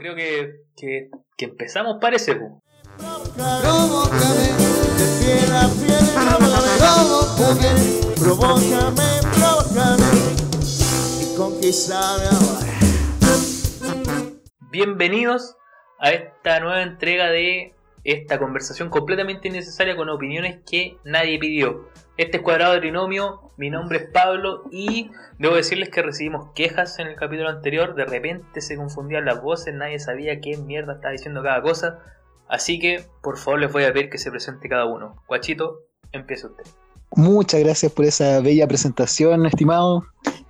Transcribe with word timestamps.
Creo 0.00 0.14
que, 0.14 0.62
que, 0.78 1.10
que 1.36 1.44
empezamos, 1.44 1.98
parece. 2.00 2.40
Bienvenidos 14.70 15.54
a 15.98 16.12
esta 16.12 16.60
nueva 16.60 16.82
entrega 16.82 17.28
de 17.28 17.74
esta 18.04 18.38
conversación 18.38 18.88
completamente 18.88 19.48
innecesaria 19.48 19.96
con 19.96 20.08
opiniones 20.08 20.60
que 20.68 20.96
nadie 21.04 21.38
pidió. 21.38 21.88
Este 22.16 22.38
es 22.38 22.42
Cuadrado 22.42 22.74
de 22.74 22.80
Trinomio, 22.80 23.40
mi 23.56 23.70
nombre 23.70 23.98
es 23.98 24.04
Pablo 24.10 24.64
y 24.70 25.10
debo 25.38 25.54
decirles 25.54 25.90
que 25.90 26.02
recibimos 26.02 26.50
quejas 26.54 26.98
en 26.98 27.06
el 27.06 27.16
capítulo 27.16 27.48
anterior, 27.48 27.94
de 27.94 28.04
repente 28.04 28.60
se 28.60 28.76
confundían 28.76 29.24
las 29.24 29.42
voces, 29.42 29.74
nadie 29.74 29.98
sabía 29.98 30.40
qué 30.40 30.56
mierda 30.56 30.94
estaba 30.94 31.12
diciendo 31.12 31.42
cada 31.42 31.62
cosa, 31.62 31.98
así 32.48 32.78
que 32.78 33.04
por 33.22 33.38
favor 33.38 33.60
les 33.60 33.72
voy 33.72 33.84
a 33.84 33.92
pedir 33.92 34.10
que 34.10 34.18
se 34.18 34.30
presente 34.30 34.68
cada 34.68 34.86
uno. 34.86 35.22
Guachito, 35.28 35.80
empieza 36.12 36.48
usted. 36.48 36.64
Muchas 37.16 37.60
gracias 37.60 37.90
por 37.90 38.04
esa 38.04 38.40
bella 38.40 38.68
presentación, 38.68 39.46
estimado. 39.46 40.04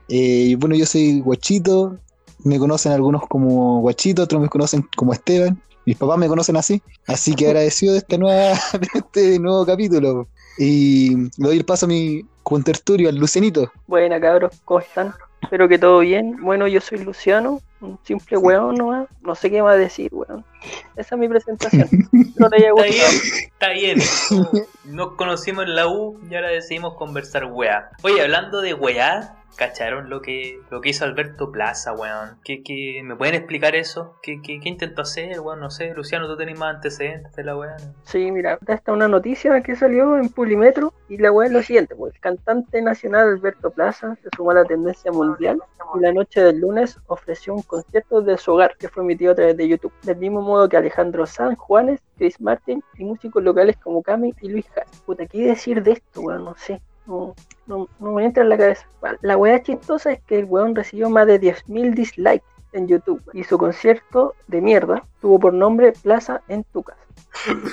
Eh, 0.09 0.57
bueno, 0.59 0.75
yo 0.75 0.85
soy 0.85 1.21
Guachito. 1.21 1.99
Me 2.43 2.59
conocen 2.59 2.93
algunos 2.93 3.23
como 3.29 3.81
Guachito, 3.81 4.23
otros 4.23 4.43
me 4.43 4.49
conocen 4.49 4.87
como 4.97 5.13
Esteban. 5.13 5.63
Mis 5.91 5.99
papás 5.99 6.19
me 6.19 6.29
conocen 6.29 6.57
así. 6.57 6.81
Así 7.09 7.35
que 7.35 7.49
agradecido 7.49 7.95
de 7.95 7.99
este, 7.99 8.17
nueva, 8.17 8.53
de 8.81 8.89
este 8.95 9.41
nuevo 9.41 9.67
capítulo. 9.67 10.29
Y 10.57 11.17
le 11.17 11.49
doy 11.49 11.57
el 11.57 11.65
paso 11.65 11.87
a 11.87 11.89
mi 11.89 12.25
contertulio, 12.45 13.09
al 13.09 13.17
Lucenito. 13.17 13.73
Buena 13.89 14.21
cabros, 14.21 14.53
¿cómo 14.65 14.79
están? 14.79 15.13
Espero 15.43 15.69
que 15.69 15.81
todo 15.81 15.99
bien. 15.99 16.37
Bueno, 16.43 16.69
yo 16.69 16.81
soy 16.81 16.99
Luciano, 16.99 17.61
un 17.81 17.99
simple 18.03 18.37
weón 18.37 18.75
nomás. 18.75 19.09
No 19.23 19.35
sé 19.35 19.51
qué 19.51 19.63
más 19.63 19.79
decir, 19.79 20.11
weón. 20.13 20.45
Esa 20.97 21.15
es 21.15 21.19
mi 21.21 21.29
presentación. 21.29 21.89
No 22.37 22.49
te 22.51 22.57
haya 22.57 22.71
Está 22.77 22.83
bien, 23.71 23.97
gustado. 23.97 24.51
está 24.53 24.79
bien. 24.83 24.95
Nos 24.97 25.13
conocimos 25.15 25.65
en 25.65 25.75
la 25.75 25.89
U 25.89 26.19
y 26.31 26.35
ahora 26.35 26.49
decidimos 26.49 26.95
conversar 26.97 27.47
weá. 27.47 27.91
Oye, 28.03 28.21
hablando 28.23 28.61
de 28.61 28.75
weá, 28.75 29.37
¿cacharon 29.57 30.09
lo 30.11 30.21
que, 30.23 30.61
lo 30.71 30.81
que 30.81 30.91
hizo 30.91 31.05
Alberto 31.05 31.51
Plaza, 31.53 31.93
weón? 31.93 32.39
¿Qué, 32.45 32.63
qué, 32.63 33.01
me 33.05 33.17
pueden 33.17 33.35
explicar 33.35 33.75
eso? 33.75 34.17
¿Qué, 34.23 34.41
qué, 34.43 34.61
qué 34.61 34.69
intentó 34.69 35.03
hacer, 35.03 35.41
weón? 35.41 35.61
No 35.61 35.71
sé, 35.71 35.93
Luciano, 35.95 36.27
tú 36.27 36.37
tenés 36.37 36.59
más 36.59 36.77
antecedentes 36.77 37.35
de 37.35 37.45
la 37.45 37.57
weá. 37.57 37.77
Sí, 38.05 38.31
mira, 38.31 38.59
está 38.67 38.93
una 38.93 39.09
noticia 39.09 39.61
que 39.63 39.77
salió 39.77 40.17
en 40.17 40.29
Pulimetro 40.29 40.93
y 41.09 41.17
la 41.19 41.33
weá 41.33 41.47
es 41.49 41.53
lo 41.53 41.63
siguiente, 41.63 41.95
pues 41.95 42.15
el 42.15 42.21
cantante 42.21 42.81
nacional 42.83 43.29
Alberto 43.29 43.71
Plaza 43.71 44.17
se 44.23 44.29
sumó 44.37 44.53
a 44.53 44.55
la 44.55 44.65
tendencia 44.65 45.11
mundial 45.13 45.59
y 45.97 46.01
la 46.01 46.13
noche 46.13 46.41
del 46.43 46.61
lunes 46.61 46.99
ofreció 47.09 47.53
un 47.55 47.63
concierto 47.71 48.21
de 48.21 48.37
su 48.37 48.53
hogar 48.53 48.77
que 48.77 48.89
fue 48.89 49.05
emitido 49.05 49.33
a 49.33 49.35
través 49.37 49.57
de 49.57 49.69
YouTube. 49.69 49.93
Del 50.03 50.17
mismo 50.17 50.43
modo 50.43 50.69
que 50.69 50.77
Alejandro 50.77 51.25
Sanz, 51.25 51.57
Juanes, 51.57 52.01
Chris 52.19 52.41
Martin 52.41 52.83
y 52.99 53.05
músicos 53.05 53.43
locales 53.43 53.77
como 53.77 54.03
Cami 54.03 54.35
y 54.43 54.49
Luis 54.49 54.67
Jara. 54.75 54.87
Puta, 55.07 55.25
¿qué 55.27 55.47
decir 55.47 55.83
de 55.83 55.93
esto, 55.93 56.21
weón? 56.21 56.45
No 56.45 56.55
sé. 56.57 56.83
No, 57.07 57.35
no, 57.67 57.89
no 58.01 58.13
me 58.13 58.25
entra 58.25 58.43
en 58.43 58.49
la 58.49 58.59
cabeza. 58.59 58.87
La 59.23 59.37
weá 59.37 59.63
chistosa 59.63 60.13
es 60.13 60.21
que 60.23 60.41
el 60.41 60.45
weón 60.45 60.75
recibió 60.75 61.09
más 61.09 61.27
de 61.27 61.41
10.000 61.41 61.95
dislikes 61.95 62.45
en 62.73 62.89
YouTube 62.89 63.23
y 63.33 63.45
su 63.45 63.57
concierto 63.57 64.35
de 64.49 64.61
mierda 64.61 65.05
tuvo 65.21 65.39
por 65.39 65.55
nombre 65.55 65.93
Plaza 65.93 66.43
en 66.49 66.65
tu 66.65 66.83
casa 66.83 67.01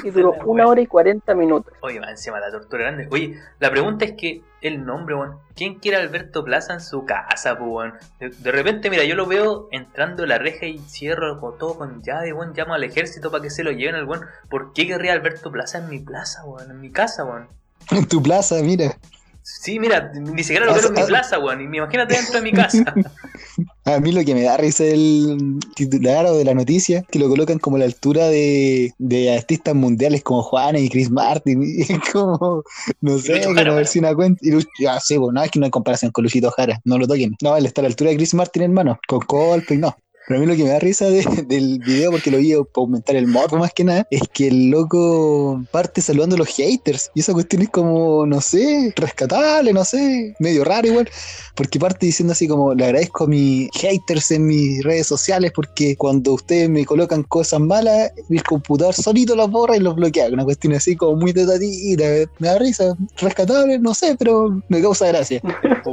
y 0.03 0.09
duró 0.11 0.35
La 0.37 0.43
una 0.45 0.67
hora 0.67 0.81
y 0.81 0.87
40 0.87 1.33
minutos. 1.35 1.73
Oye, 1.81 1.99
va 1.99 2.09
encima 2.09 2.39
la 2.39 2.51
tortura 2.51 2.83
grande. 2.83 3.07
Oye, 3.11 3.39
la 3.59 3.69
pregunta 3.69 4.05
es 4.05 4.13
que 4.13 4.41
el 4.61 4.85
nombre, 4.85 5.15
weón. 5.15 5.37
¿Quién 5.55 5.75
quiere 5.75 5.97
Alberto 5.97 6.43
Plaza 6.43 6.73
en 6.73 6.81
su 6.81 7.05
casa, 7.05 7.57
pues, 7.57 7.69
weón? 7.69 7.93
De, 8.19 8.29
de 8.29 8.51
repente, 8.51 8.89
mira, 8.89 9.03
yo 9.03 9.15
lo 9.15 9.25
veo 9.25 9.67
entrando 9.71 10.23
a 10.23 10.27
la 10.27 10.37
reja 10.37 10.65
y 10.65 10.79
cierro 10.79 11.39
con 11.39 11.57
todo 11.57 11.77
con 11.77 12.01
llave, 12.03 12.33
weón. 12.33 12.53
Llamo 12.55 12.73
al 12.73 12.83
ejército 12.83 13.31
para 13.31 13.43
que 13.43 13.49
se 13.49 13.63
lo 13.63 13.71
lleven 13.71 13.95
al 13.95 14.05
weón. 14.05 14.25
¿Por 14.49 14.73
qué 14.73 14.87
querría 14.87 15.13
Alberto 15.13 15.51
Plaza 15.51 15.79
en 15.79 15.89
mi 15.89 15.99
plaza, 15.99 16.43
weón? 16.45 16.71
En 16.71 16.79
mi 16.79 16.91
casa, 16.91 17.23
weón. 17.25 17.47
En 17.91 18.07
tu 18.07 18.21
plaza, 18.21 18.55
mira. 18.61 18.97
Sí, 19.41 19.79
mira, 19.79 20.11
ni 20.13 20.43
siquiera 20.43 20.65
lo 20.65 20.73
quiero 20.73 20.89
en 20.89 20.95
mi 20.95 21.03
plaza, 21.03 21.39
weón. 21.39 21.61
Y 21.61 21.67
me 21.67 21.77
imagínate 21.77 22.15
dentro 22.15 22.35
de 22.35 22.41
mi 22.41 22.51
casa. 22.51 22.93
A 23.87 23.99
mí 24.01 24.11
lo 24.11 24.23
que 24.25 24.33
me 24.35 24.43
da 24.43 24.57
risa 24.57 24.83
es 24.83 24.93
el 24.95 25.59
titular 25.75 26.25
o 26.25 26.35
de 26.35 26.43
la 26.43 26.53
noticia, 26.53 27.03
que 27.09 27.19
lo 27.19 27.29
colocan 27.29 27.57
como 27.57 27.77
a 27.77 27.79
la 27.79 27.85
altura 27.85 28.27
de, 28.27 28.91
de 28.97 29.33
artistas 29.33 29.75
mundiales 29.75 30.23
como 30.23 30.43
Juanes 30.43 30.81
y 30.83 30.89
Chris 30.89 31.09
Martin. 31.09 31.63
Y 31.63 31.81
es 31.83 31.99
como, 32.11 32.63
no 33.01 33.17
sé, 33.17 33.39
no 33.45 33.75
ver 33.75 33.87
si 33.87 33.99
una 33.99 34.13
cuenta. 34.13 34.39
Y 34.45 34.51
Lucho- 34.51 34.67
ya, 34.79 34.99
sí, 34.99 35.17
pues, 35.17 35.33
no, 35.33 35.41
es 35.41 35.51
que 35.51 35.59
no 35.59 35.65
hay 35.65 35.71
comparación 35.71 36.11
con 36.11 36.23
Luchito 36.25 36.51
Jara, 36.51 36.81
no 36.83 36.97
lo 36.97 37.07
toquen. 37.07 37.35
No, 37.41 37.55
él 37.55 37.65
está 37.65 37.79
a 37.81 37.83
la 37.83 37.87
altura 37.89 38.09
de 38.09 38.17
Chris 38.17 38.33
Martin, 38.33 38.63
hermano, 38.63 38.99
con 39.07 39.19
Coldplay, 39.21 39.79
no. 39.79 39.95
Pero 40.27 40.39
a 40.39 40.41
mí 40.41 40.47
lo 40.47 40.55
que 40.55 40.63
me 40.63 40.69
da 40.69 40.79
risa 40.79 41.09
de- 41.09 41.23
del 41.47 41.79
video, 41.79 42.11
porque 42.11 42.31
lo 42.31 42.37
vi 42.37 42.51
para 42.53 42.65
aumentar 42.75 43.15
el 43.15 43.27
morbo 43.27 43.57
más 43.57 43.73
que 43.73 43.83
nada, 43.83 44.05
es 44.11 44.21
que 44.33 44.49
el 44.49 44.69
loco 44.69 45.63
parte 45.71 46.01
saludando 46.01 46.35
a 46.35 46.39
los 46.39 46.49
haters. 46.49 47.11
Y 47.15 47.21
esa 47.21 47.33
cuestión 47.33 47.61
es 47.61 47.69
como, 47.69 48.25
no 48.25 48.41
sé, 48.41 48.93
rescatable, 48.95 49.71
no 49.73 49.85
sé, 49.85 50.35
medio 50.39 50.63
raro 50.63 50.87
igual. 50.87 51.09
Porque 51.55 51.79
parte 51.79 52.05
diciendo 52.05 52.33
así 52.33 52.47
como, 52.47 52.73
le 52.73 52.85
agradezco 52.85 53.23
a 53.23 53.27
mis 53.27 53.69
haters 53.73 54.31
en 54.31 54.47
mis 54.47 54.83
redes 54.83 55.07
sociales 55.07 55.51
porque 55.55 55.95
cuando 55.95 56.33
ustedes 56.33 56.69
me 56.69 56.85
colocan 56.85 57.23
cosas 57.23 57.59
malas, 57.59 58.11
mi 58.29 58.39
computador 58.39 58.93
solito 58.93 59.35
las 59.35 59.49
borra 59.49 59.77
y 59.77 59.79
los 59.79 59.95
bloquea. 59.95 60.27
Una 60.27 60.43
cuestión 60.43 60.73
así 60.73 60.95
como 60.95 61.15
muy 61.17 61.31
de 61.31 61.45
tatita. 61.45 62.31
Me 62.39 62.47
da 62.47 62.59
risa, 62.59 62.95
rescatable, 63.17 63.79
no 63.79 63.93
sé, 63.93 64.15
pero 64.19 64.61
me 64.67 64.81
causa 64.81 65.07
gracia. 65.07 65.41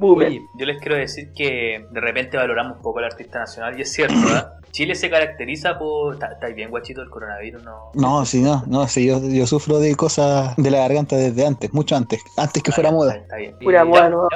Oye, 0.00 0.40
yo 0.58 0.66
les 0.66 0.80
quiero 0.80 0.96
decir 0.96 1.30
que 1.34 1.86
de 1.90 2.00
repente 2.00 2.36
valoramos 2.36 2.76
un 2.78 2.82
poco 2.82 2.98
al 2.98 3.06
artista 3.06 3.38
nacional 3.38 3.78
y 3.78 3.83
es 3.84 3.92
cierto, 3.92 4.14
¿verdad? 4.20 4.50
Chile 4.72 4.96
se 4.96 5.08
caracteriza 5.08 5.78
por... 5.78 6.14
¿Está 6.14 6.32
está 6.32 6.48
bien, 6.48 6.68
guachito, 6.70 7.00
el 7.00 7.08
coronavirus? 7.08 7.62
No, 7.62 7.92
No, 7.94 8.24
sí, 8.26 8.42
no, 8.42 8.64
no, 8.66 8.88
sí, 8.88 9.06
yo, 9.06 9.20
yo 9.22 9.46
sufro 9.46 9.78
de 9.78 9.94
cosas 9.94 10.56
de 10.56 10.70
la 10.70 10.78
garganta 10.78 11.16
desde 11.16 11.46
antes, 11.46 11.72
mucho 11.72 11.94
antes, 11.94 12.20
antes 12.36 12.60
que 12.62 12.72
fuera 12.72 12.88
Está 12.90 12.96
moda. 12.98 13.12
bien, 13.12 13.22
está 13.22 13.36
bien. 13.36 13.56
Pura 13.60 13.84
moda, 13.84 14.08
¿no? 14.10 14.28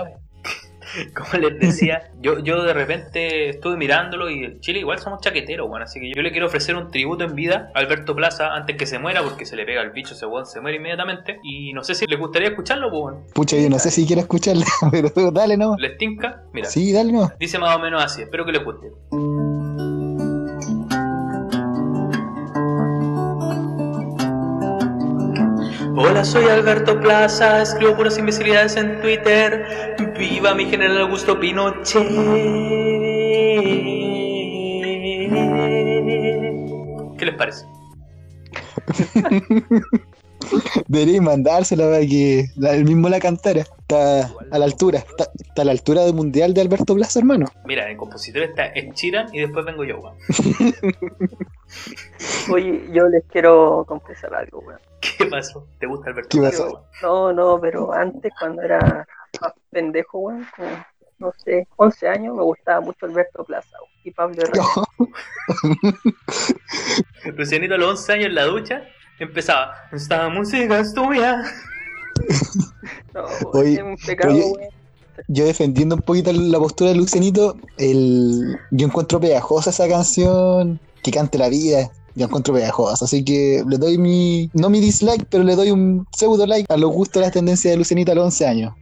Como 1.15 1.43
les 1.49 1.59
decía, 1.59 2.11
yo, 2.21 2.39
yo 2.39 2.63
de 2.63 2.73
repente 2.73 3.49
estuve 3.51 3.77
mirándolo 3.77 4.31
y 4.31 4.59
Chile 4.61 4.81
igual 4.81 4.99
somos 4.99 5.21
chaqueteros, 5.21 5.69
bueno, 5.69 5.85
así 5.85 6.01
que 6.01 6.13
yo 6.15 6.23
le 6.23 6.31
quiero 6.31 6.47
ofrecer 6.47 6.77
un 6.77 6.91
tributo 6.91 7.25
en 7.25 7.35
vida 7.35 7.71
a 7.75 7.79
Alberto 7.81 8.15
Plaza 8.15 8.55
antes 8.55 8.77
que 8.77 8.87
se 8.87 8.99
muera, 8.99 9.23
porque 9.23 9.47
se 9.47 9.57
le 9.57 9.65
pega 9.65 9.83
el 9.83 9.91
bicho, 9.91 10.15
ese 10.15 10.27
weón 10.27 10.47
se 10.47 10.61
muere 10.61 10.77
inmediatamente. 10.79 11.39
Y 11.43 11.73
no 11.73 11.83
sé 11.85 11.95
si 11.95 12.07
les 12.07 12.19
gustaría 12.19 12.49
escucharlo, 12.49 12.91
pues, 12.91 13.03
bueno. 13.03 13.27
Pucha, 13.35 13.57
yo 13.57 13.69
no 13.69 13.79
sé 13.79 13.91
si 13.91 14.07
quiero 14.07 14.23
escucharla, 14.23 14.65
pero 14.91 15.11
dale 15.31 15.57
no. 15.57 15.77
¿Les 15.79 15.97
tinca? 15.99 16.43
Mira, 16.53 16.69
Sí, 16.69 16.93
dale 16.93 17.13
no. 17.13 17.31
dice 17.39 17.59
más 17.59 17.77
o 17.77 17.79
menos 17.79 18.03
así, 18.03 18.23
espero 18.23 18.45
que 18.45 18.53
les 18.53 18.65
guste. 18.65 18.89
Hola, 26.01 26.25
soy 26.25 26.45
Alberto 26.45 27.01
Plaza, 27.01 27.61
escribo 27.61 27.97
puras 27.97 28.17
imbecilidades 28.19 28.77
en 28.77 29.01
Twitter. 29.01 29.97
Viva 30.17 30.55
mi 30.55 30.65
general 30.67 31.01
Augusto 31.01 31.41
Pinochet. 31.41 32.07
¿Qué 37.19 37.25
les 37.25 37.35
parece? 37.35 37.67
Debería 40.89 41.21
mandársela 41.21 41.85
para 41.85 42.01
que 42.01 42.47
el 42.63 42.85
mismo 42.85 43.09
la 43.09 43.21
cantara. 43.21 43.61
Está 43.61 44.31
a 44.51 44.59
la 44.59 44.65
altura, 44.67 44.99
está, 44.99 45.31
está 45.39 45.63
a 45.63 45.65
la 45.65 45.73
altura 45.73 46.05
del 46.05 46.15
mundial 46.15 46.53
de 46.53 46.61
Alberto 46.61 46.95
Plaza, 46.95 47.19
hermano. 47.21 47.47
Mira, 47.65 47.91
el 47.91 47.97
compositor 47.97 48.43
está 48.43 48.67
es 48.67 48.93
Chiran 48.95 49.35
y 49.35 49.41
después 49.41 49.65
vengo 49.65 49.85
yo, 49.85 49.99
weón. 49.99 50.17
Oye, 52.51 52.89
yo 52.93 53.09
les 53.09 53.25
quiero 53.25 53.85
confesar 53.87 54.35
algo, 54.35 54.61
weón. 54.61 54.81
¿Qué 55.19 55.27
pasó? 55.27 55.67
¿Te 55.79 55.87
gusta 55.87 56.11
Alberto 56.11 56.29
¿Qué 56.31 56.39
Plaza, 56.39 56.65
pasó? 56.65 56.75
weón? 56.75 56.85
No, 57.03 57.33
no, 57.33 57.61
pero 57.61 57.93
antes 57.93 58.33
cuando 58.39 58.63
era 58.63 59.07
más 59.41 59.53
pendejo, 59.71 60.19
weón, 60.19 60.47
como, 60.55 60.69
no 61.19 61.33
sé, 61.45 61.67
11 61.77 62.09
años, 62.09 62.35
me 62.37 62.43
gustaba 62.43 62.81
mucho 62.81 63.07
Alberto 63.07 63.45
Plaza 63.45 63.71
weón, 63.81 63.91
y 64.05 64.11
Pablo 64.11 64.43
Herrera. 64.43 64.65
Lucianito 67.37 67.75
a 67.75 67.79
los 67.79 67.91
11 68.01 68.13
años 68.13 68.27
en 68.27 68.35
la 68.35 68.45
ducha 68.45 68.83
empezaba, 69.25 69.75
esta 69.93 70.29
música 70.29 70.81
es 70.81 70.93
tuya. 70.95 71.43
No, 73.15 73.25
Oye, 73.53 73.75
es 73.75 73.83
un 73.83 73.97
pecado, 73.97 74.35
oye. 74.35 74.69
Yo 75.27 75.45
defendiendo 75.45 75.97
un 75.97 76.03
poquito 76.03 76.33
la 76.33 76.59
postura 76.59 76.91
de 76.91 76.97
Lucianito, 76.97 77.57
el, 77.77 78.59
yo 78.71 78.87
encuentro 78.87 79.21
pegajosa 79.21 79.71
esa 79.71 79.89
canción, 79.89 80.79
que 81.03 81.11
cante 81.11 81.39
la 81.39 81.49
vida, 81.49 81.91
yo 82.15 82.27
encuentro 82.27 82.55
pegajosa, 82.55 83.05
así 83.05 83.25
que 83.25 83.63
le 83.67 83.79
doy 83.79 83.99
mi, 83.99 84.51
no 84.55 84.71
mi 84.71 84.81
dislike, 84.81 85.27
pero 85.29 85.45
le 85.45 85.57
doy 85.57 85.71
un 85.71 86.07
pseudo 86.17 86.47
like 86.47 86.73
a 86.73 86.77
los 86.77 86.91
gustos 86.91 87.21
de 87.21 87.27
las 87.27 87.33
tendencias 87.33 87.73
de 87.73 87.79
Lucianito 87.79 88.13
a 88.13 88.15
los 88.15 88.25
11 88.25 88.47
años. 88.47 88.75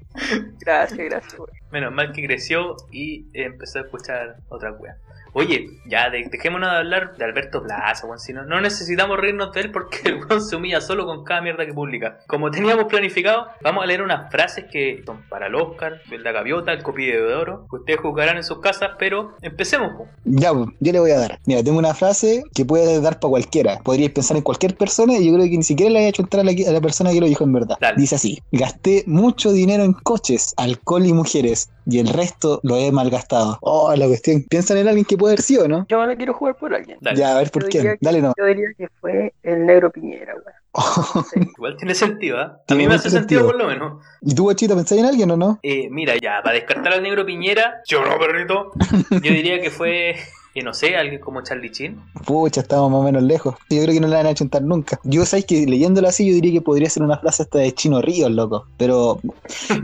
Gracias, 0.61 0.99
gracias, 0.99 1.39
weón. 1.39 1.51
Menos 1.71 1.93
mal 1.93 2.13
que 2.13 2.25
creció 2.25 2.77
y 2.91 3.27
empezó 3.35 3.81
a 3.81 3.83
escuchar 3.83 4.37
otra 4.49 4.73
wea. 4.73 4.97
Oye, 5.39 5.69
ya 5.87 6.09
de- 6.09 6.27
dejémonos 6.31 6.71
de 6.71 6.77
hablar 6.79 7.15
de 7.19 7.25
Alberto 7.27 7.63
Plaza. 7.63 8.07
Si 8.17 8.33
no, 8.33 8.45
no 8.47 8.59
necesitamos 8.63 9.19
reírnos 9.19 9.53
de 9.53 9.61
él 9.61 9.71
porque 9.71 9.99
el 10.09 10.41
se 10.41 10.57
humilla 10.57 10.81
solo 10.81 11.05
con 11.05 11.25
cada 11.25 11.43
mierda 11.43 11.67
que 11.67 11.75
publica. 11.75 12.21
Como 12.27 12.51
teníamos 12.51 12.87
planificado, 12.87 13.49
vamos 13.63 13.85
a 13.85 13.87
leer 13.87 14.01
unas 14.01 14.31
frases 14.31 14.65
que 14.73 15.03
son 15.05 15.21
para 15.29 15.49
el 15.49 15.55
Oscar, 15.55 16.01
el 16.11 16.23
la 16.23 16.33
gaviota, 16.33 16.73
el 16.73 16.83
copillo 16.83 17.29
de 17.29 17.35
oro, 17.35 17.67
que 17.69 17.77
ustedes 17.77 18.01
juzgarán 18.01 18.39
en 18.39 18.45
sus 18.45 18.61
casas, 18.61 18.93
pero 18.99 19.35
empecemos. 19.43 19.93
po. 19.97 20.07
Ya, 20.25 20.53
yo 20.53 20.93
le 20.93 21.01
voy 21.01 21.11
a 21.11 21.19
dar. 21.19 21.39
Mira, 21.45 21.63
tengo 21.63 21.79
una 21.79 21.93
frase 21.95 22.43
que 22.55 22.65
puede 22.65 22.99
dar 23.03 23.21
para 23.21 23.31
cualquiera. 23.31 23.79
Podríais 23.85 24.13
pensar 24.13 24.39
en 24.39 24.43
cualquier 24.43 24.75
persona 24.75 25.19
y 25.19 25.27
yo 25.27 25.35
creo 25.35 25.45
que 25.51 25.57
ni 25.59 25.63
siquiera 25.65 25.93
le 25.93 25.99
haya 25.99 26.09
hecho 26.09 26.23
entrar 26.23 26.41
a 26.41 26.45
la, 26.51 26.53
a 26.53 26.73
la 26.73 26.81
persona 26.81 27.13
que 27.13 27.21
lo 27.21 27.27
dijo 27.27 27.45
en 27.45 27.53
verdad. 27.53 27.77
Dale. 27.79 28.01
Dice 28.01 28.15
así: 28.15 28.43
Gasté 28.53 29.05
mucho 29.07 29.53
dinero 29.53 29.85
en 29.85 29.93
coches, 29.93 30.55
alcohol 30.57 31.05
y 31.05 31.13
mujeres, 31.13 31.69
y 31.87 31.99
el 32.01 32.09
resto 32.09 32.61
lo 32.63 32.77
he 32.77 32.91
malgastado. 32.93 33.59
Oh, 33.63 33.95
la 33.95 34.07
cuestión. 34.07 34.43
Piensan 34.49 34.79
en 34.79 34.89
alguien 34.89 35.05
que 35.05 35.17
puede 35.17 35.35
haber 35.35 35.43
sido, 35.43 35.69
¿no? 35.69 35.87
Yo 35.89 36.01
me 36.01 36.07
la 36.09 36.17
quiero 36.17 36.35
jugar 36.35 36.57
por 36.57 36.75
alguien. 36.75 36.99
Dale. 37.01 37.19
Ya, 37.19 37.35
a 37.35 37.39
ver 37.39 37.51
por 37.51 37.63
Yo 37.65 37.69
quién. 37.69 37.83
que- 37.85 37.97
Dale, 38.01 38.21
no. 38.23 38.33
Yo 38.37 38.45
diría 38.45 38.69
que 38.77 38.89
fue 39.01 39.33
el 39.43 39.65
negro 39.67 39.91
Piñera, 39.91 40.35
weón. 40.35 41.25
Sí. 41.33 41.41
Igual 41.57 41.77
tiene 41.79 41.95
sentido, 41.95 42.39
¿ah? 42.39 42.61
A 42.69 42.75
mí 42.75 42.87
me 42.87 42.95
hace 42.97 43.09
sentido, 43.09 43.41
sentido. 43.41 43.47
por 43.47 43.57
lo 43.57 43.67
menos. 43.69 44.03
¿Y 44.21 44.35
tú, 44.35 44.43
guachita, 44.45 44.75
pensáis 44.75 45.01
en 45.01 45.07
alguien 45.07 45.31
o 45.31 45.37
no? 45.37 45.59
Eh, 45.63 45.89
mira, 45.91 46.15
ya, 46.21 46.41
para 46.43 46.55
descartar 46.57 46.93
al 46.93 47.03
negro 47.03 47.25
Piñera, 47.25 47.81
yo 47.89 48.05
no, 48.05 48.19
perrito. 48.19 48.73
Yo 49.23 49.33
diría 49.33 49.61
que 49.63 49.71
fue, 49.71 50.17
que 50.53 50.63
no 50.63 50.75
sé, 50.75 50.97
alguien 50.97 51.21
como 51.21 51.43
Charlie 51.43 51.71
Chin. 51.71 51.99
Pucha, 52.27 52.61
estamos 52.61 52.91
más 52.91 53.01
o 53.01 53.03
menos 53.05 53.23
lejos. 53.23 53.55
Yo 53.71 53.83
creo 53.83 53.95
que 53.95 54.01
no 54.01 54.09
la 54.09 54.19
van 54.19 54.27
a 54.27 54.35
chuntar 54.35 54.61
nunca. 54.63 55.01
Yo 55.05 55.25
sabéis 55.25 55.47
que 55.47 55.67
leyéndolo 55.67 56.09
así, 56.09 56.27
yo 56.29 56.35
diría 56.35 56.53
que 56.53 56.61
podría 56.61 56.91
ser 56.91 57.03
una 57.05 57.17
frase 57.19 57.45
hasta 57.45 57.59
de 57.59 57.73
Chino 57.73 58.03
Ríos, 58.03 58.31
loco. 58.31 58.67
Pero 58.77 59.21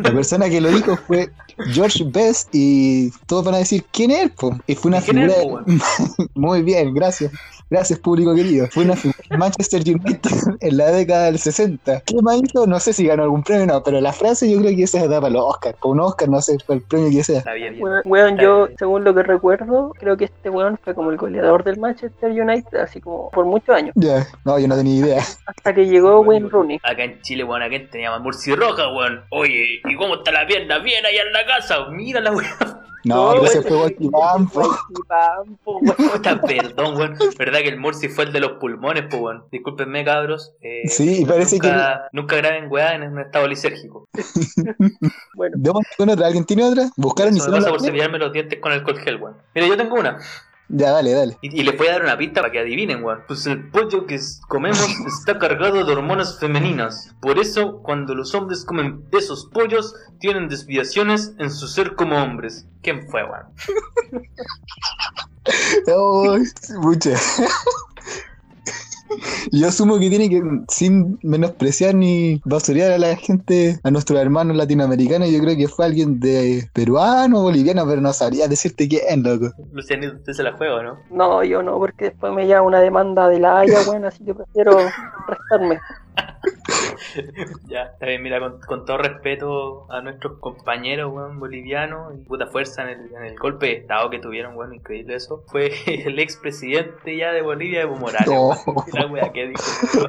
la 0.03 0.13
persona 0.13 0.51
que 0.51 0.61
lo 0.61 0.69
dijo 0.71 0.97
fue 1.07 1.31
George 1.73 2.05
Best 2.07 2.49
y 2.53 3.11
todos 3.27 3.45
van 3.45 3.55
a 3.55 3.59
decir 3.59 3.85
quién 3.93 4.11
es, 4.11 4.31
po? 4.33 4.57
Y 4.67 4.75
fue 4.75 4.91
una 4.91 5.01
¿Quién 5.01 5.19
es, 5.19 5.35
figura. 5.37 5.65
po, 5.65 6.25
Muy 6.35 6.63
bien, 6.63 6.95
gracias. 6.95 7.31
Gracias, 7.71 7.99
público 8.01 8.35
querido. 8.35 8.67
Fue 8.71 8.85
una 8.85 8.95
figura 8.97 9.19
de 9.31 9.39
Manchester 9.39 9.81
United 9.81 10.31
en 10.61 10.77
la 10.77 10.91
década 10.91 11.25
del 11.25 11.39
60. 11.39 12.03
¿Qué 12.05 12.17
más 12.21 12.37
hizo? 12.43 12.67
No 12.67 12.79
sé 12.79 12.93
si 12.93 13.07
ganó 13.07 13.23
algún 13.23 13.43
premio, 13.43 13.65
no, 13.65 13.83
pero 13.83 13.99
la 13.99 14.13
frase 14.13 14.51
yo 14.51 14.59
creo 14.61 14.77
que 14.77 14.83
esa 14.83 15.09
da 15.09 15.23
para 15.23 15.33
los 15.33 15.43
Oscar. 15.43 15.75
Para 15.81 15.91
un 15.93 16.01
Oscar, 16.01 16.29
no 16.29 16.43
sé, 16.43 16.59
para 16.67 16.77
el 16.77 16.83
premio 16.85 17.09
que 17.11 17.25
sea. 17.25 17.39
Está 17.39 17.55
bien. 17.55 17.79
Weón, 17.81 18.03
weón, 18.05 18.31
Está 18.33 18.43
yo, 18.43 18.67
bien. 18.67 18.79
según 18.79 19.05
lo 19.05 19.15
que 19.15 19.23
recuerdo, 19.23 19.93
creo 19.99 20.19
que 20.19 20.27
este 20.27 20.51
weón 20.51 20.79
fue 20.85 20.95
como 20.95 21.11
el 21.13 21.17
goleador 21.17 21.65
del 21.65 21.79
Manchester 21.79 22.31
United, 22.31 22.77
así 22.79 23.01
como 23.01 23.31
por 23.31 23.47
muchos 23.47 23.75
años, 23.75 23.93
Ya, 23.97 24.27
no, 24.45 24.59
yo 24.59 24.69
no 24.69 24.77
tenía 24.77 25.07
idea. 25.07 25.23
hasta 25.47 25.75
que 25.75 25.87
llegó 25.87 26.21
Wayne 26.21 26.51
Rooney. 26.51 26.79
Acá 26.83 27.05
en 27.05 27.23
Chile, 27.23 27.43
weón, 27.43 27.63
acá 27.63 27.77
teníamos 27.91 28.21
Murci 28.21 28.55
Roja, 28.55 28.93
weón. 28.93 29.23
Oye, 29.31 29.81
¿y 29.83 29.97
cómo 29.97 30.17
está 30.17 30.31
la 30.31 30.47
pierna? 30.47 30.79
Bien 30.81 31.07
allá 31.07 31.23
en 31.23 31.33
la 31.33 31.47
casa. 31.57 31.87
Mira 31.91 32.21
la 32.21 32.33
weón. 32.33 32.83
No, 33.05 33.33
pero 33.33 33.47
ese 33.47 33.63
fue. 33.63 33.77
Walkie 33.79 34.09
Bampo, 34.11 34.61
weón. 34.61 35.97
Puta, 35.97 36.41
perdón, 36.41 36.97
weón. 36.97 37.19
Verdad 37.37 37.59
que 37.59 37.69
el 37.69 37.81
Murci 37.81 38.09
fue 38.09 38.25
el 38.25 38.33
de 38.33 38.39
los 38.41 38.53
pulmones, 38.53 39.05
pues, 39.11 39.21
weón. 39.21 39.45
Discúlpenme, 39.51 40.05
cabros. 40.05 40.55
Eh, 40.61 40.83
Sí, 40.89 41.25
parece 41.27 41.59
que. 41.59 41.67
nunca, 41.67 42.09
nunca 42.13 42.37
graben 42.37 42.71
weá 42.71 42.95
en 42.95 43.03
un 43.03 43.19
estado 43.21 43.49
lisérgico. 43.49 44.09
Bueno, 45.35 45.57
Demos 45.59 45.83
con 45.97 46.11
otra. 46.11 46.27
¿Alguien 46.27 46.45
tiene 46.45 46.65
otra? 46.65 46.89
¿Buscaron 46.97 47.35
y 47.35 47.39
hicieron 47.39 47.57
pasa 47.59 47.71
la 47.71 47.77
por 47.77 47.85
cepillarme 47.85 48.19
los 48.19 48.33
dientes 48.33 48.61
con 48.61 48.71
alcohol 48.71 48.99
gel, 49.01 49.17
weón. 49.17 49.37
Mira, 49.55 49.67
yo 49.67 49.77
tengo 49.77 49.97
una. 49.97 50.19
Ya, 50.69 50.91
dale, 50.91 51.13
dale. 51.13 51.39
Y, 51.43 51.61
y 51.61 51.63
les 51.65 51.77
voy 51.77 51.89
a 51.89 51.93
dar 51.93 52.03
una 52.03 52.17
pista 52.17 52.41
para 52.41 52.53
que 52.53 52.59
adivinen, 52.59 53.05
weón. 53.05 53.23
Pues 53.27 53.47
el 53.47 53.69
pollo 53.71 54.07
que 54.07 54.19
comemos 54.49 54.87
está 55.19 55.39
cargado 55.39 55.85
de 55.85 55.93
hormonas 55.93 56.39
femeninas. 56.39 57.15
Por 57.21 57.39
eso, 57.39 57.83
cuando 57.83 58.15
los 58.15 58.35
hombres 58.35 58.65
comen 58.65 59.05
esos 59.13 59.47
pollos, 59.47 59.95
tienen 60.19 60.49
desviaciones 60.49 61.35
en 61.39 61.51
su 61.51 61.69
ser 61.69 61.95
como 61.95 62.17
hombres. 62.17 62.67
¿Quién 62.83 63.09
fue, 63.09 63.23
weón? 63.25 63.47
Mucha. 66.81 67.19
Yo 69.53 69.69
asumo 69.69 69.99
que 69.99 70.09
tiene 70.09 70.29
que, 70.29 70.43
sin 70.69 71.19
menospreciar 71.23 71.95
ni 71.95 72.41
basurear 72.45 72.93
a 72.93 72.99
la 72.99 73.17
gente, 73.17 73.79
a 73.83 73.91
nuestros 73.91 74.21
hermanos 74.21 74.57
latinoamericanos, 74.57 75.31
yo 75.31 75.41
creo 75.41 75.57
que 75.57 75.69
fue 75.69 75.85
alguien 75.87 76.21
de 76.21 76.69
peruano, 76.73 77.43
boliviano, 77.43 77.87
pero 77.87 78.01
no 78.01 78.13
sabría 78.13 78.49
decirte 78.49 78.89
quién, 78.89 79.23
loco. 79.23 79.53
Lucianito, 79.73 80.17
usted 80.17 80.33
se 80.33 80.43
la 80.43 80.53
juega, 80.53 80.83
¿no? 80.83 80.99
no, 81.11 81.45
yo 81.45 81.63
no, 81.63 81.79
porque 81.79 82.07
después 82.07 82.33
me 82.33 82.47
llama 82.47 82.67
una 82.67 82.81
demanda 82.81 83.29
de 83.29 83.39
la 83.39 83.61
Haya, 83.61 83.81
weón, 83.89 84.05
así 84.05 84.25
que 84.25 84.35
prefiero 84.35 84.79
restarme. 85.29 85.79
Ya, 87.69 87.85
está 87.85 88.07
bien, 88.07 88.23
mira, 88.23 88.41
con, 88.41 88.61
con 88.61 88.85
todo 88.85 88.99
respeto 88.99 89.91
a 89.91 90.01
nuestros 90.03 90.39
compañeros, 90.41 91.13
weón, 91.13 91.39
bolivianos, 91.39 92.15
y 92.15 92.25
puta 92.25 92.47
fuerza 92.47 92.83
en 92.83 92.89
el, 92.89 93.15
en 93.15 93.25
el 93.25 93.39
golpe 93.39 93.67
de 93.67 93.73
estado 93.75 94.11
que 94.11 94.19
tuvieron, 94.19 94.57
weón, 94.57 94.75
increíble 94.75 95.15
eso. 95.15 95.45
Fue 95.49 95.73
el 95.87 96.19
expresidente 96.19 97.17
ya 97.17 97.33
de 97.33 97.43
Bolivia, 97.43 97.83
Evo 97.83 97.97
Morales. 97.97 98.29
Weón. 98.29 98.57
La 98.93 99.07
wea 99.07 99.33
que 99.33 99.49
dijo. 99.49 99.63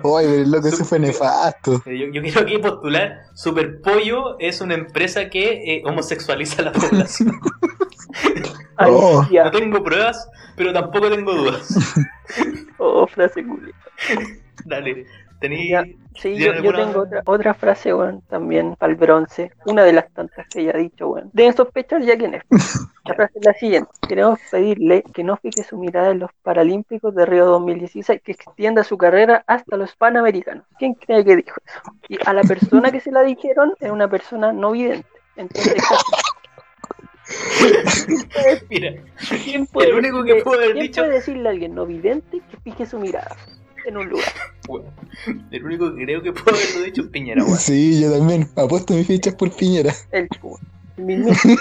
Oye, 0.04 0.28
pero 0.28 0.50
loco 0.50 0.68
ese 0.68 0.84
fue 0.84 1.00
nefasto. 1.00 1.82
Eh, 1.86 1.98
Yo, 1.98 2.08
yo 2.12 2.22
quiero 2.22 2.42
aquí 2.42 2.58
postular, 2.58 3.22
Superpollo 3.34 4.38
es 4.40 4.62
una 4.62 4.74
empresa 4.76 5.30
que 5.30 5.76
eh, 5.76 5.84
homosexualiza 5.86 6.62
a 6.62 6.66
la 6.66 6.72
población. 6.72 7.40
Ay, 8.76 8.92
Oh. 8.92 9.26
No 9.32 9.52
tengo 9.52 9.84
pruebas, 9.84 10.28
pero 10.56 10.74
tampoco 10.74 11.10
tengo 11.10 11.34
dudas. 11.34 11.96
Oh, 12.78 13.08
frase 13.08 13.46
culia. 13.46 13.74
Dale, 14.66 15.06
tení... 15.40 15.72
Ya, 16.16 16.22
Sí, 16.22 16.36
¿Tiene 16.36 16.62
yo, 16.64 16.74
tengo 16.74 17.02
otra, 17.02 17.22
otra 17.26 17.54
frase, 17.54 17.94
weón, 17.94 18.22
también 18.30 18.76
para 18.76 18.92
el 18.92 18.98
bronce. 18.98 19.52
Una 19.66 19.84
de 19.84 19.94
las 19.94 20.12
tantas 20.14 20.48
que 20.48 20.62
ella 20.62 20.72
ha 20.76 20.78
dicho, 20.78 21.08
weón. 21.10 21.30
Deben 21.34 21.56
sospechar 21.56 22.02
ya 22.02 22.18
quién 22.18 22.36
es. 22.36 22.44
La 23.06 23.16
frase 23.16 23.38
es 23.40 23.46
la 23.46 23.54
siguiente. 23.54 23.90
Queremos 24.08 24.40
pedirle 24.50 25.04
que 25.14 25.26
no 25.26 25.36
fije 25.36 25.64
su 25.64 25.78
mirada 25.78 26.12
en 26.12 26.20
los 26.20 26.32
Paralímpicos 26.42 27.14
de 27.14 27.26
Río 27.26 27.46
2016, 27.48 28.22
que 28.24 28.32
extienda 28.32 28.86
su 28.86 28.98
carrera 28.98 29.44
hasta 29.46 29.76
los 29.76 29.94
Panamericanos. 29.98 30.64
¿Quién 30.80 30.94
cree 30.94 31.26
que 31.26 31.36
dijo 31.36 31.58
eso? 31.68 31.82
Y 32.08 32.18
a 32.26 32.32
la 32.32 32.44
persona 32.44 32.92
que 32.92 33.02
se 33.02 33.12
la 33.12 33.22
dijeron 33.24 33.74
era 33.82 33.92
una 33.92 34.10
persona 34.10 34.54
no 34.54 34.72
vidente. 34.72 35.06
Entonces, 35.36 35.84
¿quién 38.08 38.26
puede, 38.28 38.64
Mira, 38.70 38.94
quién 39.44 39.66
puede 39.68 39.90
el 39.90 39.96
único 39.96 40.24
que 40.24 40.34
decirle- 40.36 40.44
pudo 40.44 40.54
haber 40.56 40.72
quién 40.74 40.84
dicho... 40.84 41.02
puede 41.02 41.14
decirle 41.14 41.48
a 41.50 41.52
alguien 41.52 41.76
no 41.76 41.86
vidente 41.86 42.42
que 42.50 42.58
fije 42.58 42.86
su 42.86 43.00
mirada 43.00 43.36
en 43.86 43.98
un 43.98 44.10
lugar? 44.10 44.28
weón, 44.68 44.86
El 45.52 45.64
único 45.66 45.96
que 45.96 46.04
creo 46.04 46.22
que 46.22 46.32
pudo 46.34 46.56
haberlo 46.56 46.82
dicho 46.84 47.02
es 47.02 47.08
Piñera, 47.10 47.44
weón. 47.44 47.58
Sí, 47.58 48.02
yo 48.02 48.12
también. 48.12 48.50
Apuesto 48.56 48.94
mis 48.94 49.08
fichas 49.08 49.36
por 49.36 49.52
Piñera. 49.56 49.94
El, 50.12 50.28
el 50.98 51.04
mismísimo. 51.04 51.58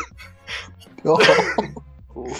Oh, 1.05 1.19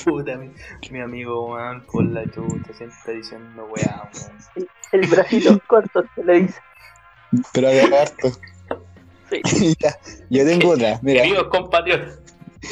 Puta, 0.05 0.37
mi, 0.37 0.51
mi 0.91 1.01
amigo, 1.01 1.55
weón, 1.55 1.83
por 1.91 2.05
la 2.05 2.25
chucha, 2.27 2.73
siempre 2.77 2.97
está 2.99 3.13
diciendo 3.13 3.67
weá, 3.75 4.11
weón. 4.15 4.69
El 4.93 5.07
bracito 5.09 5.59
corto 5.67 6.05
se 6.15 6.25
le 6.25 6.41
dice. 6.43 6.61
pero 7.53 7.69
había 7.69 8.03
harto. 8.03 8.29
Sí. 9.31 9.75
Ya, 9.81 9.97
yo 10.29 10.45
tengo 10.45 10.69
otra, 10.71 11.01
mira. 11.03 11.23
Amigos 11.23 11.45
compatriotas. 11.51 12.21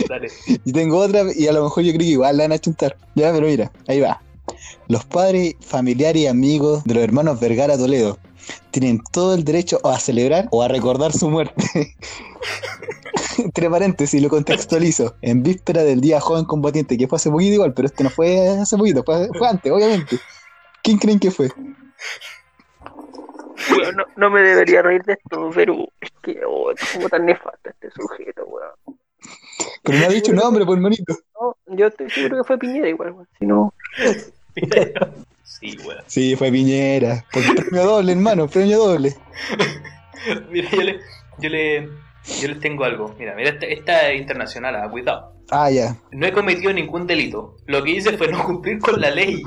Dale. 0.08 0.28
Y 0.46 0.72
tengo 0.72 0.98
otra 0.98 1.22
y 1.34 1.48
a 1.48 1.52
lo 1.52 1.64
mejor 1.64 1.82
yo 1.82 1.90
creo 1.92 2.00
que 2.00 2.04
igual 2.12 2.36
la 2.36 2.44
van 2.44 2.52
a 2.52 2.58
chuntar. 2.58 2.96
Ya, 3.14 3.32
pero 3.32 3.46
mira, 3.46 3.72
ahí 3.88 4.00
va. 4.00 4.20
Los 4.88 5.04
padres, 5.04 5.54
familiares 5.60 6.22
y 6.22 6.26
amigos 6.26 6.84
de 6.84 6.94
los 6.94 7.02
hermanos 7.02 7.40
Vergara 7.40 7.76
Toledo 7.76 8.18
tienen 8.70 9.00
todo 9.12 9.34
el 9.34 9.44
derecho 9.44 9.78
a 9.84 9.98
celebrar 9.98 10.48
o 10.50 10.62
a 10.62 10.68
recordar 10.68 11.12
su 11.12 11.30
muerte. 11.30 11.62
Entre 13.38 13.70
paréntesis, 13.70 14.20
lo 14.20 14.28
contextualizo. 14.28 15.16
En 15.22 15.42
víspera 15.42 15.82
del 15.82 16.00
Día 16.00 16.20
Joven 16.20 16.44
Combatiente, 16.44 16.98
que 16.98 17.08
fue 17.08 17.16
hace 17.16 17.30
poquito 17.30 17.54
igual, 17.54 17.74
pero 17.74 17.86
este 17.86 18.04
no 18.04 18.10
fue 18.10 18.48
hace 18.48 18.76
poquito, 18.76 19.02
fue, 19.04 19.28
fue 19.38 19.48
antes, 19.48 19.72
obviamente. 19.72 20.18
¿Quién 20.82 20.98
creen 20.98 21.18
que 21.18 21.30
fue? 21.30 21.48
No 24.16 24.30
me 24.30 24.42
debería 24.42 24.82
reír 24.82 25.02
de 25.04 25.14
esto, 25.14 25.50
pero 25.54 25.88
es 26.00 26.10
que 26.22 26.40
oh, 26.46 26.70
es 26.72 26.92
como 26.92 27.08
tan 27.08 27.26
nefasto 27.26 27.70
este 27.70 27.90
sujeto, 27.90 28.44
weón. 28.46 28.98
Pero 29.82 29.98
no 29.98 30.04
ha 30.04 30.08
dicho 30.08 30.32
nombre, 30.32 30.64
por 30.64 30.76
hermanito. 30.76 31.16
No, 31.40 31.56
yo 31.76 31.86
estoy 31.86 32.10
seguro 32.10 32.38
que 32.38 32.44
fue 32.44 32.58
Piñera 32.58 32.88
igual, 32.88 33.12
weón. 33.12 33.28
Si 33.38 33.46
no, 33.46 33.72
Sí, 35.44 35.76
weón. 35.84 36.04
Sí, 36.06 36.36
fue 36.36 36.50
Piñera. 36.50 37.24
Porque 37.32 37.52
premio 37.54 37.84
doble, 37.84 38.12
hermano, 38.12 38.48
premio 38.48 38.78
doble. 38.78 39.16
Mira, 40.50 40.70
yo 40.70 40.82
le, 40.82 41.00
yo 41.38 41.48
le, 41.48 41.88
yo 42.40 42.48
les 42.48 42.60
tengo 42.60 42.84
algo. 42.84 43.14
Mira, 43.18 43.34
mira, 43.34 43.50
esta, 43.50 43.66
esta 43.66 44.10
es 44.10 44.20
internacional, 44.20 44.76
ah, 44.76 44.88
cuidado. 44.90 45.34
Ah, 45.50 45.70
ya. 45.70 45.96
No 46.12 46.26
he 46.26 46.32
cometido 46.32 46.72
ningún 46.72 47.06
delito. 47.06 47.56
Lo 47.66 47.82
que 47.82 47.92
hice 47.92 48.16
fue 48.16 48.28
no 48.28 48.44
cumplir 48.44 48.78
con 48.78 49.00
la 49.00 49.10
ley. 49.10 49.42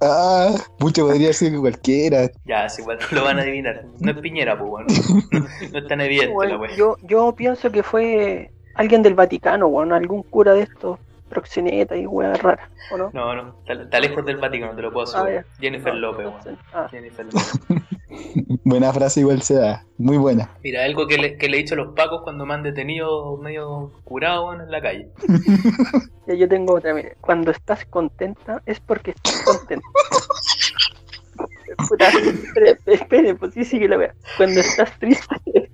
Ah, 0.00 0.54
mucho 0.78 1.06
podría 1.06 1.32
ser 1.32 1.52
que 1.52 1.58
cualquiera. 1.58 2.30
Ya, 2.44 2.66
igual, 2.78 2.98
no 3.00 3.18
lo 3.18 3.24
van 3.24 3.38
a 3.38 3.42
adivinar. 3.42 3.84
No 3.98 4.10
es 4.12 4.18
Piñera, 4.18 4.58
pues, 4.58 4.70
weón. 4.70 4.86
No, 5.32 5.40
no 5.72 5.78
es 5.78 5.86
tan 5.88 6.00
evidente 6.00 6.46
la 6.46 6.76
yo, 6.76 6.96
yo 7.02 7.32
pienso 7.32 7.70
que 7.70 7.82
fue 7.82 8.52
alguien 8.74 9.02
del 9.02 9.14
Vaticano, 9.14 9.66
weón, 9.66 9.92
algún 9.92 10.22
cura 10.22 10.54
de 10.54 10.62
estos 10.62 10.98
proxeneta 11.28 11.96
y 11.96 12.06
weón 12.06 12.34
rara, 12.36 12.68
¿o 12.92 12.96
no? 12.98 13.10
No, 13.12 13.34
no, 13.34 13.54
está, 13.66 14.00
lejos 14.00 14.24
del 14.26 14.36
Vaticano, 14.38 14.74
te 14.74 14.82
lo 14.82 14.92
puedo 14.92 15.06
Ah, 15.06 15.10
asegurar. 15.20 15.44
Jennifer 15.60 15.94
No, 15.94 16.00
López, 16.00 16.26
weón. 16.26 16.38
entonces- 16.38 16.64
ah, 16.74 16.88
Jennifer 16.90 17.24
López. 17.26 17.60
Buena 18.64 18.92
frase 18.92 19.20
igual 19.20 19.42
se 19.42 19.54
da. 19.54 19.84
Muy 19.98 20.16
buena. 20.16 20.50
Mira, 20.64 20.84
algo 20.84 21.06
que 21.06 21.18
le, 21.18 21.36
que 21.38 21.48
le 21.48 21.58
he 21.58 21.60
dicho 21.62 21.74
a 21.74 21.78
los 21.78 21.94
pacos 21.94 22.22
cuando 22.22 22.44
me 22.46 22.54
han 22.54 22.62
detenido 22.62 23.36
medio 23.36 23.92
curado 24.04 24.52
en 24.54 24.70
la 24.70 24.80
calle. 24.80 25.08
Ya 26.26 26.34
yo 26.34 26.46
tengo 26.46 26.74
otra, 26.74 26.92
mire. 26.92 27.16
Cuando 27.22 27.50
estás 27.50 27.86
contenta 27.86 28.60
es 28.66 28.80
porque 28.80 29.12
estás 29.12 29.42
contenta. 29.46 29.86
Puta, 31.88 32.08
espere, 32.08 32.76
espere, 32.84 33.34
pues 33.34 33.54
sí 33.54 33.64
sigue 33.64 33.88
la 33.88 33.96
wea. 33.96 34.14
Cuando 34.36 34.60
estás 34.60 34.90
triste 34.98 35.70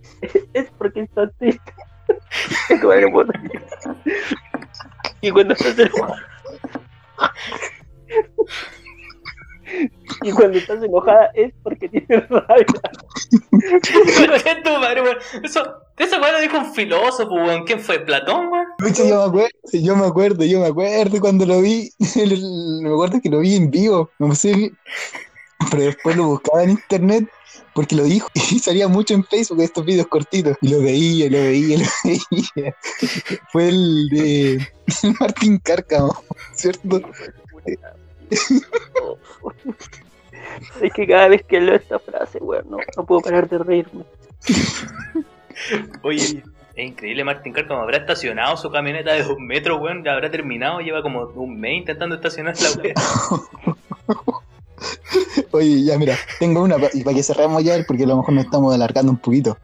es 0.53 0.71
porque 0.79 1.01
estás 1.01 1.31
triste. 1.39 1.73
Y 5.25 5.31
cuando 5.31 5.55
estás 5.55 5.79
enojada. 5.79 6.23
Y 10.23 10.31
cuando 10.31 10.59
estás 10.59 10.83
enojada 10.83 11.31
es 11.35 11.53
porque 11.63 11.89
tienes 11.89 12.29
rabia. 12.29 12.67
Tu 14.63 14.71
madre, 14.79 15.03
weón. 15.03 15.17
Eso, 15.43 15.63
esa 15.99 16.21
weón 16.21 16.35
lo 16.35 16.41
dijo 16.41 16.59
un 16.59 16.75
filósofo, 16.75 17.35
weón. 17.35 17.65
¿Quién 17.65 17.81
fue? 17.81 18.01
¿Platón, 18.01 18.49
weón? 18.49 18.67
Yo 18.95 19.05
me 19.05 19.25
acuerdo, 19.25 19.51
yo 19.73 19.97
me 19.97 20.07
acuerdo, 20.07 20.45
yo 20.45 20.61
me 20.61 20.67
acuerdo 20.67 21.21
cuando 21.21 21.47
lo 21.47 21.61
vi. 21.63 21.91
me 22.83 22.91
acuerdo 22.91 23.21
que 23.23 23.31
lo 23.31 23.41
vi 23.41 23.57
en 23.57 23.71
vivo. 23.71 24.11
No 24.19 24.35
sé. 24.35 24.73
Pero 25.71 25.83
después 25.83 26.17
lo 26.17 26.27
buscaba 26.27 26.63
en 26.63 26.71
internet 26.71 27.29
porque 27.75 27.97
lo 27.97 28.05
dijo 28.05 28.29
y 28.35 28.59
salía 28.59 28.89
mucho 28.89 29.15
en 29.15 29.25
Facebook 29.25 29.61
estos 29.61 29.85
videos 29.85 30.07
cortitos. 30.07 30.57
Y 30.63 30.69
lo 30.69 30.81
veía, 30.81 31.29
lo 31.31 31.39
veía, 31.39 31.79
lo 31.79 31.85
veía. 32.05 32.77
Fue 33.53 33.69
el 33.69 34.09
de 34.09 34.69
Martín 35.21 35.59
Cárcamo, 35.59 36.23
¿cierto? 36.55 37.03
Es 40.81 40.93
que 40.93 41.07
cada 41.07 41.29
vez 41.29 41.45
que 41.45 41.61
leo 41.61 41.75
esta 41.75 41.99
frase, 41.99 42.39
weón, 42.39 42.71
no, 42.71 42.79
no 42.97 43.05
puedo 43.05 43.21
parar 43.21 43.49
de 43.49 43.59
reírme. 43.59 44.05
Oye, 46.03 46.43
es 46.75 46.87
increíble, 46.87 47.25
Martín 47.25 47.53
Cárcamo 47.53 47.83
habrá 47.83 47.99
estacionado 47.99 48.57
su 48.57 48.71
camioneta 48.71 49.13
de 49.13 49.25
dos 49.25 49.39
metros, 49.39 49.81
weón. 49.81 50.05
Ya 50.05 50.13
habrá 50.13 50.31
terminado, 50.31 50.81
lleva 50.81 51.03
como 51.03 51.23
un 51.23 51.59
mes 51.59 51.79
intentando 51.79 52.17
estacionar 52.17 52.55
la 52.61 52.83
weá. 52.83 52.95
Oye, 55.53 55.85
ya 55.85 55.99
mira, 55.99 56.17
tengo 56.39 56.63
una 56.63 56.77
y 56.93 57.03
para 57.03 57.17
que 57.17 57.23
cerramos 57.23 57.63
ya, 57.63 57.83
porque 57.87 58.05
a 58.05 58.07
lo 58.07 58.17
mejor 58.17 58.35
nos 58.35 58.45
estamos 58.45 58.75
alargando 58.75 59.13
un 59.13 59.19
poquito. 59.19 59.57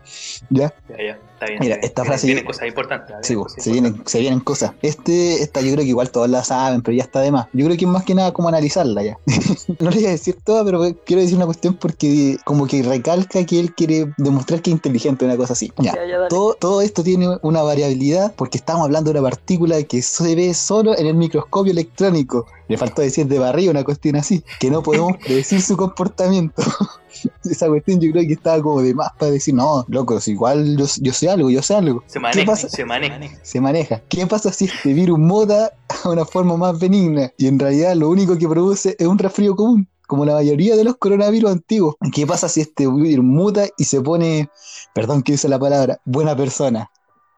¿Ya? 0.49 0.73
Ya, 0.89 0.97
ya, 0.97 1.19
está 1.41 1.47
bien. 1.47 1.59
Mira, 1.61 1.75
esta 1.77 2.03
Vienen- 2.03 2.13
frase- 2.19 2.27
Vienen 2.27 2.45
cosas 2.45 2.69
importantes. 2.69 3.09
vienen 3.09 3.25
Sí, 3.25 3.35
cosas 3.35 3.65
se 3.65 3.71
vienen, 3.71 3.87
importantes. 3.93 4.13
se 4.13 4.21
vienen 4.21 4.41
cosas. 4.41 4.73
Este, 4.83 5.43
esta 5.43 5.61
yo 5.61 5.73
creo 5.73 5.85
que 5.85 5.89
igual 5.91 6.11
todos 6.11 6.29
la 6.29 6.45
saben, 6.45 6.83
pero 6.83 6.97
ya 6.97 7.03
está 7.05 7.21
de 7.21 7.31
más. 7.33 7.47
Yo 7.53 7.65
creo 7.67 7.77
que 7.79 7.85
es 7.85 7.91
más 7.91 8.05
que 8.05 8.15
nada 8.15 8.33
como 8.33 8.49
analizarla 8.49 9.03
ya. 9.03 9.19
no 9.79 9.91
le 9.91 9.97
voy 9.97 10.07
a 10.07 10.11
decir 10.11 10.37
toda, 10.45 10.65
pero 10.65 10.81
quiero 11.05 11.23
decir 11.23 11.37
una 11.37 11.47
cuestión 11.47 11.75
porque 11.75 12.37
como 12.45 12.67
que 12.67 12.83
recalca 12.83 13.45
que 13.47 13.59
él 13.59 13.75
quiere 13.75 14.13
demostrar 14.19 14.61
que 14.63 14.71
es 14.71 14.75
inteligente, 14.75 15.25
una 15.25 15.37
cosa 15.37 15.55
así. 15.55 15.73
Ya. 15.79 15.95
Ya, 15.95 16.07
ya. 16.07 16.29
Todo, 16.29 16.55
todo 16.55 16.81
esto 16.83 17.03
tiene 17.03 17.29
una 17.43 17.63
variabilidad 17.63 18.35
porque 18.37 18.59
estamos 18.59 18.85
hablando 18.85 19.13
de 19.13 19.19
una 19.21 19.29
partícula 19.31 19.83
que 19.85 20.03
se 20.03 20.35
ve 20.35 20.53
solo 20.55 20.97
en 20.97 21.07
el 21.07 21.15
microscopio 21.15 21.73
electrónico. 21.73 22.47
Le 22.69 22.77
faltó 22.79 23.03
decir 23.03 23.27
de 23.27 23.39
barriga 23.39 23.73
una 23.73 23.83
cuestión 23.83 24.15
así, 24.17 24.45
que 24.61 24.71
no 24.71 24.83
podemos 24.83 25.17
predecir 25.25 25.61
su 25.61 25.77
comportamiento. 25.77 26.63
Esa 27.45 27.67
cuestión 27.69 28.01
yo 28.01 28.13
creo 28.13 28.25
que 28.27 28.35
estaba 28.35 28.63
como 28.63 28.81
de 28.83 28.95
más 28.95 29.11
para 29.19 29.33
decir, 29.33 29.55
no, 29.55 29.85
locos, 29.89 30.29
igual 30.29 30.77
yo, 30.77 30.87
yo 31.01 31.13
sé 31.13 31.29
algo, 31.31 31.51
yo 31.51 31.63
sé 31.63 31.75
algo. 31.75 32.03
Se 32.07 32.15
¿Qué 32.15 32.21
maneja, 32.21 32.47
pasa? 32.47 32.69
se 32.69 32.85
maneja. 32.85 33.19
se 33.43 33.61
maneja. 33.61 34.03
¿Qué 34.09 34.27
pasa 34.27 34.53
si 34.53 34.67
este 34.67 34.93
virus 34.93 35.19
muta 35.19 35.73
a 36.05 36.09
una 36.11 36.25
forma 36.25 36.57
más 36.57 36.79
benigna 36.79 37.33
y 37.39 37.47
en 37.47 37.59
realidad 37.59 37.95
lo 37.95 38.09
único 38.11 38.37
que 38.37 38.49
produce 38.49 38.97
es 38.99 39.07
un 39.07 39.19
resfrío 39.19 39.55
común? 39.57 39.89
Como 40.07 40.25
la 40.25 40.35
mayoría 40.35 40.75
de 40.77 40.83
los 40.85 40.97
coronavirus 40.97 41.53
antiguos. 41.53 41.95
¿Qué 42.13 42.27
pasa 42.27 42.49
si 42.49 42.61
este 42.61 42.89
virus 42.89 43.25
muta 43.25 43.67
y 43.79 43.85
se 43.85 44.01
pone, 44.01 44.51
perdón 44.93 45.23
que 45.23 45.35
use 45.35 45.49
la 45.49 45.59
palabra, 45.59 46.01
buena 46.05 46.37
persona? 46.37 46.91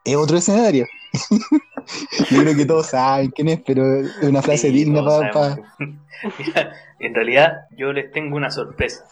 Es 0.03 0.15
otro 0.15 0.37
escenario. 0.37 0.87
Yo 2.31 2.41
creo 2.41 2.55
que 2.55 2.65
todos 2.65 2.87
saben 2.87 3.29
quién 3.31 3.49
es, 3.49 3.61
pero 3.65 3.99
es 4.01 4.11
una 4.23 4.41
frase 4.41 4.69
Sí, 4.69 4.73
digna 4.73 5.03
para... 5.05 5.59
en 6.99 7.13
realidad, 7.13 7.67
yo 7.77 7.91
les 7.91 8.11
tengo 8.11 8.37
una 8.37 8.49
sorpresa. 8.49 9.05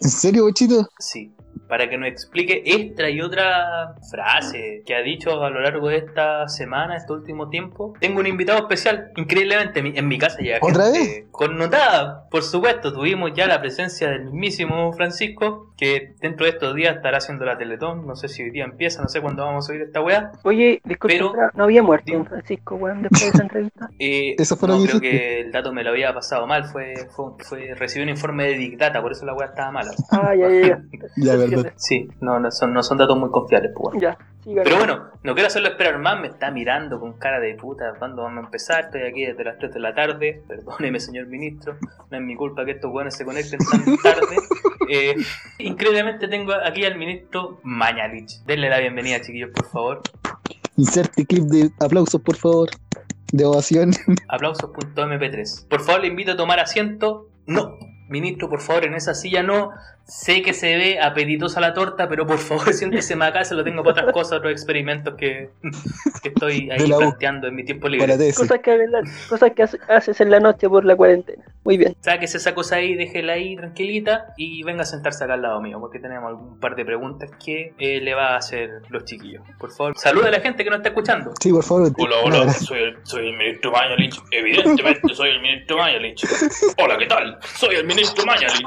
¿En 0.00 0.10
serio, 0.10 0.44
bochito? 0.44 0.88
Sí, 0.98 1.32
para 1.68 1.88
que 1.88 1.98
nos 1.98 2.08
explique 2.08 2.62
esta 2.64 3.08
y 3.10 3.20
otra 3.20 3.94
frase 4.10 4.82
que 4.86 4.94
ha 4.94 5.02
dicho 5.02 5.42
a 5.42 5.50
lo 5.50 5.60
largo 5.60 5.88
de 5.88 5.98
esta 5.98 6.48
semana, 6.48 6.96
este 6.96 7.12
último 7.12 7.48
tiempo. 7.48 7.94
Tengo 8.00 8.20
un 8.20 8.26
invitado 8.26 8.58
especial, 8.60 9.10
increíblemente, 9.16 9.80
en 9.80 10.08
mi 10.08 10.18
casa 10.18 10.38
llega 10.38 10.58
¿Otra 10.60 10.84
gente 10.92 11.26
connotada. 11.30 12.28
Por 12.30 12.42
supuesto, 12.42 12.92
tuvimos 12.92 13.32
ya 13.34 13.46
la 13.46 13.60
presencia 13.60 14.10
del 14.10 14.24
mismísimo 14.24 14.92
Francisco, 14.92 15.72
que 15.76 16.14
dentro 16.20 16.46
de 16.46 16.52
estos 16.52 16.74
días 16.74 16.96
estará 16.96 17.18
haciendo 17.18 17.44
la 17.44 17.58
Teletón. 17.58 18.06
No 18.06 18.16
sé 18.16 18.28
si 18.28 18.42
hoy 18.42 18.50
día 18.50 18.64
empieza, 18.64 19.02
no 19.02 19.08
sé 19.08 19.20
cuándo 19.20 19.44
vamos 19.44 19.68
a 19.68 19.72
oír 19.72 19.82
esta 19.82 20.00
weá. 20.00 20.32
Oye, 20.44 20.80
disculpe, 20.84 21.14
Pero- 21.16 21.32
¿no 21.54 21.64
había 21.64 21.82
muerto 21.82 22.12
don 22.12 22.26
Francisco, 22.26 22.76
weón, 22.76 23.02
después 23.02 23.22
de 23.22 23.28
esa 23.28 23.42
entrevista? 23.42 23.90
Eh, 23.98 24.34
Eso 24.38 24.56
fue 24.56 24.68
lo 24.68 24.76
no, 24.76 24.82
que 24.82 24.88
creo 24.88 25.00
que 25.00 25.40
el 25.40 25.52
dato 25.52 25.72
me 25.72 25.82
lo 25.82 25.90
había 25.90 26.12
pasado 26.12 26.46
mal. 26.46 26.64
Fue, 26.66 26.94
fue, 27.10 27.32
fue 27.40 27.74
recibí 27.74 28.02
un 28.02 28.10
informe 28.10 28.44
de 28.44 28.54
Big 28.58 28.76
Data, 28.78 29.00
por 29.00 29.12
eso 29.12 29.24
la 29.24 29.32
weá 29.34 29.46
estaba 29.48 29.70
mala. 29.70 29.90
Ah, 30.10 30.34
ya, 30.34 30.48
ya, 30.50 30.60
ya. 30.68 30.82
Ya, 31.16 31.36
Sí, 31.76 32.08
no, 32.20 32.38
no 32.40 32.50
son, 32.50 32.72
no 32.72 32.82
son 32.82 32.98
datos 32.98 33.18
muy 33.18 33.30
confiables, 33.30 33.72
pues. 33.74 33.94
bueno. 33.94 34.00
Ya, 34.00 34.18
siga. 34.42 34.62
Pero 34.64 34.76
bueno, 34.76 35.10
no 35.22 35.34
quiero 35.34 35.48
hacerlo 35.48 35.68
esperar 35.68 35.98
más, 35.98 36.20
me 36.20 36.28
está 36.28 36.50
mirando 36.50 37.00
con 37.00 37.14
cara 37.14 37.40
de 37.40 37.54
puta, 37.54 37.94
¿cuándo 37.98 38.22
vamos 38.22 38.42
a 38.42 38.46
empezar? 38.46 38.84
Estoy 38.84 39.02
aquí 39.02 39.24
desde 39.24 39.44
las 39.44 39.58
3 39.58 39.74
de 39.74 39.80
la 39.80 39.94
tarde, 39.94 40.42
perdóneme 40.48 41.00
señor 41.00 41.26
ministro, 41.26 41.76
no 42.10 42.16
es 42.16 42.22
mi 42.22 42.36
culpa 42.36 42.64
que 42.64 42.72
estos 42.72 42.92
weones 42.92 43.16
se 43.16 43.24
conecten 43.24 43.58
tan 43.58 43.96
tarde. 44.02 44.36
Eh, 44.88 45.16
increíblemente 45.58 46.28
tengo 46.28 46.52
aquí 46.54 46.84
al 46.84 46.96
ministro 46.96 47.60
Mañalich. 47.62 48.42
Denle 48.46 48.70
la 48.70 48.78
bienvenida, 48.78 49.20
chiquillos, 49.20 49.50
por 49.50 49.66
favor. 49.66 50.02
Inserte 50.76 51.24
clip 51.24 51.44
de 51.44 51.70
aplausos, 51.80 52.20
por 52.20 52.36
favor. 52.36 52.68
De 53.32 53.44
ovación. 53.44 53.90
Aplausos.mp3. 54.28 55.68
Por 55.68 55.80
favor, 55.82 56.02
le 56.02 56.08
invito 56.08 56.32
a 56.32 56.36
tomar 56.36 56.60
asiento. 56.60 57.28
No, 57.46 57.76
ministro, 58.08 58.48
por 58.48 58.60
favor, 58.60 58.84
en 58.84 58.94
esa 58.94 59.14
silla 59.14 59.42
no. 59.42 59.70
Sé 60.08 60.40
que 60.42 60.54
se 60.54 60.76
ve 60.76 61.00
apetitosa 61.00 61.60
la 61.60 61.74
torta, 61.74 62.08
pero 62.08 62.26
por 62.28 62.38
favor, 62.38 62.72
siéntese 62.72 63.16
más 63.16 63.30
acá, 63.30 63.44
se 63.44 63.56
lo 63.56 63.64
tengo 63.64 63.82
para 63.82 64.02
otras 64.02 64.12
cosas, 64.12 64.38
otros 64.38 64.52
experimentos 64.52 65.14
que, 65.16 65.50
que 66.22 66.28
estoy 66.28 66.70
ahí 66.70 66.86
planteando 66.92 67.48
en 67.48 67.56
mi 67.56 67.64
tiempo 67.64 67.88
libre. 67.88 68.16
Cosas 68.32 68.60
que, 68.60 68.78
cosas 69.28 69.50
que 69.56 69.62
hace- 69.64 69.78
haces 69.88 70.20
en 70.20 70.30
la 70.30 70.38
noche 70.38 70.68
por 70.68 70.84
la 70.84 70.94
cuarentena. 70.94 71.42
Muy 71.64 71.76
bien. 71.76 71.96
Sáquese 72.00 72.36
esa 72.36 72.54
cosa 72.54 72.76
ahí, 72.76 72.94
déjela 72.94 73.32
ahí 73.32 73.56
tranquilita 73.56 74.26
y 74.36 74.62
venga 74.62 74.82
a 74.82 74.86
sentarse 74.86 75.24
acá 75.24 75.34
al 75.34 75.42
lado 75.42 75.60
mío, 75.60 75.80
porque 75.80 75.98
tenemos 75.98 76.34
un 76.40 76.60
par 76.60 76.76
de 76.76 76.84
preguntas 76.84 77.28
que 77.44 77.74
eh, 77.76 78.00
le 78.00 78.14
va 78.14 78.34
a 78.34 78.36
hacer 78.36 78.82
los 78.90 79.04
chiquillos. 79.04 79.42
Por 79.58 79.72
favor, 79.72 79.98
saluda 79.98 80.28
a 80.28 80.30
la 80.30 80.38
gente 80.40 80.62
que 80.62 80.70
nos 80.70 80.76
está 80.78 80.90
escuchando. 80.90 81.32
Sí, 81.40 81.50
por 81.50 81.64
favor. 81.64 81.90
Hola, 81.98 82.16
hola, 82.22 82.52
soy 82.52 82.78
el, 82.78 82.96
soy 83.02 83.26
el 83.30 83.36
ministro 83.36 83.72
Mañalich. 83.72 84.14
Evidentemente 84.30 85.12
soy 85.14 85.30
el 85.30 85.40
ministro 85.42 85.78
Mañalich. 85.78 86.22
Hola, 86.80 86.96
¿qué 86.96 87.06
tal? 87.06 87.38
Soy 87.56 87.74
el 87.74 87.84
ministro 87.86 88.24
Mañalich. 88.24 88.66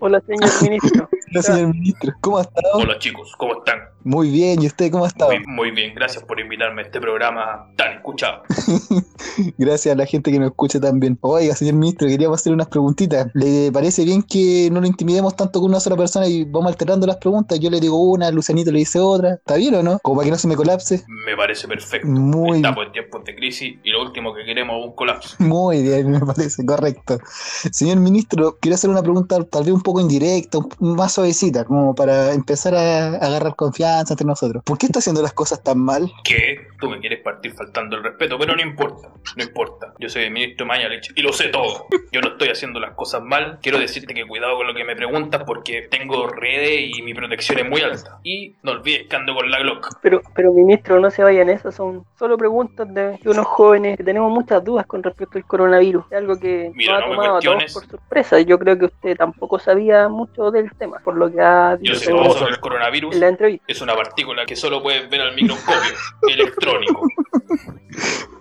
Hola, 0.00 0.20
señor 0.26 0.50
ministro. 0.62 1.08
Hola, 1.30 1.42
señor 1.42 1.74
ministro. 1.74 2.12
¿Cómo 2.20 2.38
ha 2.38 2.42
estado? 2.42 2.74
Hola 2.74 2.98
chicos, 2.98 3.34
¿cómo 3.36 3.58
están? 3.58 3.80
Muy 4.04 4.30
bien. 4.30 4.62
¿Y 4.62 4.66
usted 4.66 4.90
cómo 4.90 5.04
ha 5.04 5.08
estado? 5.08 5.32
Muy, 5.32 5.44
muy 5.46 5.70
bien, 5.72 5.94
gracias 5.94 6.24
por 6.24 6.40
invitarme 6.40 6.82
a 6.82 6.84
este 6.86 7.00
programa 7.00 7.70
tan 7.76 7.92
escuchado. 7.94 8.42
Gracias 9.58 9.94
a 9.94 9.96
la 9.96 10.06
gente 10.06 10.32
que 10.32 10.38
nos 10.38 10.50
escucha 10.50 10.80
también. 10.80 11.18
Oiga, 11.20 11.54
señor 11.54 11.74
ministro, 11.74 12.08
queríamos 12.08 12.40
hacer 12.40 12.52
unas 12.52 12.68
preguntitas. 12.68 13.28
¿Le 13.34 13.70
parece 13.70 14.04
bien 14.04 14.22
que 14.22 14.68
no 14.72 14.80
lo 14.80 14.86
intimidemos 14.86 15.36
tanto 15.36 15.60
con 15.60 15.70
una 15.70 15.80
sola 15.80 15.96
persona 15.96 16.26
y 16.26 16.44
vamos 16.44 16.72
alternando 16.72 17.06
las 17.06 17.16
preguntas? 17.16 17.60
Yo 17.60 17.70
le 17.70 17.80
digo 17.80 18.00
una, 18.00 18.30
Lucianito 18.30 18.70
le 18.70 18.78
dice 18.80 18.98
otra. 18.98 19.34
¿Está 19.34 19.56
bien 19.56 19.74
o 19.74 19.82
no? 19.82 19.98
Como 20.00 20.16
para 20.16 20.24
que 20.24 20.30
no 20.30 20.38
se 20.38 20.48
me 20.48 20.56
colapse. 20.56 21.04
Me 21.26 21.36
parece 21.36 21.68
perfecto. 21.68 22.08
Muy, 22.08 22.56
Estamos 22.56 22.86
en 22.86 22.92
tiempos 22.92 23.24
de 23.24 23.34
crisis 23.34 23.76
y 23.82 23.90
lo 23.90 24.02
último 24.02 24.34
que 24.34 24.44
queremos 24.44 24.78
es 24.78 24.86
un 24.86 24.94
colapso. 24.94 25.36
muy 25.42 25.82
bien, 25.82 26.10
me 26.10 26.20
parece 26.20 26.64
correcto. 26.64 27.18
Señor 27.72 27.98
ministro, 27.98 28.56
quiero 28.60 28.76
hacer 28.76 28.90
una 28.90 29.02
pregunta 29.02 29.42
tal 29.44 29.64
vez 29.64 29.72
un 29.72 29.82
poco 29.82 30.00
indirecta, 30.00 30.58
más 30.80 31.17
suavecita, 31.18 31.64
como 31.64 31.96
para 31.96 32.32
empezar 32.32 32.76
a 32.76 33.08
agarrar 33.16 33.56
confianza 33.56 34.14
entre 34.14 34.26
nosotros. 34.26 34.62
¿Por 34.64 34.78
qué 34.78 34.86
está 34.86 35.00
haciendo 35.00 35.20
las 35.20 35.32
cosas 35.32 35.62
tan 35.64 35.78
mal? 35.80 36.10
¿Qué? 36.22 36.68
Tú 36.78 36.88
me 36.88 37.00
quieres 37.00 37.20
partir 37.22 37.52
faltando 37.54 37.96
el 37.96 38.04
respeto, 38.04 38.38
pero 38.38 38.54
no 38.54 38.62
importa, 38.62 39.08
no 39.36 39.42
importa. 39.42 39.94
Yo 39.98 40.08
soy 40.08 40.24
el 40.24 40.30
ministro 40.30 40.64
Mañalich 40.64 41.12
y 41.16 41.22
lo 41.22 41.32
sé 41.32 41.48
todo. 41.48 41.86
Yo 42.12 42.20
no 42.20 42.28
estoy 42.28 42.50
haciendo 42.50 42.78
las 42.78 42.92
cosas 42.92 43.22
mal. 43.22 43.58
Quiero 43.60 43.80
decirte 43.80 44.14
que 44.14 44.24
cuidado 44.28 44.56
con 44.56 44.68
lo 44.68 44.74
que 44.74 44.84
me 44.84 44.94
preguntas 44.94 45.42
porque 45.44 45.88
tengo 45.90 46.28
redes 46.28 46.96
y 46.96 47.02
mi 47.02 47.14
protección 47.14 47.58
es 47.58 47.68
muy 47.68 47.80
alta. 47.80 48.20
Y 48.22 48.54
no 48.62 48.72
olvides 48.72 49.08
que 49.08 49.16
ando 49.16 49.34
con 49.34 49.50
la 49.50 49.58
Glock. 49.58 49.88
Pero, 50.00 50.22
pero 50.36 50.52
ministro, 50.52 51.00
no 51.00 51.10
se 51.10 51.24
vayan 51.24 51.48
esas, 51.48 51.74
son 51.74 52.04
solo 52.16 52.38
preguntas 52.38 52.86
de 52.94 53.18
unos 53.24 53.46
jóvenes 53.46 53.96
que 53.96 54.04
tenemos 54.04 54.30
muchas 54.30 54.62
dudas 54.62 54.86
con 54.86 55.02
respecto 55.02 55.36
al 55.36 55.44
coronavirus. 55.44 56.04
Es 56.10 56.18
algo 56.18 56.38
que 56.38 56.70
Mira, 56.74 56.94
nos 56.94 57.02
ha 57.02 57.06
no 57.06 57.14
tomado 57.14 57.36
a 57.38 57.40
todos 57.40 57.74
por 57.74 57.86
sorpresa. 57.86 58.40
Yo 58.40 58.56
creo 58.56 58.78
que 58.78 58.84
usted 58.84 59.16
tampoco 59.16 59.58
sabía 59.58 60.08
mucho 60.08 60.52
del 60.52 60.70
tema, 60.74 61.00
por 61.08 61.16
lo 61.16 61.32
que 61.32 61.40
ha 61.40 61.70
Yo 61.80 61.94
dicho 61.94 61.94
sé 62.00 62.10
todo 62.10 62.32
sobre 62.32 62.52
el 62.52 62.60
coronavirus. 62.60 63.14
en 63.14 63.20
la 63.22 63.28
entrevista. 63.28 63.64
Es 63.66 63.80
una 63.80 63.94
partícula 63.96 64.44
que 64.44 64.54
solo 64.54 64.82
puedes 64.82 65.08
ver 65.08 65.22
al 65.22 65.34
microscopio 65.34 65.94
electrónico. 66.28 67.08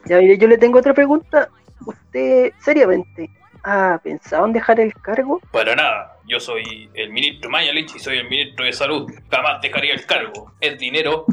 Ya, 0.05 0.17
mire, 0.17 0.37
yo 0.37 0.49
le 0.49 0.57
tengo 0.57 0.79
otra 0.79 0.93
pregunta. 0.93 1.47
Usted, 1.85 2.51
seriamente, 2.59 3.29
¿ha 3.63 4.01
pensado 4.03 4.45
en 4.47 4.51
dejar 4.51 4.81
el 4.81 4.93
cargo? 4.95 5.39
Para 5.49 5.77
nada. 5.77 6.17
Yo 6.27 6.41
soy 6.41 6.89
el 6.93 7.09
ministro 7.09 7.49
Mayalich 7.49 7.95
y 7.95 7.99
soy 7.99 8.17
el 8.17 8.29
ministro 8.29 8.65
de 8.65 8.73
Salud. 8.73 9.09
Jamás 9.31 9.61
dejaría 9.61 9.93
el 9.93 10.05
cargo. 10.05 10.51
Es 10.59 10.77
dinero 10.77 11.23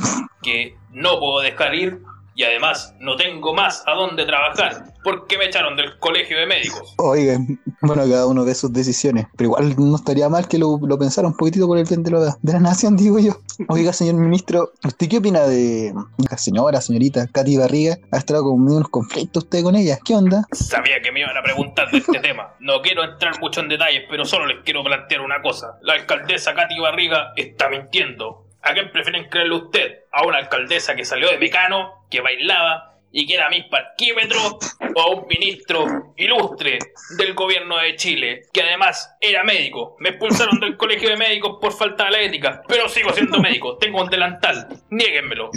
que 0.41 0.77
no 0.93 1.19
puedo 1.19 1.41
dejar 1.41 1.75
ir 1.75 1.99
y 2.35 2.43
además 2.43 2.95
no 2.99 3.17
tengo 3.17 3.55
más 3.55 3.83
a 3.87 3.93
dónde 3.93 4.25
trabajar 4.25 4.95
porque 5.05 5.37
me 5.39 5.45
echaron 5.45 5.77
del 5.77 5.99
colegio 5.99 6.39
de 6.39 6.47
médicos. 6.47 6.95
Oigan, 6.97 7.61
bueno, 7.83 8.03
cada 8.03 8.27
uno 8.27 8.45
ve 8.45 8.55
sus 8.55 8.73
decisiones, 8.73 9.27
pero 9.37 9.49
igual 9.49 9.75
no 9.77 9.97
estaría 9.97 10.29
mal 10.29 10.49
que 10.49 10.59
lo, 10.59 10.81
lo 10.83 10.99
pensara 10.99 11.29
un 11.29 11.37
poquitito 11.37 11.67
por 11.67 11.79
el 11.79 11.85
bien 11.85 12.03
de 12.03 12.11
la, 12.11 12.37
de 12.43 12.53
la 12.53 12.61
nación, 12.61 12.97
digo 12.97 13.19
yo. 13.19 13.37
Oiga, 13.69 13.93
señor 13.93 14.15
ministro, 14.15 14.73
¿usted 14.85 15.09
qué 15.09 15.19
opina 15.19 15.43
de 15.43 15.95
la 16.29 16.39
señora, 16.39 16.81
señorita 16.81 17.29
Katy 17.29 17.59
Barriga? 17.59 17.99
¿Ha 18.11 18.17
estado 18.17 18.43
con 18.43 18.55
unos 18.55 18.89
conflictos 18.89 19.45
usted 19.45 19.63
con 19.63 19.77
ella? 19.77 19.99
¿Qué 20.05 20.17
onda? 20.17 20.45
Sabía 20.53 21.01
que 21.01 21.13
me 21.13 21.21
iban 21.21 21.37
a 21.37 21.43
preguntar 21.43 21.91
de 21.91 21.99
este 21.99 22.19
tema. 22.23 22.55
No 22.59 22.81
quiero 22.81 23.05
entrar 23.05 23.39
mucho 23.41 23.61
en 23.61 23.69
detalles, 23.69 24.05
pero 24.09 24.25
solo 24.25 24.47
les 24.47 24.65
quiero 24.65 24.83
plantear 24.83 25.21
una 25.21 25.41
cosa. 25.43 25.79
La 25.83 25.93
alcaldesa 25.93 26.55
Katy 26.55 26.81
Barriga 26.81 27.33
está 27.37 27.69
mintiendo. 27.69 28.44
¿A 28.65 28.73
quién 28.73 28.91
prefieren 28.91 29.29
creerle 29.29 29.57
usted? 29.57 29.99
¿A 30.11 30.27
una 30.27 30.39
alcaldesa 30.39 30.95
que 30.95 31.05
salió 31.05 31.31
de 31.31 31.37
Mecano, 31.37 32.07
que 32.11 32.23
bailaba 32.23 32.97
y 33.13 33.27
que 33.27 33.35
era 33.35 33.51
mis 33.51 33.65
parquímetros? 33.65 34.57
¿O 34.97 35.01
a 35.01 35.15
un 35.15 35.27
ministro 35.29 36.15
ilustre 36.17 36.79
del 37.19 37.35
gobierno 37.35 37.77
de 37.77 37.95
Chile, 37.97 38.43
que 38.55 38.63
además 38.63 39.15
era 39.21 39.45
médico? 39.45 39.97
Me 39.99 40.11
expulsaron 40.11 40.61
del 40.61 40.79
colegio 40.79 41.11
de 41.11 41.17
médicos 41.19 41.59
por 41.61 41.75
falta 41.75 42.07
de 42.07 42.11
la 42.13 42.21
ética, 42.23 42.63
pero 42.67 42.89
sigo 42.89 43.13
siendo 43.13 43.39
médico, 43.39 43.77
tengo 43.77 44.01
un 44.01 44.09
delantal, 44.09 44.67
niéguenmelo. 44.89 45.51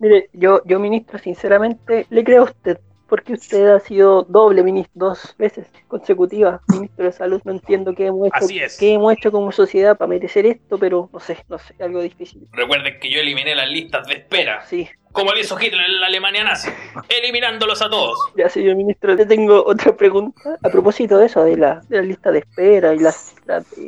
Mire, 0.00 0.28
yo, 0.32 0.62
yo 0.64 0.80
ministro, 0.80 1.20
sinceramente, 1.20 2.06
le 2.10 2.24
creo 2.24 2.42
a 2.42 2.44
usted. 2.46 2.80
Porque 3.08 3.32
usted 3.32 3.68
ha 3.68 3.80
sido 3.80 4.22
doble 4.24 4.62
ministro, 4.62 4.92
dos 4.94 5.34
veces 5.38 5.66
consecutivas, 5.86 6.60
ministro 6.68 7.06
de 7.06 7.12
salud. 7.12 7.40
No 7.44 7.52
entiendo 7.52 7.94
qué 7.94 8.06
hemos 8.06 8.26
hecho, 8.28 8.44
Así 8.44 8.58
es. 8.58 8.76
qué 8.78 8.92
hemos 8.92 9.12
hecho 9.14 9.32
como 9.32 9.50
sociedad 9.50 9.96
para 9.96 10.08
merecer 10.08 10.44
esto, 10.46 10.78
pero 10.78 11.08
no 11.12 11.18
sé, 11.20 11.38
no 11.48 11.58
sé, 11.58 11.74
algo 11.80 12.02
difícil. 12.02 12.46
Recuerden 12.52 13.00
que 13.00 13.10
yo 13.10 13.20
eliminé 13.20 13.54
las 13.54 13.70
listas 13.70 14.06
de 14.06 14.14
espera, 14.14 14.64
Sí, 14.66 14.88
como 15.12 15.32
lo 15.32 15.38
hizo 15.38 15.58
Hitler 15.58 15.84
en 15.84 16.00
la 16.00 16.06
Alemania 16.06 16.44
nazi, 16.44 16.70
eliminándolos 17.08 17.82
a 17.82 17.90
todos. 17.90 18.18
ya 18.36 18.48
señor 18.48 18.76
ministro, 18.76 19.14
le 19.14 19.26
tengo 19.26 19.64
otra 19.64 19.96
pregunta. 19.96 20.56
A 20.62 20.68
propósito 20.68 21.18
de 21.18 21.26
eso, 21.26 21.44
de 21.44 21.56
la, 21.56 21.80
de 21.88 21.96
la 21.96 22.02
lista 22.02 22.30
de 22.30 22.40
espera 22.40 22.94
y 22.94 22.98
las, 22.98 23.34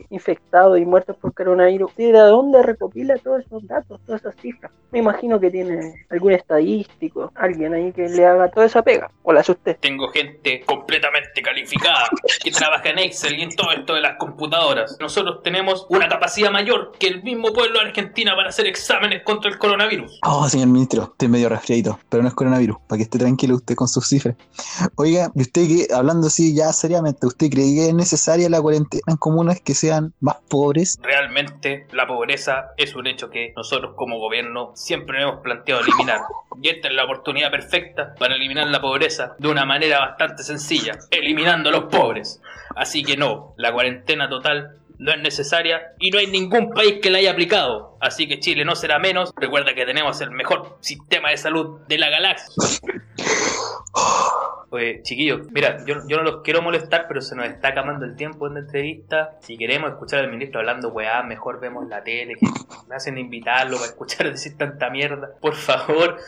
infectados 0.09 0.79
y 0.79 0.87
muertos 0.87 1.17
por 1.17 1.35
coronavirus, 1.35 1.95
¿de 1.97 2.12
dónde 2.12 2.62
recopila 2.62 3.17
todos 3.19 3.45
esos 3.45 3.67
datos, 3.67 4.00
todas 4.07 4.23
esas 4.23 4.35
cifras? 4.37 4.73
Me 4.91 4.99
imagino 4.99 5.39
que 5.39 5.50
tiene 5.50 6.07
algún 6.11 6.33
estadístico, 6.33 7.31
alguien 7.35 7.75
ahí 7.75 7.93
que 7.93 8.09
le 8.09 8.27
haga 8.27 8.49
toda 8.50 8.67
esa 8.67 8.83
pega. 8.83 9.11
O 9.23 9.33
la 9.33 9.41
usted. 9.41 9.77
Tengo 9.81 10.09
gente 10.09 10.62
completamente 10.67 11.43
calificada 11.43 12.09
que 12.43 12.50
trabaja 12.50 12.91
en 12.91 12.99
Excel 12.99 13.39
y 13.39 13.43
en 13.43 13.55
todo 13.55 13.71
esto 13.73 13.95
de 13.95 14.00
las 14.00 14.17
computadoras. 14.17 14.97
Nosotros 15.00 15.43
tenemos 15.43 15.87
una 15.89 16.09
capacidad 16.09 16.50
mayor 16.50 16.93
que 16.99 17.09
el 17.09 17.23
mismo 17.23 17.53
pueblo 17.53 17.81
de 17.81 17.87
Argentina 17.87 18.35
para 18.35 18.49
hacer 18.50 18.67
exámenes 18.67 19.23
contra 19.23 19.50
el 19.50 19.59
coronavirus. 19.59 20.21
Oh, 20.27 20.49
señor 20.49 20.69
ministro, 20.69 21.10
estoy 21.12 21.29
medio 21.29 21.49
resfriadito, 21.49 21.99
pero 22.09 22.23
no 22.23 22.29
es 22.29 22.35
coronavirus, 22.35 22.76
para 22.87 22.99
que 22.99 23.05
esté 23.05 23.19
tranquilo 23.19 23.57
usted 23.57 23.75
con 23.75 23.88
sus 23.88 24.07
cifras. 24.07 24.37
Oiga, 24.97 25.31
y 25.35 25.43
usted 25.43 25.67
que, 25.67 25.95
hablando 25.95 26.29
así 26.29 26.55
ya 26.55 26.73
seriamente, 26.73 27.26
¿usted 27.26 27.50
cree 27.50 27.75
que 27.75 27.88
es 27.88 27.95
necesaria 27.95 28.49
la 28.49 28.61
cuarentena 28.61 29.02
en 29.07 29.17
comunas 29.17 29.61
que 29.61 29.75
sean 29.75 30.12
más 30.21 30.37
pobres? 30.49 30.99
Realmente 31.02 31.87
la 31.93 32.07
pobreza 32.07 32.71
es 32.76 32.95
un 32.95 33.07
hecho 33.07 33.31
que 33.31 33.52
nosotros 33.57 33.95
como 33.97 34.19
gobierno 34.19 34.73
siempre 34.75 35.23
hemos 35.23 35.40
planteado 35.40 35.83
eliminar. 35.83 36.23
Y 36.62 36.69
esta 36.69 36.88
es 36.88 36.95
la 36.95 37.05
oportunidad 37.05 37.50
perfecta 37.50 38.14
para 38.19 38.35
eliminar 38.35 38.67
la 38.69 38.81
pobreza 38.81 39.35
de 39.38 39.49
una 39.49 39.64
manera 39.64 40.00
bastante 40.00 40.43
sencilla, 40.43 40.99
eliminando 41.11 41.71
a 41.71 41.73
los 41.73 41.85
pobres. 41.85 42.40
Así 42.75 43.02
que 43.02 43.17
no, 43.17 43.55
la 43.57 43.73
cuarentena 43.73 44.29
total 44.29 44.80
no 45.00 45.12
es 45.12 45.21
necesaria 45.21 45.95
y 45.99 46.11
no 46.11 46.19
hay 46.19 46.26
ningún 46.26 46.71
país 46.71 46.99
que 47.02 47.11
la 47.11 47.19
haya 47.19 47.33
aplicado. 47.33 47.97
Así 48.00 48.28
que 48.28 48.38
Chile 48.38 48.64
no 48.64 48.76
será 48.76 48.99
menos. 48.99 49.33
Recuerda 49.35 49.75
que 49.75 49.87
tenemos 49.87 50.21
el 50.21 50.30
mejor 50.30 50.76
sistema 50.80 51.30
de 51.30 51.38
salud 51.38 51.80
de 51.88 51.99
la 51.99 52.11
galaxia. 52.11 52.54
Oye, 54.73 55.00
chiquillos, 55.02 55.50
mira, 55.50 55.85
yo, 55.85 55.97
yo 56.07 56.19
no 56.19 56.23
los 56.23 56.42
quiero 56.42 56.62
molestar, 56.62 57.07
pero 57.09 57.21
se 57.21 57.35
nos 57.35 57.47
está 57.47 57.69
acabando 57.69 58.04
el 58.04 58.14
tiempo 58.14 58.47
en 58.47 58.54
la 58.54 58.61
entrevista. 58.61 59.37
Si 59.40 59.57
queremos 59.57 59.90
escuchar 59.90 60.21
al 60.21 60.30
ministro 60.30 60.61
hablando 60.61 60.90
weá, 60.90 61.25
mejor 61.25 61.59
vemos 61.59 61.88
la 61.88 62.04
tele, 62.04 62.35
que 62.38 62.47
me 62.88 62.95
hacen 62.95 63.19
invitarlo 63.19 63.78
para 63.78 63.88
escuchar 63.88 64.30
decir 64.30 64.57
tanta 64.57 64.90
mierda. 64.90 65.30
Por 65.40 65.57
favor, 65.57 66.19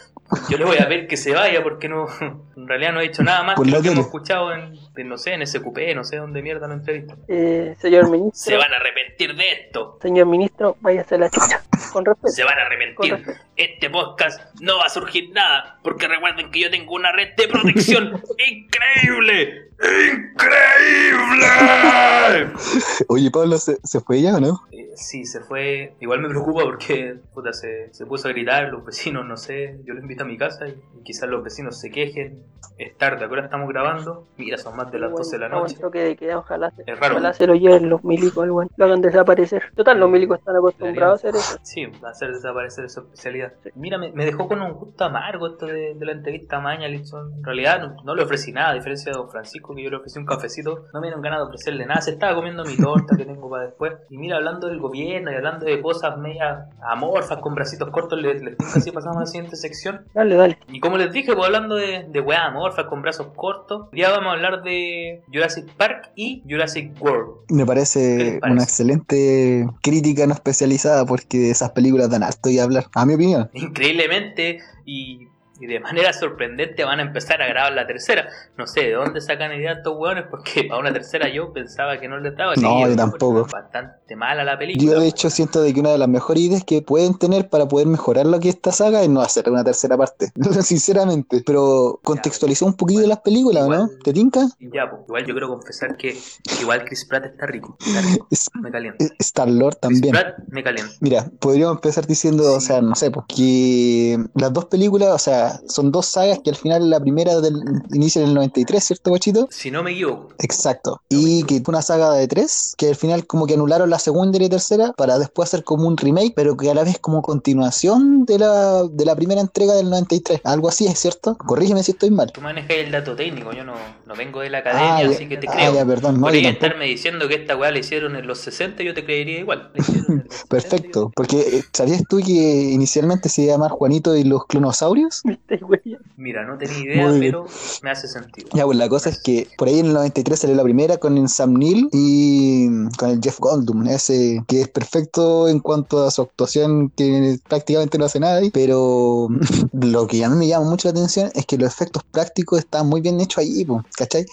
yo 0.50 0.58
le 0.58 0.64
voy 0.64 0.78
a 0.78 0.86
ver 0.86 1.06
que 1.06 1.16
se 1.16 1.32
vaya 1.32 1.62
porque 1.62 1.88
no, 1.88 2.06
en 2.56 2.66
realidad 2.66 2.92
no 2.94 3.00
he 3.00 3.04
dicho 3.04 3.22
nada 3.22 3.44
más 3.44 3.60
que 3.60 3.70
lo 3.70 3.80
que 3.80 3.88
hemos 3.88 4.06
escuchado 4.06 4.52
en, 4.52 4.76
no 4.96 5.18
sé, 5.18 5.34
en 5.34 5.46
SQP, 5.46 5.94
no 5.94 6.04
sé 6.04 6.16
dónde 6.16 6.42
mierda 6.42 6.66
lo 6.68 6.74
entrevistan. 6.74 7.18
Eh, 7.28 7.74
señor 7.80 8.06
Se 8.06 8.10
ministro, 8.10 8.58
van 8.58 8.72
a 8.72 8.76
arrepentir 8.76 9.36
de 9.36 9.52
esto. 9.52 9.98
señor 10.02 10.26
ministro, 10.26 10.76
váyase 10.80 11.14
a 11.14 11.18
la 11.18 11.30
chucha. 11.30 11.62
Con 11.92 12.04
respeto. 12.04 12.28
Se 12.28 12.44
van 12.44 12.58
a 12.58 12.62
arrepentir. 12.62 13.36
Este 13.56 13.90
podcast 13.90 14.40
no 14.60 14.78
va 14.78 14.84
a 14.84 14.88
surgir 14.88 15.30
nada. 15.32 15.78
Porque 15.82 16.08
recuerden 16.08 16.50
que 16.50 16.60
yo 16.60 16.70
tengo 16.70 16.94
una 16.94 17.12
red 17.12 17.34
de 17.36 17.48
protección 17.48 18.22
increíble. 18.50 19.70
¡Increíble! 20.12 22.52
Oye, 23.08 23.30
Pablo, 23.30 23.58
¿se, 23.58 23.76
se 23.82 24.00
fue 24.00 24.22
ya 24.22 24.36
o 24.36 24.40
no? 24.40 24.62
Eh, 24.92 24.96
Sí, 24.96 25.24
se 25.24 25.40
fue. 25.40 25.94
Igual 26.00 26.20
me 26.20 26.28
preocupa 26.28 26.62
porque 26.64 27.16
puta, 27.34 27.52
se, 27.52 27.92
se 27.92 28.06
puso 28.06 28.28
a 28.28 28.32
gritar, 28.32 28.68
los 28.68 28.84
vecinos, 28.84 29.26
no 29.26 29.36
sé. 29.36 29.80
Yo 29.84 29.94
lo 29.94 30.00
invito 30.00 30.24
a 30.24 30.26
mi 30.26 30.36
casa 30.36 30.68
y, 30.68 30.72
y 30.98 31.02
quizás 31.02 31.28
los 31.28 31.42
vecinos 31.42 31.80
se 31.80 31.90
quejen. 31.90 32.42
Es 32.78 32.96
tarde, 32.96 33.24
ahora 33.24 33.44
estamos 33.44 33.68
grabando. 33.68 34.28
Mira, 34.38 34.56
son 34.58 34.76
más 34.76 34.90
de 34.90 34.98
las 34.98 35.10
12 35.12 35.36
de 35.36 35.40
la 35.40 35.48
Bueno, 35.48 35.62
noche. 35.64 35.78
toque 35.80 35.98
de 36.00 36.16
queda, 36.16 36.38
ojalá, 36.38 36.70
se, 36.70 36.82
Es 36.86 36.98
raro. 36.98 37.14
ojalá 37.14 37.32
se 37.32 37.46
lo 37.46 37.54
lleven 37.54 37.88
los 37.88 38.02
milicos, 38.04 38.48
weón, 38.48 38.70
lo 38.76 38.84
hagan 38.84 39.00
desaparecer. 39.00 39.62
Total, 39.74 39.98
los 39.98 40.10
milicos 40.10 40.38
están 40.38 40.56
acostumbrados 40.56 41.24
a 41.24 41.28
hacer 41.28 41.34
eso. 41.36 41.58
Sí, 41.62 41.86
a 42.02 42.08
hacer 42.08 42.32
desaparecer 42.32 42.88
su 42.88 43.00
especialidad. 43.00 43.52
Mira, 43.74 43.98
me, 43.98 44.12
me 44.12 44.24
dejó 44.24 44.48
con 44.48 44.60
un 44.62 44.72
gusto 44.72 45.04
amargo 45.04 45.48
esto 45.48 45.66
de, 45.66 45.94
de 45.94 46.06
la 46.06 46.12
entrevista 46.12 46.56
a 46.56 46.60
Mañalich. 46.60 47.06
En 47.12 47.44
realidad 47.44 47.80
no, 47.80 48.02
no 48.04 48.14
le 48.14 48.22
ofrecí 48.22 48.52
nada, 48.52 48.70
a 48.70 48.74
diferencia 48.74 49.12
de 49.12 49.18
don 49.18 49.30
Francisco, 49.30 49.74
que 49.74 49.82
yo 49.82 49.90
le 49.90 49.96
ofrecí 49.96 50.18
un 50.18 50.26
cafecito. 50.26 50.86
No 50.94 51.00
me 51.00 51.08
dieron 51.08 51.22
ganas 51.22 51.40
de 51.40 51.44
ofrecerle 51.46 51.84
nada. 51.86 52.00
Se 52.00 52.12
estaba 52.12 52.34
comiendo 52.34 52.64
mi 52.64 52.76
torta 52.76 53.16
que 53.16 53.24
tengo 53.24 53.50
para 53.50 53.64
después. 53.64 53.92
Y 54.08 54.16
mira, 54.18 54.36
hablando 54.36 54.68
del 54.68 54.78
gobierno 54.82 55.32
y 55.32 55.34
hablando 55.34 55.64
de 55.64 55.80
cosas 55.80 56.18
medias 56.18 56.68
amorfas, 56.82 57.38
con 57.38 57.54
bracitos 57.54 57.88
cortos, 57.90 58.20
les, 58.20 58.42
les 58.42 58.56
si 58.82 58.90
pasamos 58.90 59.16
a 59.16 59.20
la 59.20 59.26
siguiente 59.26 59.56
sección. 59.56 60.04
Dale, 60.14 60.34
dale. 60.34 60.58
Y 60.68 60.80
como 60.80 60.98
les 60.98 61.12
dije, 61.12 61.32
pues 61.34 61.46
hablando 61.46 61.76
de, 61.76 62.04
de 62.08 62.20
weas 62.20 62.42
amorfas 62.44 62.86
con 62.86 63.02
brazos 63.02 63.28
cortos, 63.34 63.88
ya 63.92 64.10
vamos 64.10 64.28
a 64.28 64.32
hablar 64.32 64.62
de 64.62 65.22
Jurassic 65.32 65.70
Park 65.76 66.10
y 66.16 66.42
Jurassic 66.48 66.92
World. 67.00 67.32
Me 67.50 67.62
¿Qué 67.62 67.66
parece 67.66 68.40
una 68.42 68.62
excelente 68.62 69.66
crítica 69.82 70.26
no 70.26 70.34
especializada 70.34 71.06
porque 71.06 71.50
esas 71.50 71.70
películas 71.70 72.10
dan 72.10 72.22
harto 72.22 72.50
y 72.50 72.58
hablar, 72.58 72.86
a 72.94 73.06
mi 73.06 73.14
opinión. 73.14 73.50
increíblemente 73.54 74.58
y, 74.84 75.28
y 75.62 75.66
de 75.66 75.78
manera 75.80 76.12
sorprendente 76.12 76.84
van 76.84 76.98
a 76.98 77.02
empezar 77.02 77.40
a 77.40 77.46
grabar 77.46 77.72
la 77.72 77.86
tercera. 77.86 78.28
No 78.58 78.66
sé 78.66 78.80
de 78.80 78.92
dónde 78.94 79.20
sacan 79.20 79.52
ideas 79.52 79.78
estos 79.78 79.94
hueones, 79.96 80.24
porque 80.28 80.64
para 80.68 80.80
una 80.80 80.92
tercera 80.92 81.28
yo 81.32 81.52
pensaba 81.52 81.98
que 82.00 82.08
no 82.08 82.18
les 82.18 82.36
daba. 82.36 82.54
No, 82.56 82.88
yo 82.88 82.96
tampoco. 82.96 83.46
Bastante 83.50 84.16
mala 84.16 84.42
la 84.42 84.58
película. 84.58 84.92
Yo 84.92 85.00
de 85.00 85.06
hecho 85.06 85.30
siento 85.30 85.62
de 85.62 85.72
que 85.72 85.78
una 85.80 85.90
de 85.90 85.98
las 85.98 86.08
mejores 86.08 86.42
ideas 86.42 86.64
que 86.64 86.82
pueden 86.82 87.16
tener 87.16 87.48
para 87.48 87.66
poder 87.68 87.86
mejorar 87.86 88.26
lo 88.26 88.40
que 88.40 88.48
esta 88.48 88.72
saga 88.72 89.02
es 89.02 89.08
no 89.08 89.20
hacer 89.20 89.48
una 89.48 89.62
tercera 89.62 89.96
parte, 89.96 90.32
sinceramente. 90.62 91.42
Pero 91.46 92.00
contextualizar 92.02 92.66
un 92.66 92.74
poquito 92.74 93.00
las 93.06 93.20
películas, 93.20 93.68
¿no? 93.68 93.88
¿Te 94.02 94.12
tinca? 94.12 94.40
Ya, 94.58 94.90
pues, 94.90 95.02
igual 95.06 95.26
yo 95.26 95.34
quiero 95.34 95.48
confesar 95.48 95.96
que, 95.96 96.18
igual 96.60 96.84
Chris 96.84 97.04
Pratt 97.06 97.26
está 97.26 97.46
rico. 97.46 97.76
Está 97.86 98.00
rico. 98.00 98.26
Es- 98.30 98.50
Me 98.60 98.70
calienta. 98.70 99.04
Star 99.20 99.48
Lord 99.48 99.78
Chris 99.80 100.00
también. 100.00 100.12
Pratt 100.12 100.38
me 100.48 100.62
calienta. 100.64 100.92
Mira, 101.00 101.30
podríamos 101.38 101.76
empezar 101.76 102.06
diciendo, 102.06 102.52
o 102.54 102.60
sea, 102.60 102.80
no 102.80 102.94
sé, 102.96 103.10
pues 103.10 103.26
que 103.28 104.18
las 104.34 104.52
dos 104.52 104.64
películas, 104.66 105.10
o 105.10 105.18
sea, 105.18 105.51
son 105.68 105.90
dos 105.92 106.06
sagas 106.06 106.40
que 106.44 106.50
al 106.50 106.56
final 106.56 106.90
la 106.90 107.00
primera 107.00 107.40
del, 107.40 107.54
inicia 107.92 108.22
en 108.22 108.28
el 108.28 108.34
93, 108.34 108.84
¿cierto, 108.84 109.10
Guachito? 109.10 109.48
Si 109.50 109.70
no 109.70 109.82
me 109.82 109.92
equivoco. 109.92 110.28
Exacto. 110.38 111.00
Y 111.08 111.42
que 111.44 111.60
fue 111.62 111.72
una 111.72 111.82
saga 111.82 112.12
de 112.12 112.28
tres, 112.28 112.74
que 112.76 112.88
al 112.88 112.96
final 112.96 113.26
como 113.26 113.46
que 113.46 113.54
anularon 113.54 113.90
la 113.90 113.98
segunda 113.98 114.38
y 114.38 114.42
la 114.42 114.48
tercera 114.50 114.92
para 114.96 115.18
después 115.18 115.48
hacer 115.48 115.64
como 115.64 115.86
un 115.88 115.96
remake, 115.96 116.32
pero 116.36 116.56
que 116.56 116.70
a 116.70 116.74
la 116.74 116.84
vez 116.84 116.98
como 116.98 117.22
continuación 117.22 118.24
de 118.24 118.38
la, 118.38 118.84
de 118.90 119.04
la 119.04 119.14
primera 119.16 119.40
entrega 119.40 119.74
del 119.74 119.90
93. 119.90 120.40
Algo 120.44 120.68
así, 120.68 120.86
¿es 120.86 120.98
cierto? 120.98 121.36
Corrígeme 121.36 121.82
si 121.82 121.92
estoy 121.92 122.10
mal. 122.10 122.30
Tú 122.32 122.40
manejas 122.40 122.70
el 122.76 122.90
dato 122.90 123.14
técnico, 123.16 123.52
yo 123.52 123.64
no, 123.64 123.74
no 124.06 124.14
vengo 124.14 124.40
de 124.40 124.50
la 124.50 124.58
academia, 124.58 124.96
Ah, 124.96 125.02
ya- 125.02 125.10
así 125.10 125.28
que 125.28 125.36
te 125.36 125.48
ah, 125.48 125.52
creo. 125.54 125.74
ya, 125.74 125.86
perdón, 125.86 126.20
no, 126.20 126.28
estarme 126.28 126.86
diciendo 126.86 127.28
que 127.28 127.34
esta 127.34 127.56
weá 127.56 127.70
la 127.70 127.78
hicieron 127.78 128.16
en 128.16 128.26
los 128.26 128.38
60, 128.38 128.82
yo 128.82 128.94
te 128.94 129.04
creería 129.04 129.38
igual. 129.40 129.70
La 129.74 129.80
hicieron 129.80 130.10
en 130.12 130.16
los 130.18 130.26
60, 130.34 130.48
Perfecto, 130.48 131.12
porque 131.14 131.40
eh, 131.40 131.62
¿sabías 131.72 132.02
tú 132.08 132.18
que 132.18 132.32
inicialmente 132.32 133.28
se 133.28 133.42
iba 133.42 133.52
a 133.52 133.56
llamar 133.56 133.70
Juanito 133.72 134.16
y 134.16 134.24
los 134.24 134.46
clonosaurios? 134.46 135.22
Güey. 135.60 135.80
yo- 135.84 135.98
Mira, 136.16 136.46
no 136.46 136.56
tenía 136.56 136.78
idea, 136.78 137.08
Muy 137.08 137.20
bien. 137.20 137.32
pero 137.32 137.46
me 137.82 137.90
hace 137.90 138.08
sentido. 138.08 138.48
Ya, 138.54 138.64
pues 138.64 138.78
la 138.78 138.88
cosa 138.88 139.10
es 139.10 139.20
que 139.22 139.46
por 139.58 139.68
ahí 139.68 139.80
en 139.80 139.86
el 139.86 139.92
93 139.92 140.38
salió 140.38 140.56
la 140.56 140.62
primera 140.62 140.96
con 140.96 141.18
el 141.18 141.28
Sam 141.28 141.54
Neill 141.54 141.88
y 141.92 142.68
con 142.98 143.10
el 143.10 143.20
Jeff 143.22 143.38
Goldblum, 143.38 143.86
ese 143.88 144.42
que 144.48 144.62
es 144.62 144.68
perfecto 144.68 145.48
en 145.48 145.60
cuanto 145.60 146.04
a 146.04 146.10
su 146.10 146.22
actuación, 146.22 146.90
que 146.96 147.38
prácticamente 147.48 147.98
no 147.98 148.06
hace 148.06 148.20
nada 148.20 148.36
ahí, 148.38 148.50
pero 148.50 149.28
lo 149.72 150.06
que 150.06 150.24
a 150.24 150.30
mí 150.30 150.36
me 150.36 150.48
llama 150.48 150.70
mucho 150.70 150.88
la 150.88 150.92
atención 150.92 151.30
es 151.34 151.44
que 151.44 151.58
los 151.58 151.70
efectos 151.72 152.02
prácticos 152.10 152.60
están 152.60 152.88
muy 152.88 153.00
bien 153.02 153.20
hechos 153.20 153.38
ahí, 153.38 153.64
po, 153.64 153.84
¿cachai? 153.96 154.24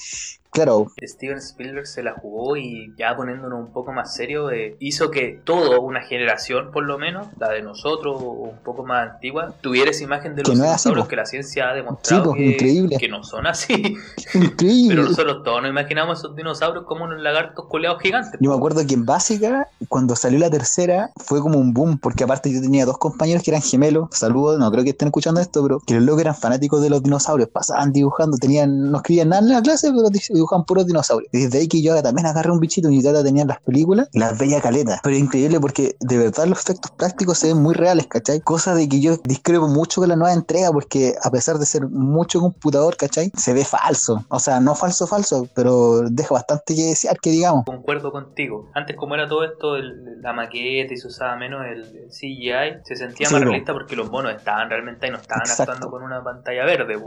Claro, 0.52 0.92
Steven 1.02 1.38
Spielberg 1.38 1.88
se 1.88 2.04
la 2.04 2.14
jugó 2.14 2.58
y 2.58 2.94
ya 2.98 3.16
poniéndonos 3.16 3.60
un 3.60 3.72
poco 3.74 3.92
más 3.92 4.14
serio, 4.16 4.52
eh, 4.52 4.76
hizo 4.80 5.12
que 5.12 5.40
toda 5.44 5.80
una 5.80 6.02
generación, 6.02 6.72
por 6.72 6.86
lo 6.86 6.98
menos, 6.98 7.28
la 7.40 7.50
de 7.50 7.62
nosotros, 7.62 8.22
un 8.22 8.58
poco 8.64 8.86
más 8.86 9.10
antigua, 9.12 9.54
tuviera 9.62 9.92
esa 9.92 10.04
imagen 10.04 10.36
de 10.36 10.44
Que 10.44 10.52
los 10.52 10.60
no 10.60 10.66
así, 10.66 10.92
po. 10.92 11.08
que 11.08 11.16
la 11.16 11.26
ciencia 11.26 11.70
ha 11.70 11.74
demostrado 11.74 12.24
Sí, 12.24 12.30
po, 12.30 12.34
que, 12.36 12.46
increíble. 12.46 12.98
que 13.00 13.08
no 13.08 13.24
son 13.24 13.48
así. 13.48 13.74
increíble. 14.34 14.96
Pero 14.96 15.04
nosotros 15.10 15.44
todos 15.44 15.62
nos 15.62 15.72
imaginamos 15.72 16.20
esos 16.20 16.36
dinosaurios 16.36 16.86
como 16.86 17.06
unos 17.06 17.22
lagartos 17.22 17.66
coleados 17.68 18.02
gigantes. 18.02 18.40
Yo 18.40 18.50
me 18.50 18.56
acuerdo 18.56 18.86
que 18.86 18.94
en 18.94 19.06
básica, 19.06 19.68
cuando 19.88 20.16
salió 20.16 20.40
la 20.40 20.50
tercera, 20.50 21.12
fue 21.18 21.42
como 21.42 21.60
un 21.60 21.74
boom, 21.74 21.98
porque 22.00 22.24
aparte 22.24 22.52
yo 22.52 22.62
tenía 22.62 22.86
dos 22.86 22.98
compañeros 22.98 23.44
que 23.44 23.52
eran 23.52 23.62
gemelos, 23.62 24.10
saludos, 24.12 24.60
no 24.60 24.72
creo 24.72 24.84
que 24.84 24.92
estén 24.92 25.08
escuchando 25.10 25.40
esto, 25.42 25.62
pero 25.64 25.80
que 25.80 25.94
los 25.96 26.04
locos 26.04 26.22
eran 26.22 26.36
fanáticos 26.36 26.82
de 26.82 26.90
los 26.90 27.04
dinosaurios, 27.04 27.50
pasaban 27.50 27.92
dibujando, 27.92 28.38
tenían, 28.38 28.92
no 28.92 28.98
escribían 28.98 29.30
nada 29.30 29.42
en 29.42 29.50
la 29.50 29.62
clase, 29.62 29.92
pero 29.96 30.10
dibujaban 30.40 30.66
puros 30.66 30.86
dinosaurios. 30.88 31.30
Y 31.34 31.44
desde 31.44 31.60
ahí 31.60 31.68
que 31.68 31.82
yo 31.82 32.02
también 32.02 32.28
agarré 32.28 32.52
un 32.52 32.60
bichito, 32.60 32.90
mi 32.90 33.02
tata 33.04 33.24
tenía 33.24 33.46
las 33.46 33.62
películas 33.62 34.10
y 34.12 34.20
las 34.20 34.38
veía 34.38 34.62
caleta. 34.62 35.00
Pero 35.04 35.16
es 35.16 35.22
increíble 35.22 35.60
porque 35.60 35.96
de 36.00 36.18
verdad 36.18 36.46
los 36.46 36.60
efectos 36.60 36.92
prácticos 36.92 37.38
se 37.40 37.48
ven 37.48 37.62
muy 37.62 37.74
reales, 37.74 38.08
¿cachai? 38.08 38.42
Cosa 38.42 38.74
de 38.76 38.88
que 38.90 39.00
yo 39.02 39.18
discrepo 39.24 39.68
mucho 39.68 40.02
con 40.02 40.10
la 40.10 40.16
nueva 40.16 40.34
entrega, 40.34 40.72
porque 40.72 41.16
a 41.24 41.30
pesar 41.32 41.58
de 41.58 41.66
ser 41.66 41.88
mucho 41.88 42.40
computador, 42.40 42.98
¿cachai? 42.98 43.32
Se 43.36 43.54
ve 43.54 43.66
falso. 43.66 44.26
O 44.30 44.40
sea, 44.40 44.60
no 44.60 44.76
falso, 44.76 45.08
falso, 45.08 45.48
pero 45.54 46.02
deja 46.10 46.34
bastante 46.34 46.76
que 46.76 46.84
desear, 46.84 47.18
que 47.20 47.30
digamos. 47.32 47.66
Concuerdo 47.66 48.12
contigo. 48.12 48.70
Antes, 48.74 48.96
como 48.96 49.16
era 49.16 49.28
todo 49.28 49.44
esto, 49.44 49.76
el- 49.76 50.22
la 50.22 50.34
maqueta 50.34 50.94
y 50.94 50.98
se 50.98 51.08
usaba 51.08 51.36
menos 51.38 51.66
el, 51.66 51.84
el 52.04 52.12
CGI, 52.12 52.82
se 52.84 52.96
sentía 52.96 53.28
Sí, 53.28 53.34
más 53.34 53.44
realista 53.44 53.74
porque 53.74 53.96
los 53.96 54.10
monos 54.10 54.34
estaban 54.34 54.70
realmente 54.70 55.06
ahí, 55.06 55.12
no 55.12 55.18
estaban 55.18 55.44
Exacto. 55.44 55.72
actuando 55.72 55.90
con 55.92 56.04
una 56.04 56.24
pantalla 56.24 56.66
verde. 56.66 56.98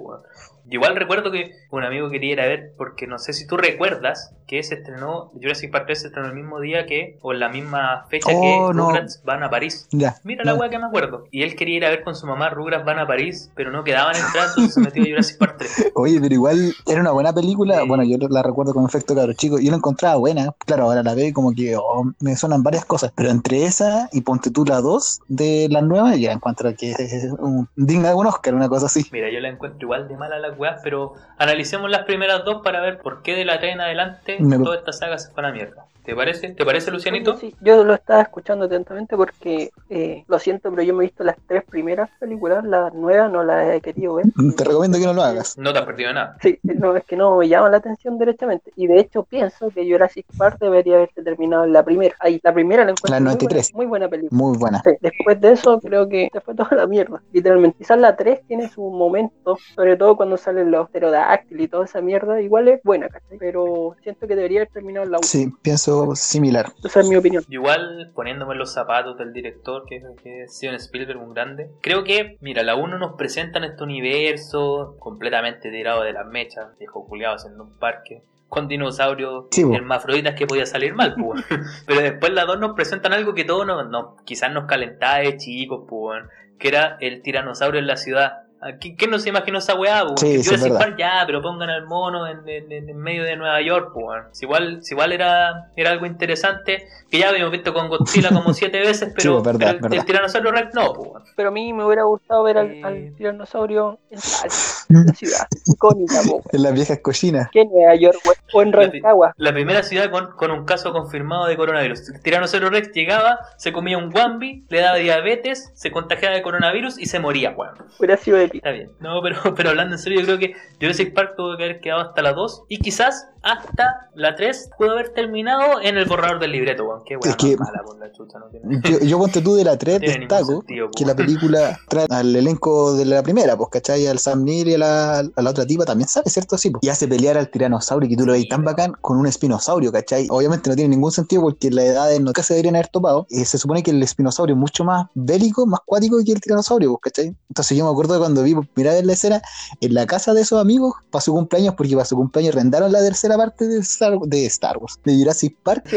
Igual 0.70 0.96
recuerdo 0.96 1.30
que 1.30 1.50
un 1.70 1.84
amigo 1.84 2.08
quería 2.10 2.32
ir 2.32 2.40
a 2.40 2.46
ver, 2.46 2.72
porque 2.76 3.06
no 3.06 3.18
sé 3.22 3.32
si 3.32 3.46
tú 3.46 3.56
recuerdas 3.56 4.34
que 4.46 4.62
se 4.62 4.74
estrenó, 4.74 5.30
Jurassic 5.40 5.70
Park 5.72 5.84
3 5.86 6.00
se 6.02 6.06
estrenó 6.08 6.28
el 6.28 6.34
mismo 6.34 6.60
día 6.60 6.84
que, 6.84 7.16
o 7.22 7.32
en 7.32 7.40
la 7.40 7.48
misma 7.48 8.04
fecha 8.10 8.28
Oh, 8.34 8.68
que 8.68 8.76
no. 8.76 8.88
Rugrats 8.90 9.22
van 9.24 9.42
a 9.42 9.48
París. 9.48 9.88
Ya. 9.92 10.16
Mira 10.24 10.44
la 10.44 10.54
weá 10.54 10.68
que 10.68 10.78
me 10.78 10.84
acuerdo. 10.86 11.24
Y 11.30 11.42
él 11.42 11.56
quería 11.56 11.76
ir 11.78 11.84
a 11.86 11.88
ver 11.90 12.02
con 12.02 12.14
su 12.14 12.26
mamá 12.26 12.50
Rugrats 12.50 12.84
van 12.84 12.98
a 12.98 13.06
París, 13.06 13.50
pero 13.54 13.70
no 13.70 13.82
quedaban 13.82 14.14
entradas, 14.14 14.50
entonces 14.50 14.74
se 14.74 14.80
metió 14.80 15.02
a 15.02 15.06
Jurassic 15.06 15.38
Park 15.38 15.54
3. 15.58 15.92
Oye, 15.94 16.20
pero 16.20 16.34
igual 16.34 16.74
era 16.86 17.00
una 17.00 17.12
buena 17.12 17.32
película. 17.32 17.80
Sí. 17.80 17.88
Bueno, 17.88 18.04
yo 18.04 18.18
la 18.28 18.42
recuerdo 18.42 18.74
con 18.74 18.84
efecto 18.84 19.14
cabro 19.14 19.32
chico. 19.32 19.58
Yo 19.58 19.70
la 19.70 19.76
encontraba 19.78 20.16
buena. 20.16 20.52
Claro, 20.66 20.84
ahora 20.84 21.02
la 21.02 21.14
veo 21.14 21.28
y 21.28 21.32
como 21.32 21.52
que 21.54 21.74
oh, 21.76 22.04
me 22.20 22.36
suenan 22.36 22.62
varias 22.62 22.84
cosas. 22.84 23.10
Pero 23.14 23.30
entre 23.30 23.64
esa 23.64 24.10
y 24.12 24.20
Ponte 24.20 24.50
tú 24.50 24.64
la 24.66 24.80
2 24.82 25.20
de 25.28 25.68
las 25.70 25.82
nuevas, 25.82 26.18
ya 26.18 26.32
encuentro 26.32 26.74
que 26.76 26.90
es 26.90 27.24
un- 27.38 27.68
digna 27.76 28.08
de 28.10 28.14
un 28.16 28.26
Oscar, 28.26 28.54
una 28.54 28.68
cosa 28.68 28.86
así. 28.86 29.06
Mira, 29.12 29.30
yo 29.30 29.40
la 29.40 29.48
encuentro 29.48 29.78
igual 29.80 30.08
de 30.08 30.16
mala 30.16 30.38
las 30.38 30.58
weas, 30.58 30.80
pero 30.82 31.14
analicemos 31.38 31.90
las 31.90 32.04
primeras 32.04 32.44
dos 32.44 32.60
para 32.62 32.80
ver 32.80 33.00
por 33.00 33.11
qué 33.22 33.34
de 33.34 33.44
la 33.44 33.58
3 33.58 33.74
en 33.74 33.80
adelante 33.80 34.36
Me- 34.40 34.58
toda 34.58 34.76
esta 34.76 34.92
saga 34.92 35.18
se 35.18 35.30
fue 35.32 35.42
a 35.44 35.48
la 35.48 35.52
mierda. 35.52 35.84
¿Te 36.04 36.16
parece? 36.16 36.50
¿Te 36.50 36.64
parece, 36.64 36.90
Lucianito? 36.90 37.36
Sí, 37.38 37.54
yo 37.60 37.84
lo 37.84 37.94
estaba 37.94 38.22
escuchando 38.22 38.64
atentamente 38.64 39.16
porque 39.16 39.70
eh, 39.88 40.24
lo 40.26 40.38
siento, 40.40 40.70
pero 40.70 40.82
yo 40.82 40.94
me 40.94 41.04
he 41.04 41.06
visto 41.06 41.22
las 41.22 41.36
tres 41.46 41.62
primeras 41.64 42.10
películas, 42.18 42.64
las 42.64 42.92
nuevas 42.92 43.30
no 43.30 43.44
las 43.44 43.72
he 43.72 43.80
querido 43.80 44.14
ver. 44.14 44.26
Te 44.56 44.64
recomiendo 44.64 44.98
que 44.98 45.06
no 45.06 45.12
lo 45.14 45.22
hagas. 45.22 45.56
No 45.58 45.72
te 45.72 45.78
has 45.78 45.86
perdido 45.86 46.12
nada. 46.12 46.36
Sí, 46.42 46.58
no, 46.64 46.96
es 46.96 47.04
que 47.04 47.16
no 47.16 47.36
me 47.36 47.48
llama 47.48 47.70
la 47.70 47.76
atención 47.76 48.18
derechamente. 48.18 48.72
Y 48.74 48.88
de 48.88 48.98
hecho 48.98 49.22
pienso 49.22 49.70
que 49.70 49.88
Jurassic 49.88 50.26
Park 50.36 50.58
debería 50.60 50.96
haberse 50.96 51.22
terminado 51.22 51.64
en 51.64 51.72
la 51.72 51.84
primera. 51.84 52.16
Ahí, 52.18 52.40
la 52.42 52.52
primera 52.52 52.84
la 52.84 52.90
encuentro 52.90 53.10
La 53.10 53.20
muy 53.20 53.26
93. 53.34 53.72
buena, 53.72 53.76
muy 53.76 53.86
buena 53.86 54.08
película. 54.08 54.42
Muy 54.42 54.58
buena. 54.58 54.82
Sí, 54.84 54.90
después 55.00 55.40
de 55.40 55.52
eso 55.52 55.80
creo 55.80 56.08
que 56.08 56.28
se 56.32 56.40
fue 56.40 56.54
toda 56.56 56.76
la 56.76 56.86
mierda, 56.88 57.22
literalmente. 57.32 57.78
Quizás 57.78 57.98
la 57.98 58.16
3 58.16 58.40
tiene 58.48 58.68
su 58.68 58.82
momento, 58.82 59.56
sobre 59.76 59.96
todo 59.96 60.16
cuando 60.16 60.36
salen 60.36 60.72
los 60.72 60.90
pterodáctilos 60.90 61.64
y 61.64 61.68
toda 61.68 61.84
esa 61.84 62.00
mierda, 62.00 62.40
igual 62.40 62.66
es 62.66 62.82
buena, 62.82 63.08
¿cachai? 63.08 63.38
Pero 63.38 63.94
siento 64.02 64.26
que 64.26 64.34
debería 64.34 64.60
haber 64.60 64.72
terminado 64.72 65.06
en 65.06 65.12
la 65.12 65.18
1. 65.18 65.28
Sí, 65.28 65.52
pienso 65.62 65.91
similar. 66.14 66.66
Esa 66.84 67.00
es 67.00 67.08
mi 67.08 67.16
opinión. 67.16 67.44
Igual, 67.48 68.10
poniéndome 68.14 68.52
en 68.52 68.58
los 68.58 68.72
zapatos 68.72 69.16
del 69.18 69.32
director, 69.32 69.84
que, 69.88 70.02
que 70.22 70.42
es 70.44 70.56
Steven 70.56 70.74
Spielberg, 70.76 71.20
un 71.20 71.34
grande, 71.34 71.70
creo 71.80 72.04
que, 72.04 72.36
mira, 72.40 72.62
la 72.62 72.74
1 72.76 72.98
nos 72.98 73.14
presenta 73.16 73.58
en 73.58 73.64
este 73.64 73.84
universo 73.84 74.96
completamente 74.98 75.70
tirado 75.70 76.02
de 76.02 76.12
las 76.12 76.26
mechas, 76.26 76.66
viejo 76.78 77.06
culiado 77.06 77.36
haciendo 77.36 77.64
un 77.64 77.78
parque, 77.78 78.22
con 78.48 78.68
dinosaurios 78.68 79.46
Sí, 79.50 79.64
bo. 79.64 79.74
hermafroditas 79.74 80.34
que 80.34 80.46
podía 80.46 80.66
salir 80.66 80.94
mal, 80.94 81.14
pues. 81.18 81.42
Pero 81.86 82.00
después 82.00 82.32
la 82.32 82.44
2 82.44 82.58
nos 82.60 82.74
presentan 82.74 83.12
algo 83.12 83.34
que 83.34 83.44
todos 83.44 83.66
nos, 83.66 83.88
nos- 83.88 84.20
quizás 84.24 84.52
nos 84.52 84.64
calentaba 84.66 85.18
de 85.18 85.36
chicos, 85.38 85.84
pues, 85.88 86.22
que 86.58 86.68
era 86.68 86.96
el 87.00 87.22
tiranosaurio 87.22 87.80
en 87.80 87.86
la 87.86 87.96
ciudad. 87.96 88.41
¿A 88.64 88.76
¿Quién, 88.78 88.94
quién 88.94 89.10
no 89.10 89.18
se 89.18 89.28
imaginó 89.28 89.58
esa 89.58 89.74
weá? 89.74 90.04
po? 90.06 90.16
Sí, 90.16 90.36
es 90.36 90.46
Jurassic. 90.46 90.72
Park, 90.78 90.96
ya, 90.96 91.24
pero 91.26 91.42
pongan 91.42 91.68
al 91.68 91.84
mono 91.86 92.28
en, 92.28 92.48
en- 92.48 92.70
en- 92.70 92.88
en 92.90 92.96
medio 92.96 93.24
de 93.24 93.34
Nueva 93.36 93.60
York, 93.60 93.90
pues. 93.92 94.22
Si 94.30 94.44
igual, 94.44 94.82
si 94.84 94.94
igual 94.94 95.10
era, 95.12 95.70
era 95.74 95.90
algo 95.90 96.06
interesante, 96.06 96.86
que 97.10 97.18
ya 97.18 97.30
habíamos 97.30 97.50
visto 97.50 97.74
con 97.74 97.88
Godzilla 97.88 98.28
como 98.28 98.54
siete 98.54 98.78
veces, 98.78 99.12
pero, 99.16 99.42
verdad, 99.42 99.70
el, 99.70 99.80
verdad. 99.80 99.98
el 99.98 100.04
tiranosaurio 100.04 100.52
Rex 100.52 100.74
no, 100.74 100.92
pues. 100.92 101.24
Pero 101.34 101.48
a 101.48 101.52
mí 101.52 101.72
me 101.72 101.84
hubiera 101.84 102.04
gustado 102.04 102.44
ver 102.44 102.58
al, 102.58 102.70
Eh. 102.70 102.82
al 102.84 103.14
tiranosaurio 103.16 103.98
en 104.10 104.20
Talca, 104.20 104.54
la 105.06 105.14
ciudad 105.14 105.46
icónica. 105.66 106.20
En 106.52 106.62
las 106.62 106.74
viejas 106.74 106.98
cochinas. 107.00 107.48
que 107.50 107.62
en 107.62 107.70
Nueva 107.70 107.94
York 107.94 108.18
o 108.52 108.62
en 108.62 108.72
Rancagua. 108.72 109.34
La 109.36 109.52
primera 109.52 109.82
ciudad 109.82 110.10
con, 110.10 110.32
con 110.32 110.50
un 110.50 110.64
caso 110.64 110.92
confirmado 110.92 111.46
de 111.46 111.56
coronavirus. 111.56 112.12
Tiranosaurio 112.22 112.70
Rex 112.70 112.92
llegaba, 112.92 113.38
se 113.56 113.72
comía 113.72 113.98
un 113.98 114.14
Wambi, 114.14 114.64
le 114.68 114.80
daba 114.80 114.96
diabetes, 114.96 115.70
se 115.74 115.90
contagiaba 115.90 116.34
de 116.34 116.42
coronavirus 116.42 116.98
y 116.98 117.06
se 117.06 117.18
moría, 117.18 117.50
weón. 117.50 117.74
Hubiera 117.98 118.16
sido 118.16 118.38
épico. 118.38 118.56
Está 118.58 118.70
bien. 118.70 118.90
No, 119.00 119.20
pero, 119.22 119.36
pero 119.56 119.70
hablando 119.70 119.94
en 119.94 119.98
serio, 119.98 120.20
yo 120.20 120.26
creo 120.26 120.38
que 120.38 120.54
Jurassic 120.80 121.14
Park 121.14 121.34
tuvo 121.36 121.56
que 121.56 121.64
haber 121.64 121.80
quedado 121.80 122.02
hasta 122.02 122.22
la 122.22 122.32
2 122.32 122.64
y 122.68 122.78
quizás 122.78 123.28
hasta 123.42 124.10
la 124.14 124.34
3 124.36 124.70
pudo 124.78 124.92
haber 124.92 125.10
terminado 125.10 125.80
en 125.80 125.96
el 125.96 126.04
borrador 126.06 126.38
del 126.40 126.52
libreto, 126.52 126.84
weón. 126.84 127.02
Qué 127.04 127.16
weón 127.16 127.30
Es 127.30 127.36
que- 127.36 127.56
más 127.56 127.68
mala 127.68 127.82
por 127.84 127.98
la 127.98 128.12
chucha, 128.12 128.38
no 128.38 128.46
tiene. 128.46 128.80
Yo, 128.84 128.98
yo 129.00 129.18
ponte 129.18 129.40
tú 129.40 129.54
de 129.54 129.64
la 129.64 129.76
3 129.76 130.00
tiene 130.00 130.14
ningún 130.18 130.28
destaco 130.28 130.52
sentido, 130.60 130.90
que 130.96 131.04
la 131.06 131.14
película 131.14 131.78
trae 131.88 132.06
al 132.10 132.34
elenco 132.34 132.94
de 132.96 133.04
la 133.04 133.22
primera, 133.22 133.56
pues, 133.56 133.70
¿cachai? 133.70 134.06
Al 134.06 134.18
Sam 134.18 134.44
Neill 134.44 134.68
y 134.68 134.74
a 134.74 134.78
la, 134.78 135.18
a 135.20 135.42
la 135.42 135.50
otra 135.50 135.66
tipa 135.66 135.84
también 135.84 136.08
sale, 136.08 136.28
¿cierto? 136.30 136.56
Sí, 136.58 136.70
pues. 136.70 136.82
Y 136.84 136.88
hace 136.88 137.08
pelear 137.08 137.36
al 137.36 137.48
tiranosaurio 137.50 138.08
que 138.08 138.16
tú 138.16 138.26
lo 138.26 138.32
veis 138.32 138.48
tan 138.48 138.64
bacán 138.64 138.92
con 139.00 139.18
un 139.18 139.26
espinosaurio, 139.26 139.90
¿cachai? 139.92 140.26
Obviamente 140.30 140.70
no 140.70 140.76
tiene 140.76 140.90
ningún 140.94 141.12
sentido 141.12 141.42
porque 141.42 141.70
la 141.70 141.84
edad 141.84 142.10
no 142.20 142.32
se 142.42 142.54
deberían 142.54 142.76
haber 142.76 142.88
topado. 142.88 143.26
Eh, 143.30 143.44
se 143.44 143.58
supone 143.58 143.82
que 143.82 143.90
el 143.92 144.02
espinosaurio 144.02 144.54
es 144.54 144.58
mucho 144.60 144.84
más 144.84 145.06
bélico, 145.14 145.66
más 145.66 145.80
cuático 145.84 146.18
que 146.24 146.32
el 146.32 146.40
tiranosaurio, 146.40 146.90
pues, 146.90 147.12
¿cachai? 147.12 147.34
Entonces 147.48 147.76
yo 147.76 147.84
me 147.84 147.90
acuerdo 147.90 148.14
de 148.14 148.20
cuando 148.20 148.42
vi 148.42 148.54
primera 148.54 148.94
vez 148.94 149.04
la 149.04 149.12
escena 149.12 149.42
en 149.80 149.94
la 149.94 150.06
casa 150.06 150.32
de 150.34 150.40
esos 150.42 150.60
amigos 150.60 150.94
para 151.10 151.22
su 151.22 151.32
cumpleaños, 151.32 151.74
porque 151.76 151.92
para 151.94 152.04
su 152.04 152.16
cumpleaños 152.16 152.54
rendaron 152.54 152.90
la 152.92 153.00
tercera 153.00 153.31
parte 153.36 153.66
de 153.66 153.78
Star, 153.80 154.18
de 154.18 154.46
Star 154.46 154.78
Wars, 154.78 154.98
de 155.04 155.16
Jurassic 155.16 155.56
Park. 155.62 155.88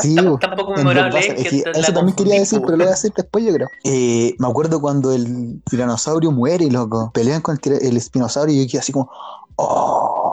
Sí. 0.00 0.16
Tampoco 0.40 0.74
memorable 0.74 1.10
Blockbuster. 1.10 1.36
es 1.38 1.50
que 1.50 1.62
que 1.62 1.80
eso 1.80 1.92
también 1.92 2.16
quería 2.16 2.40
decir, 2.40 2.60
pero 2.60 2.72
lo 2.72 2.84
voy 2.84 2.86
a 2.86 2.90
decir 2.90 3.12
después, 3.16 3.44
yo 3.44 3.52
creo. 3.52 3.68
Eh, 3.84 4.34
me 4.38 4.48
acuerdo 4.48 4.80
cuando 4.80 5.12
el 5.12 5.62
tiranosaurio 5.68 6.32
muere, 6.32 6.70
loco. 6.70 7.10
Pelean 7.14 7.40
con 7.40 7.58
el, 7.62 7.72
el 7.72 7.96
espinosaurio 7.96 8.54
y 8.54 8.64
yo 8.64 8.70
quedé 8.70 8.80
así 8.80 8.92
como. 8.92 9.10
¡Oh! 9.56 10.25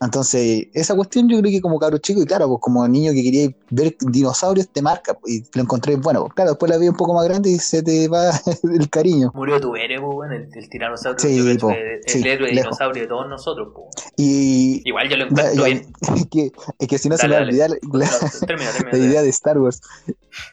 Entonces, 0.00 0.66
esa 0.74 0.94
cuestión 0.94 1.28
yo 1.28 1.38
creo 1.40 1.50
que 1.50 1.60
como 1.60 1.78
cabro 1.78 1.98
chico, 1.98 2.22
y 2.22 2.26
claro, 2.26 2.48
pues 2.48 2.60
como 2.60 2.86
niño 2.88 3.12
que 3.12 3.22
quería 3.22 3.50
ver 3.70 3.96
dinosaurios, 4.00 4.68
te 4.68 4.82
marca, 4.82 5.14
pues, 5.14 5.34
y 5.34 5.44
lo 5.54 5.62
encontré 5.62 5.96
bueno. 5.96 6.22
Pues, 6.22 6.34
claro, 6.34 6.50
después 6.52 6.70
la 6.70 6.78
vi 6.78 6.88
un 6.88 6.96
poco 6.96 7.14
más 7.14 7.24
grande 7.24 7.50
y 7.50 7.58
se 7.58 7.82
te 7.82 8.08
va 8.08 8.30
el 8.62 8.88
cariño. 8.90 9.30
Murió 9.34 9.60
tu 9.60 9.74
héroe, 9.76 9.98
weón, 9.98 10.32
el, 10.32 10.48
el 10.52 10.68
tiranosaurio. 10.68 11.18
Sí, 11.18 11.40
creo 11.42 11.58
po, 11.58 11.70
sí, 12.06 12.18
el 12.18 12.26
héroe 12.26 12.48
lejos. 12.50 12.64
dinosaurio 12.64 13.02
de 13.02 13.08
todos 13.08 13.28
nosotros, 13.28 13.68
po. 13.74 13.88
Y. 14.16 14.82
Igual 14.88 15.08
yo 15.08 15.16
lo 15.16 15.24
encuentro 15.24 15.54
ya, 15.54 15.64
bien. 15.64 15.86
es, 16.16 16.26
que, 16.30 16.52
es 16.78 16.88
que 16.88 16.98
si 16.98 17.08
no 17.08 17.16
se 17.16 17.28
Dale, 17.28 17.28
me 17.28 17.36
va 17.36 17.40
a 17.40 17.48
olvidar 17.48 17.70
la, 17.70 18.06
No, 18.06 18.46
termina, 18.46 18.70
termina, 18.72 18.92
la 18.92 18.98
idea 18.98 19.22
de 19.22 19.28
Star 19.30 19.58
Wars. 19.58 19.80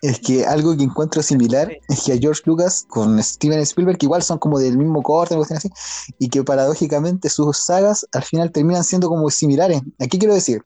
Es 0.02 0.19
que 0.19 0.45
algo 0.45 0.78
que 0.78 0.84
encuentro 0.84 1.21
similar 1.24 1.69
Sí. 1.69 1.78
es 1.89 2.04
que 2.04 2.13
a 2.13 2.17
George 2.17 2.41
Lucas 2.45 2.86
con 2.88 3.21
Steven 3.21 3.60
Spielberg, 3.60 3.97
que 3.97 4.06
igual 4.06 4.21
son 4.24 4.38
como 4.38 4.60
del 4.60 4.78
mismo 4.78 5.02
corte, 5.02 5.36
así, 5.36 5.69
y 6.19 6.30
que 6.30 6.43
paradójicamente 6.43 7.30
sus 7.30 7.58
sagas 7.58 8.08
al 8.12 8.24
final 8.24 8.50
terminan 8.51 8.83
siendo 8.83 9.09
como 9.09 9.29
similares. 9.29 9.81
Aquí 9.99 10.19
quiero 10.19 10.33
decir 10.33 10.63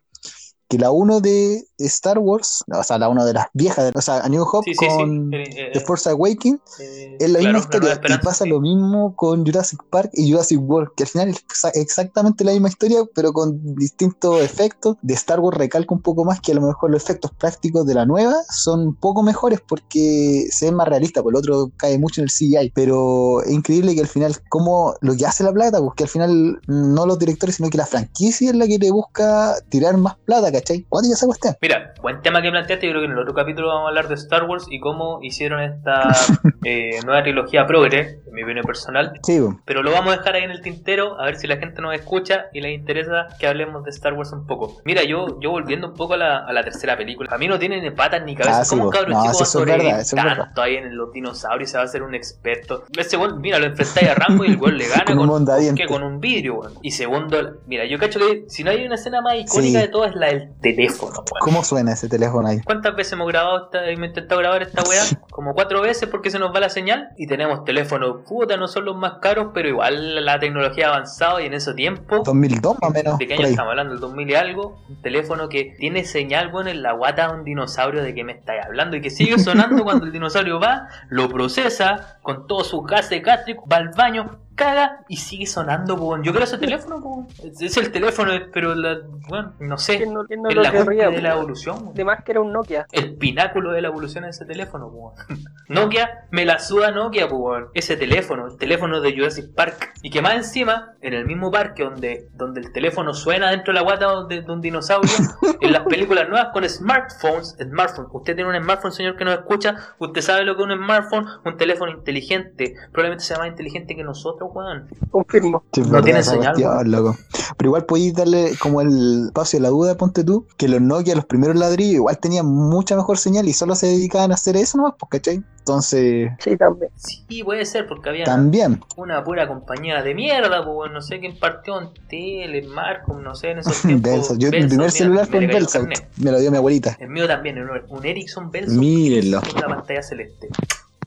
que 0.68 0.78
la 0.80 0.92
1 0.92 1.22
de 1.22 1.64
Star 1.78 2.18
Wars, 2.20 2.64
o 2.74 2.84
sea, 2.84 2.98
la 2.98 3.10
1 3.10 3.26
de 3.26 3.34
las 3.34 3.48
viejas, 3.54 3.92
o 3.96 4.02
sea, 4.02 4.20
A 4.22 4.30
New 4.30 4.44
Hope 4.44 4.66
Sí, 4.66 4.74
sí, 4.74 4.80
sí. 4.80 4.88
con 4.98 5.34
eh, 5.34 5.70
The 5.74 5.80
Force 5.82 6.10
Awakens, 6.10 6.60
eh, 6.80 7.18
es 7.20 7.30
la 7.30 7.40
claro, 7.40 7.58
misma 7.60 7.60
historia. 7.60 8.02
Y 8.08 8.18
pasa 8.26 8.46
lo 8.46 8.60
mismo 8.62 9.16
con 9.16 9.46
Jurassic 9.46 9.80
Park 9.90 10.10
y 10.14 10.32
Jurassic 10.32 10.60
World, 10.62 10.90
que 10.96 11.04
al 11.04 11.10
final 11.10 11.30
es 11.30 11.46
exa- 11.48 11.72
exactamente 11.76 12.44
la 12.44 12.52
misma 12.54 12.70
historia, 12.70 13.00
pero 13.14 13.32
con 13.34 13.76
distintos 13.76 14.42
efectos. 14.42 14.98
De 15.02 15.14
Star 15.14 15.40
Wars 15.40 15.58
recalca 15.58 15.94
un 15.94 16.02
poco 16.02 16.26
más 16.26 16.42
que 16.42 16.52
a 16.52 16.56
lo 16.56 16.62
mejor 16.62 16.90
los 16.92 17.04
efectos 17.04 17.32
prácticos 17.38 17.86
de 17.86 17.94
la 17.94 18.06
nueva 18.06 18.36
son 18.50 18.80
un 18.88 18.96
poco 18.96 19.22
mejores 19.24 19.60
porque 19.68 20.48
se 20.52 20.66
ven 20.66 20.76
más 20.76 20.88
realistas, 20.88 21.24
por 21.24 21.34
el 21.34 21.38
otro 21.38 21.72
cae 21.78 21.98
mucho 22.00 22.22
en 22.22 22.26
el 22.26 22.32
CGI. 22.32 22.72
Pero 22.74 23.42
es 23.44 23.52
increíble 23.52 23.94
que 23.96 24.02
al 24.02 24.08
final, 24.08 24.36
como 24.50 24.96
lo 25.02 25.16
que 25.16 25.26
hace 25.26 25.44
la 25.44 25.54
plata, 25.54 25.80
porque 25.80 26.04
al 26.04 26.10
final 26.10 26.60
no 26.68 27.06
los 27.06 27.20
directores, 27.20 27.56
sino 27.58 27.70
que 27.70 27.78
la 27.78 27.86
franquicia 27.86 28.50
es 28.50 28.56
la 28.56 28.68
que 28.68 28.78
le 28.80 28.92
busca 28.92 29.56
tirar 29.70 29.98
más 29.98 30.16
plata, 30.26 30.52
¿cachai? 30.56 30.86
¿Cuándo 30.90 31.10
ya 31.10 31.14
esa 31.14 31.26
cuestión? 31.26 31.56
Mira, 31.62 31.94
buen 32.02 32.22
tema 32.22 32.42
que 32.42 32.50
planteaste. 32.50 32.86
Yo 32.86 32.92
creo 32.92 33.02
que 33.02 33.06
en 33.06 33.12
el 33.12 33.20
otro 33.20 33.34
capítulo 33.34 33.68
vamos 33.68 33.86
a 33.86 33.90
hablar 33.90 34.08
de 34.08 34.16
Star 34.16 34.44
Wars 34.44 34.66
y 34.70 34.80
cómo 34.80 35.20
hicieron 35.22 35.62
esta 35.62 36.10
eh, 36.64 37.00
nueva 37.06 37.24
trilogía 37.24 37.66
progre, 37.66 38.20
mi 38.36 38.44
opinión 38.44 38.66
personal. 38.66 39.14
Sí. 39.24 39.40
Pero 39.66 39.82
lo 39.84 39.92
vamos 39.92 40.14
a 40.14 40.18
dejar 40.18 40.36
ahí 40.36 40.44
en 40.44 40.52
el 40.52 40.62
tintero, 40.62 41.20
a 41.20 41.26
ver 41.26 41.38
si 41.38 41.48
la 41.48 41.58
gente 41.58 41.82
nos 41.82 41.94
escucha 41.96 42.46
y 42.54 42.62
les 42.62 42.74
interesa 42.74 43.28
que 43.40 43.48
hablemos 43.48 43.84
de 43.84 43.90
Star 43.92 44.14
Wars 44.14 44.32
un 44.32 44.46
poco. 44.46 44.82
Mira, 44.86 45.04
yo, 45.04 45.40
yo 45.42 45.52
volviendo 45.52 45.88
un 45.88 45.94
poco 45.94 46.14
a 46.14 46.18
la, 46.18 46.38
a 46.40 46.54
la 46.54 46.64
tercera 46.64 46.96
película, 46.98 47.30
a 47.34 47.38
mí 47.38 47.48
no 47.48 47.58
tiene 47.58 47.82
ni 47.82 47.92
patas 47.92 48.24
ni 48.24 48.36
cabeza. 48.36 48.60
Ah, 48.62 48.66
sí, 48.66 48.70
¿Cómo 48.72 48.86
un 48.86 48.90
cabrón 48.92 49.14
No, 49.14 49.24
chico 49.24 49.38
va 49.40 49.44
es 49.44 49.56
verdad, 49.56 50.00
es 50.02 50.14
verdad. 50.14 50.38
tanto 50.38 50.62
ahí 50.62 50.76
en 50.76 50.96
los 50.96 51.12
dinosaurios 51.12 51.70
y 51.70 51.72
se 51.72 51.78
va 51.78 51.84
a 51.84 51.86
hacer 51.86 52.04
un 52.04 52.14
experto? 52.16 52.84
Ese 52.98 53.18
weón, 53.18 53.40
mira, 53.42 53.58
lo 53.60 53.66
enfrentáis 53.66 54.10
a 54.10 54.14
Rambo 54.16 54.44
y 54.46 54.50
el 54.50 54.58
weón 54.58 54.78
le 54.78 54.88
gana 54.90 55.06
Con 55.06 55.20
un 55.20 55.46
con, 55.46 55.88
con 55.88 56.04
un 56.04 56.20
vidrio, 56.20 56.56
weón. 56.56 56.74
Y 56.82 56.92
segundo, 56.92 57.38
mira, 57.68 57.86
yo 57.86 57.98
cacho 57.98 58.20
que 58.20 58.46
si 58.48 58.64
no 58.64 58.72
hay 58.72 58.86
una 58.86 58.96
escena 58.96 59.22
más 59.22 59.36
icónica 59.36 59.80
Sí. 59.80 59.86
de 59.86 59.88
todas 59.88 60.12
es 60.12 60.16
la 60.18 60.28
del 60.28 60.50
teléfono, 60.62 61.14
weón. 61.14 61.40
¿Cómo 61.40 61.64
suena 61.64 61.94
ese 61.94 62.10
teléfono 62.10 62.48
ahí? 62.48 62.60
¿Cuántas 62.62 62.96
veces 62.96 63.14
hemos 63.14 63.28
grabado 63.28 63.66
esta, 63.66 63.90
hemos 63.90 64.08
intentado 64.08 64.40
grabar 64.42 64.62
esta 64.64 64.84
weá? 64.84 65.02
Como 65.32 65.54
cuatro 65.54 65.82
veces 65.82 66.08
porque 66.10 66.30
se 66.30 66.40
nos 66.40 66.54
va 66.54 66.60
la 66.60 66.70
señal 66.70 67.10
y 67.18 67.28
tenemos 67.28 67.64
teléfonos, 67.66 68.22
puta, 68.28 68.58
no 68.58 68.68
son 68.68 68.86
los 68.86 68.96
más 68.96 69.14
caros, 69.22 69.48
pero 69.54 69.70
igual 69.70 70.26
la 70.26 70.40
tecnología 70.40 70.88
ha 70.88 70.90
avanzado 70.96 71.40
y 71.40 71.46
en 71.46 71.54
ese 71.54 71.74
tiempo 71.74 72.24
2002 72.26 72.78
más 72.82 72.90
o 72.90 72.94
menos. 72.94 73.18
¿De 73.18 73.28
qué 73.28 73.36
por 73.36 73.40
año 73.42 73.48
ahí. 73.48 73.52
estamos 73.54 73.72
hablando? 73.72 73.94
¿El 73.94 74.00
2000 74.00 74.30
y 74.30 74.36
algo? 74.36 74.82
Un 74.90 75.02
teléfono 75.02 75.50
que 75.50 75.76
tiene 75.78 76.04
señal, 76.04 76.52
bueno, 76.52 76.70
en 76.70 76.82
la 76.82 76.94
guata 76.94 77.28
de 77.28 77.34
un 77.40 77.44
dinosaurio 77.44 78.04
de 78.04 78.14
que 78.14 78.24
me 78.24 78.34
estáis 78.34 78.66
hablando 78.66 78.98
y 78.98 79.02
que 79.02 79.10
sigue 79.10 79.40
sonando 79.40 79.84
cuando 79.84 80.06
el 80.06 80.12
dinosaurio 80.12 80.60
va, 80.60 80.88
lo 81.10 81.30
procesa 81.30 82.20
con 82.22 82.48
todos 82.48 82.68
sus 82.68 82.86
gases 82.86 83.22
gástricos, 83.22 83.66
va 83.72 83.78
al 83.78 83.90
baño, 83.90 84.40
caga 84.56 85.04
y 85.08 85.18
sigue 85.18 85.46
sonando, 85.46 85.98
po. 85.98 86.22
Yo 86.22 86.32
creo 86.32 86.46
ese 86.46 86.58
teléfono, 86.58 87.02
po. 87.02 87.28
Es 87.44 87.78
el 87.78 87.92
teléfono, 87.92 88.32
pero 88.54 88.74
la, 88.74 89.00
bueno, 89.28 89.54
no 89.60 89.78
sé. 89.78 89.98
¿Quién 89.98 90.14
no, 90.14 90.26
quién 90.26 90.42
no 90.42 90.50
Es 90.50 90.56
lo 90.56 90.64
la 90.64 90.72
querría? 90.72 91.10
de 91.10 91.22
la 91.22 91.34
evolución. 91.34 91.94
De 91.94 92.04
más 92.04 92.24
que 92.24 92.32
era 92.32 92.42
un 92.42 92.52
Nokia. 92.52 92.88
El 92.92 93.16
pináculo 93.16 93.72
de 93.72 93.82
la 93.82 93.90
evolución 93.90 94.24
de 94.24 94.32
ese 94.32 94.46
teléfono, 94.46 94.90
po. 94.90 95.14
Nokia, 95.68 96.25
me 96.36 96.46
la 96.46 96.60
suda 96.60 96.92
Nokia, 96.92 97.28
weón. 97.28 97.70
Ese 97.74 97.96
teléfono, 97.96 98.48
el 98.48 98.58
teléfono 98.58 99.00
de 99.00 99.16
Jurassic 99.16 99.54
Park. 99.56 99.94
Y 100.04 100.10
que 100.10 100.22
más 100.22 100.36
encima, 100.36 100.94
en 101.00 101.14
el 101.14 101.26
mismo 101.26 101.50
parque 101.50 101.84
donde, 101.86 102.28
donde 102.34 102.60
el 102.60 102.74
teléfono 102.74 103.14
suena 103.14 103.52
dentro 103.52 103.72
de 103.72 103.80
la 103.80 103.84
guata 103.84 104.26
de, 104.26 104.42
de 104.42 104.52
un 104.52 104.60
dinosaurio, 104.60 105.10
en 105.62 105.72
las 105.72 105.84
películas 105.84 106.28
nuevas 106.28 106.50
con 106.52 106.68
smartphones, 106.68 107.56
smartphone. 107.58 108.08
Usted 108.12 108.36
tiene 108.36 108.50
un 108.50 108.62
smartphone, 108.62 108.92
señor 108.92 109.16
que 109.16 109.24
nos 109.24 109.36
escucha, 109.36 109.78
usted 109.98 110.22
sabe 110.22 110.44
lo 110.44 110.58
que 110.58 110.64
es 110.64 110.68
un 110.68 110.76
smartphone, 110.76 111.26
un 111.46 111.56
teléfono 111.56 111.94
inteligente. 111.94 112.76
Probablemente 112.92 113.24
sea 113.24 113.38
más 113.38 113.48
inteligente 113.48 113.96
que 113.96 114.04
nosotros, 114.04 114.50
weón. 114.54 114.90
Confirmo. 115.12 115.64
Sí, 115.72 115.82
No 115.84 115.88
verdad 115.88 116.04
tiene 116.04 116.24
señal, 116.24 116.54
cuestión, 116.56 116.92
loco. 116.92 117.18
Pero 117.56 117.70
igual 117.70 117.86
podéis 117.86 118.14
darle 118.14 118.52
como 118.60 118.82
el 118.82 119.28
espacio 119.28 119.60
a 119.60 119.62
la 119.62 119.70
duda, 119.70 119.96
ponte 119.96 120.26
tú, 120.26 120.46
que 120.58 120.68
los 120.68 120.82
Nokia, 120.82 121.16
los 121.16 121.26
primeros 121.26 121.56
ladrillos, 121.56 121.96
igual 121.96 122.18
tenían 122.18 122.46
mucha 122.46 122.98
mejor 122.98 123.18
señal 123.18 123.48
y 123.48 123.54
solo 123.54 123.74
se 123.74 123.88
dedicaban 123.88 124.32
a 124.32 124.34
hacer 124.34 124.58
eso 124.58 124.78
nomás, 124.78 124.96
pues, 125.00 125.10
¿cachai? 125.12 125.42
Entonces, 125.68 126.30
Sí, 126.40 126.56
también. 126.58 126.92
Sí, 126.96 127.44
puede 127.44 127.66
ser, 127.66 127.88
porque 127.88 128.10
había 128.10 128.24
también. 128.24 128.82
una 128.98 129.24
pura 129.24 129.48
compañía 129.48 130.04
de 130.04 130.14
mierda, 130.14 130.64
pues 130.64 130.92
no 130.92 131.02
sé 131.02 131.20
quién 131.20 131.40
partió 131.40 131.82
en 131.82 131.90
tele, 132.08 132.62
Marcom, 132.68 133.24
no 133.24 133.34
sé, 133.34 133.50
en 133.50 133.60
esos 133.60 133.82
tiempos. 133.82 134.12
Belsa. 134.12 134.34
Yo, 134.38 134.52
mi 134.52 134.60
primer 134.60 134.70
mira, 134.78 134.90
celular 134.92 135.26
me 135.28 135.38
fue 135.38 135.48
Belsa. 135.48 135.80
carnet. 135.80 136.08
Me 136.18 136.32
lo 136.32 136.40
dio 136.40 136.52
mi 136.52 136.58
abuelita. 136.58 136.96
El 137.00 137.10
mío 137.10 137.26
también, 137.28 137.58
un 137.58 137.82
un 137.90 138.06
Ericsson 138.06 138.52
Belsa. 138.52 138.76
Mírenlo. 138.78 139.42
Con 139.42 139.58
una 139.58 139.76
pantalla 139.76 140.04
celeste. 140.04 140.50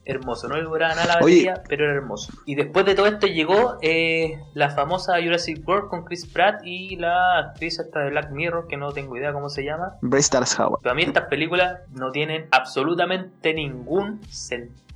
Hermoso, 0.08 0.48
no 0.48 0.56
le 0.56 0.62
duraba 0.62 0.94
nada 0.94 1.06
la 1.06 1.24
Oye. 1.24 1.46
batería, 1.46 1.62
pero 1.68 1.84
era 1.84 1.94
hermoso. 1.94 2.32
Y 2.46 2.54
después 2.54 2.86
de 2.86 2.94
todo 2.94 3.06
esto 3.06 3.26
llegó 3.26 3.76
eh, 3.82 4.40
la 4.54 4.70
famosa 4.70 5.22
Jurassic 5.22 5.66
World 5.68 5.90
con 5.90 6.04
Chris 6.04 6.26
Pratt 6.26 6.62
y 6.64 6.96
la 6.96 7.38
actriz 7.38 7.78
esta 7.78 8.00
de 8.00 8.10
Black 8.10 8.30
Mirror, 8.30 8.66
que 8.68 8.78
no 8.78 8.90
tengo 8.92 9.16
idea 9.18 9.34
cómo 9.34 9.50
se 9.50 9.64
llama. 9.64 9.96
Bryce 10.00 10.30
Dallas 10.32 10.58
Howard. 10.58 10.80
Pero 10.82 10.92
a 10.92 10.94
mí 10.94 11.02
estas 11.02 11.26
películas 11.26 11.80
no 11.92 12.10
tienen 12.10 12.46
absolutamente 12.50 13.52
ningún 13.52 14.20
sentido. 14.30 14.87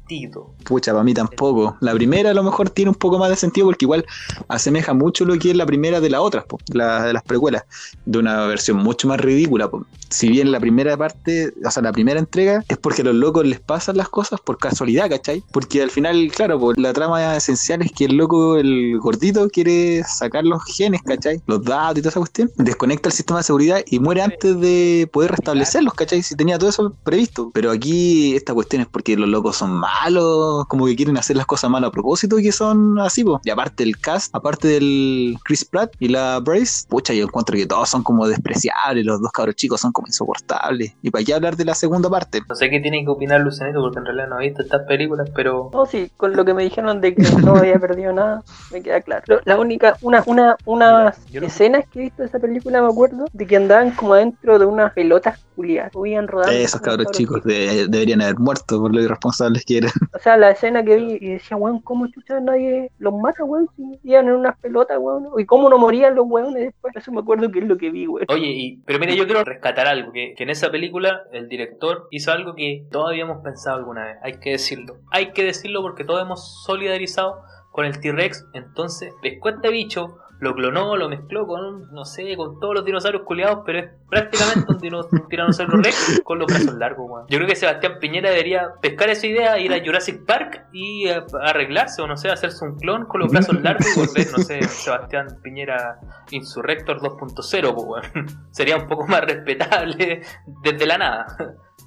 Pucha, 0.65 0.93
para 0.93 1.05
mí 1.05 1.15
tampoco. 1.15 1.77
La 1.81 1.93
primera 1.93 2.31
a 2.31 2.35
lo 2.35 2.43
mejor 2.43 2.71
tiene 2.71 2.91
un 2.91 2.95
poco 2.95 3.19
más 3.19 3.31
de 3.31 3.37
sentido 3.37 3.67
porque 3.67 3.85
igual 3.85 4.05
asemeja 4.49 4.93
mucho 4.95 5.25
lo 5.25 5.39
que 5.39 5.51
es 5.51 5.57
la 5.57 5.67
primera 5.67 6.01
de 6.01 6.11
las 6.11 6.21
otras, 6.21 6.45
la, 6.69 7.05
de 7.05 7.13
las 7.13 7.23
precuelas, 7.23 7.65
de 8.05 8.19
una 8.19 8.47
versión 8.47 8.79
mucho 8.79 9.09
más 9.09 9.21
ridícula. 9.21 9.71
po. 9.71 9.87
Si 10.11 10.29
bien 10.29 10.53
la 10.53 10.61
primera 10.61 10.97
parte, 10.97 11.53
o 11.65 11.71
sea, 11.71 11.83
la 11.83 11.93
primera 11.93 12.21
entrega 12.21 12.63
es 12.69 12.77
porque 12.77 13.03
a 13.03 13.07
los 13.07 13.15
locos 13.15 13.47
les 13.47 13.61
pasan 13.61 13.97
las 13.97 14.09
cosas 14.09 14.41
por 14.41 14.59
casualidad, 14.59 15.09
¿cachai? 15.09 15.43
Porque 15.53 15.83
al 15.83 15.91
final, 15.91 16.31
claro, 16.35 16.59
po, 16.61 16.73
la 16.77 16.93
trama 16.93 17.37
esencial 17.37 17.83
es 17.83 17.93
que 17.93 18.05
el 18.05 18.17
loco, 18.17 18.57
el 18.57 18.99
gordito, 18.99 19.49
quiere 19.49 20.03
sacar 20.05 20.45
los 20.45 20.63
genes, 20.65 21.03
¿cachai? 21.03 21.41
Los 21.47 21.65
datos 21.65 21.99
y 21.99 22.03
toda 22.03 22.11
esa 22.11 22.21
cuestión. 22.21 22.51
Desconecta 22.57 23.09
el 23.09 23.15
sistema 23.15 23.41
de 23.41 23.45
seguridad 23.45 23.83
y 23.87 23.99
muere 23.99 24.23
antes 24.23 24.61
de 24.61 25.09
poder 25.13 25.31
restablecerlos, 25.31 25.95
¿cachai? 25.95 26.23
Si 26.23 26.37
tenía 26.37 26.59
todo 26.59 26.71
eso 26.71 26.95
previsto. 27.03 27.51
Pero 27.55 27.71
aquí 27.71 28.37
esta 28.37 28.55
cuestión 28.55 28.83
es 28.83 28.89
porque 28.89 29.17
los 29.17 29.29
locos 29.29 29.57
son 29.57 29.73
malos, 30.03 30.67
como 30.67 30.87
que 30.87 30.97
quieren 30.97 31.17
hacer 31.17 31.37
las 31.37 31.47
cosas 31.47 31.71
mal 31.71 31.85
a 31.85 31.91
propósito 31.91 32.39
y 32.39 32.43
que 32.45 32.53
son 32.53 32.99
así, 32.99 33.25
po. 33.25 33.41
Y 33.45 33.51
aparte 33.51 33.83
el 33.83 33.99
cast, 33.99 34.35
aparte 34.35 34.69
del 34.69 35.37
Chris 35.45 35.65
Pratt 35.65 35.93
y 35.99 36.09
la 36.09 36.41
Brace, 36.41 36.85
pucha, 36.89 37.13
yo 37.15 37.25
encuentro 37.25 37.57
que 37.57 37.67
todos 37.67 37.89
son 37.89 38.03
como 38.03 38.27
despreciables, 38.27 39.05
los 39.05 39.21
dos 39.21 39.31
cabros 39.33 39.55
chicos 39.57 39.81
son 39.81 39.93
como 39.93 40.09
insoportables. 40.09 40.95
¿Y 41.03 41.11
para 41.11 41.25
qué 41.25 41.35
hablar 41.35 41.57
de 41.57 41.65
la 41.65 41.75
segunda 41.75 42.11
parte? 42.11 42.41
No 42.49 42.55
sé 42.55 42.69
qué 42.71 42.81
tiene 42.81 43.05
que 43.05 43.11
opinar 43.11 43.41
Lucianito 43.41 43.81
porque 43.81 43.99
en 43.99 44.05
realidad 44.07 44.29
no 44.29 44.41
he 44.41 44.49
visto 44.49 44.63
estas 44.63 44.83
películas, 44.87 45.29
pero 45.35 45.71
No, 45.73 45.87
sí, 45.87 46.11
con 46.17 46.33
lo 46.37 46.45
que 46.45 46.55
me 46.55 46.63
dijeron 46.65 47.01
de 47.01 47.15
que 47.15 47.23
no 47.45 47.57
había 47.57 47.79
perdido 47.79 48.13
nada, 48.13 48.43
me 48.73 48.83
queda 48.83 49.01
claro. 49.01 49.23
Lo- 49.27 49.41
La 49.45 49.59
única, 49.59 49.97
una, 50.03 50.23
una, 50.27 50.57
unas 50.65 51.19
Mira, 51.21 51.31
yo 51.33 51.41
no- 51.43 51.47
escenas 51.47 51.85
que 51.89 51.99
he 52.01 52.03
visto 52.03 52.23
de 52.23 52.29
esa 52.29 52.39
película, 52.39 52.81
me 52.83 52.89
acuerdo, 52.89 53.27
de 53.33 53.47
que 53.47 53.57
andaban 53.57 53.93
como 53.93 54.15
adentro 54.15 54.59
de 54.59 54.67
unas 54.67 54.93
pelotas 54.93 55.39
culiadas, 55.55 55.93
subían 55.93 56.27
rodando. 56.29 56.53
Esos 56.53 56.81
cabros 56.81 57.11
chicos 57.13 57.43
de- 57.45 57.87
deberían 57.89 58.23
haber 58.23 58.39
muerto 58.39 58.81
por 58.81 58.95
lo 58.95 59.01
irresponsables 59.03 59.65
que 59.65 59.79
eran. 59.79 59.92
O 60.15 60.19
sea, 60.19 60.37
la 60.37 60.51
escena 60.51 60.85
que 60.85 60.97
vi 60.97 61.19
y 61.21 61.29
decía, 61.35 61.57
weón, 61.57 61.81
¿cómo 61.81 62.07
chucha 62.09 62.41
nadie 62.41 62.91
los 62.99 63.15
mata, 63.15 63.45
weón? 63.45 63.69
Si 63.77 63.83
iban 64.05 64.29
en 64.29 64.35
unas 64.35 64.59
pelotas, 64.59 64.99
weón. 64.99 65.29
¿Y 65.39 65.45
cómo 65.45 65.69
no 65.69 65.79
morían 65.79 66.15
los 66.15 66.27
weones 66.29 66.65
después? 66.65 66.95
Eso 66.97 67.13
me 67.13 67.21
acuerdo 67.21 67.51
que 67.51 67.61
es 67.61 67.67
lo 67.67 67.77
que 67.77 67.91
vi, 67.91 68.07
weón. 68.07 68.27
Oye, 68.29 68.47
y, 68.47 68.77
pero 68.85 68.99
mira, 68.99 69.15
yo 69.15 69.27
quiero 69.27 69.45
rescatar 69.45 69.87
algo, 69.87 70.13
que, 70.13 70.35
que 70.37 70.43
en 70.43 70.51
esa 70.51 70.71
película 70.71 71.23
el 71.33 71.49
director 71.49 72.09
hizo 72.11 72.33
algo 72.33 72.55
que 72.55 72.87
todos 72.91 73.11
habíamos 73.11 73.43
pensado 73.43 73.79
alguna 73.79 74.05
vez, 74.05 74.17
hay 74.23 74.39
que 74.39 74.51
decirlo. 74.51 74.99
Hay 75.11 75.33
que 75.33 75.45
decirlo 75.45 75.83
porque 75.83 76.05
todos 76.05 76.23
hemos 76.23 76.65
solidarizado 76.65 77.43
con 77.73 77.87
el 77.87 77.99
T-Rex, 77.99 78.47
entonces 78.53 79.13
pescó 79.23 79.51
bicho, 79.71 80.19
lo 80.43 80.55
clonó, 80.57 80.97
lo 80.97 81.09
mezcló 81.09 81.47
con, 81.47 81.93
no 81.93 82.05
sé, 82.05 82.37
con 82.37 82.59
todos 82.59 82.75
los 82.75 82.85
dinosaurios 82.85 83.23
culiados, 83.25 83.61
pero 83.65 83.79
es 83.79 83.91
prácticamente 84.11 84.73
un, 84.73 84.79
dino- 84.79 85.07
un 85.13 85.29
tiranosaurio 85.29 85.77
rex 85.81 86.21
con 86.25 86.41
los 86.41 86.47
brazos 86.49 86.75
largos, 86.75 87.09
weón. 87.09 87.27
Yo 87.29 87.39
creo 87.39 87.49
que 87.49 87.55
Sebastián 87.55 87.99
Piñera 88.01 88.29
debería 88.31 88.73
pescar 88.81 89.09
esa 89.09 89.27
idea, 89.29 89.57
ir 89.61 89.73
a 89.73 89.79
Jurassic 89.85 90.27
Park 90.27 90.65
y 90.73 91.07
eh, 91.09 91.23
arreglarse, 91.43 92.03
o 92.03 92.09
no 92.09 92.17
sé, 92.17 92.29
hacerse 92.29 92.65
un 92.65 92.77
clon 92.77 93.07
con 93.07 93.21
los 93.21 93.31
brazos 93.31 93.63
largos 93.63 93.87
y 93.97 94.01
volver, 94.01 94.27
no 94.33 94.39
sé, 94.39 94.63
Sebastián 94.65 95.29
Piñera 95.45 96.01
Insurrector 96.33 96.99
2.0, 97.01 97.75
pues, 97.75 97.87
weón. 97.87 98.27
Sería 98.51 98.77
un 98.77 98.89
poco 98.89 99.07
más 99.07 99.21
respetable 99.21 100.23
desde 100.65 100.87
la 100.87 100.99
nada. 100.99 101.37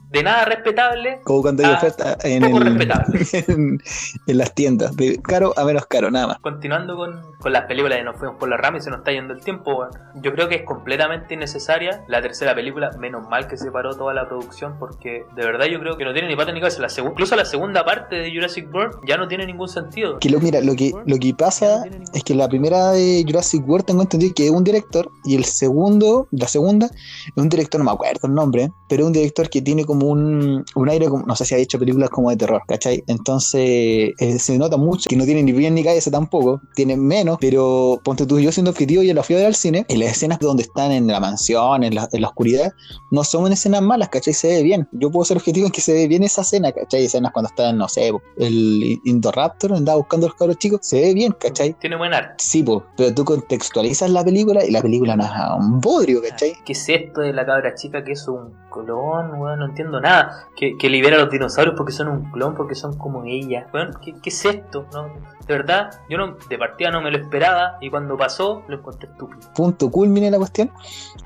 De 0.10 0.24
nada 0.24 0.46
respetable 0.46 1.20
Como 1.24 1.41
cuando 1.41 1.65
hay 1.65 1.74
oferta 1.74 2.18
en, 2.24 2.44
el- 2.44 2.91
en, 3.48 3.80
en 4.28 4.38
las 4.38 4.54
tiendas, 4.54 4.96
de 4.96 5.22
caro 5.22 5.54
a 5.58 5.65
menos 5.65 5.86
caro, 5.88 6.10
nada 6.12 6.28
más. 6.28 6.39
Continuando 6.39 6.96
con, 6.96 7.22
con 7.39 7.52
las 7.54 7.65
películas 7.65 7.98
de 7.98 8.04
Nos 8.04 8.18
fuimos 8.18 8.38
por 8.38 8.50
la 8.50 8.58
rama 8.58 8.78
y 8.78 8.82
se 8.82 8.89
nos 8.89 9.00
está 9.00 9.12
yendo 9.12 9.34
el 9.34 9.41
tiempo, 9.41 9.88
yo 10.22 10.34
creo 10.34 10.48
que 10.48 10.56
es 10.56 10.63
completamente 10.63 11.34
innecesaria 11.34 12.04
la 12.08 12.22
tercera 12.22 12.54
película. 12.56 12.91
Menos 13.00 13.28
mal 13.30 13.48
que 13.48 13.58
se 13.58 13.72
paró 13.72 13.96
toda 13.96 14.13
la 14.13 14.28
producción 14.28 14.78
porque 14.80 15.26
de 15.36 15.46
verdad 15.46 15.65
yo 15.65 15.80
creo 15.80 15.98
que 15.98 16.06
no 16.06 16.13
tiene 16.13 16.28
ni 16.28 16.36
pata 16.36 16.52
ni 16.52 16.60
cabeza. 16.60 16.82
La 16.82 16.88
incluso 17.10 17.36
la 17.36 17.46
segunda 17.46 17.84
parte 17.84 18.15
de 18.15 18.32
Jurassic 18.34 18.74
World 18.74 19.00
ya 19.08 19.18
no 19.18 19.28
tiene 19.28 19.46
ningún 19.46 19.68
sentido. 19.70 20.20
Que 20.20 20.30
lo, 20.30 20.39
mira, 20.39 20.62
lo 20.62 20.76
que, 20.76 20.94
lo 21.06 21.18
que 21.18 21.34
pasa 21.34 21.84
es 22.13 22.24
que 22.24 22.36
la 22.36 22.48
primera 22.48 22.91
de 22.91 23.24
Jurassic 23.28 23.68
World 23.68 23.86
tengo 23.86 24.02
entendido 24.02 24.34
que 24.36 24.46
es 24.46 24.52
un 24.52 24.63
director 24.63 25.10
y 25.24 25.36
el 25.36 25.46
segundo, 25.46 26.28
la 26.32 26.48
segunda, 26.48 26.86
es 26.88 27.34
un 27.36 27.50
director, 27.50 27.80
no 27.80 27.86
me 27.86 27.91
acuerdo 27.91 28.28
el 28.28 28.34
nombre, 28.34 28.70
pero 28.88 29.04
es 29.04 29.08
un 29.08 29.13
director 29.13 29.50
que 29.50 29.62
tiene 29.62 29.84
como 29.86 30.05
un, 30.10 30.65
un 30.76 30.89
aire, 30.89 31.08
como, 31.08 31.26
no 31.26 31.36
sé 31.36 31.46
si 31.46 31.56
ha 31.56 31.58
hecho 31.58 31.80
películas 31.80 32.10
como 32.10 32.30
de 32.30 32.38
terror, 32.38 32.62
¿cachai? 32.68 33.04
Entonces 33.08 34.13
eh, 34.20 34.39
se 34.39 34.58
nota 34.58 34.78
mucho 34.78 35.10
que 35.10 35.15
no 35.15 35.26
tiene 35.26 35.44
ni 35.44 35.52
bien 35.52 35.76
ni 35.76 35.84
cabeza 35.84 36.12
tampoco, 36.12 36.62
tiene 36.76 36.98
menos, 36.98 37.38
pero 37.39 38.00
ponte 38.04 38.26
tú, 38.26 38.39
yo 38.39 38.52
siendo 38.52 38.72
objetivo 38.72 39.04
y 39.04 39.13
la 39.13 39.24
fui 39.24 39.36
al 39.36 39.56
cine, 39.56 39.86
en 39.88 40.00
las 40.00 40.12
escenas 40.12 40.39
donde 40.39 40.63
están 40.63 40.91
en 40.91 41.08
la 41.08 41.20
mansión, 41.20 41.84
en 41.84 41.96
la, 41.96 42.08
en 42.12 42.22
la 42.22 42.28
oscuridad, 42.28 42.74
no 43.12 43.24
son 43.24 43.52
escenas 43.52 43.82
malas, 43.82 44.10
¿cachai? 44.10 44.34
Se 44.34 44.48
ve 44.48 44.63
bien. 44.63 44.88
Yo 44.91 45.12
puedo 45.12 45.26
ser 45.26 45.38
objetivo 45.38 45.65
en 45.68 45.72
que 45.72 45.82
se 45.82 45.94
ve 45.94 46.08
bien 46.08 46.24
esa 46.24 46.41
escena, 46.41 46.72
¿cachai? 46.72 47.06
Escenas 47.06 47.32
cuando 47.32 47.50
están, 47.50 47.78
no 47.78 47.88
sé, 47.88 48.12
el 48.38 49.00
Indoraptor 49.06 49.74
andaba 49.74 49.98
buscando 49.98 50.28
a 50.28 50.30
los 50.30 50.38
cabros 50.38 50.58
chicos, 50.58 50.80
se 50.84 51.02
ve 51.02 51.13
bien, 51.13 51.36
¿cachai? 51.39 51.74
Tiene 51.80 51.96
buen 51.96 52.13
arte. 52.13 52.36
Sí, 52.38 52.63
po, 52.63 52.84
pero 52.98 53.13
tú 53.13 53.26
contextualizas 53.26 54.10
la 54.10 54.24
película 54.24 54.65
y 54.65 54.72
la 54.72 54.82
película 54.82 55.15
no 55.15 55.24
es 55.24 55.32
un 55.60 55.80
bodrio, 55.80 56.22
¿cachai? 56.22 56.54
¿Qué 56.65 56.74
es 56.74 56.89
esto 56.89 57.22
de 57.22 57.34
la 57.34 57.46
cabra 57.46 57.76
chica 57.76 58.04
que 58.04 58.13
es 58.13 58.28
un 58.28 58.54
colón, 58.70 59.39
weón? 59.39 59.60
No 59.60 59.65
entiendo 59.65 59.85
entiendo 59.86 60.02
nada. 60.02 60.48
Que, 60.56 60.78
que 60.78 60.89
libera 60.89 61.17
a 61.17 61.19
los 61.19 61.30
dinosaurios 61.30 61.76
porque 61.76 61.91
son 61.91 62.08
un 62.08 62.32
clon, 62.32 62.56
porque 62.56 62.76
son 62.76 62.98
como 62.98 63.24
ella. 63.26 63.67
Bueno, 63.71 63.91
¿qué, 64.04 64.13
qué 64.21 64.30
es 64.30 64.45
esto? 64.45 64.86
No, 64.93 65.04
de 65.48 65.54
verdad, 65.54 65.89
yo 66.10 66.17
no, 66.17 66.38
de 66.50 66.58
partida 66.58 66.91
no 66.91 67.02
me 67.02 67.12
lo 67.12 67.17
esperaba 67.17 67.78
y 67.82 67.89
cuando 67.89 68.17
pasó 68.17 68.63
lo 68.67 68.78
encontré 68.78 69.10
estúpido. 69.10 69.39
punto 69.54 69.91
culmine 69.91 70.32
la 70.32 70.38
cuestión 70.38 70.71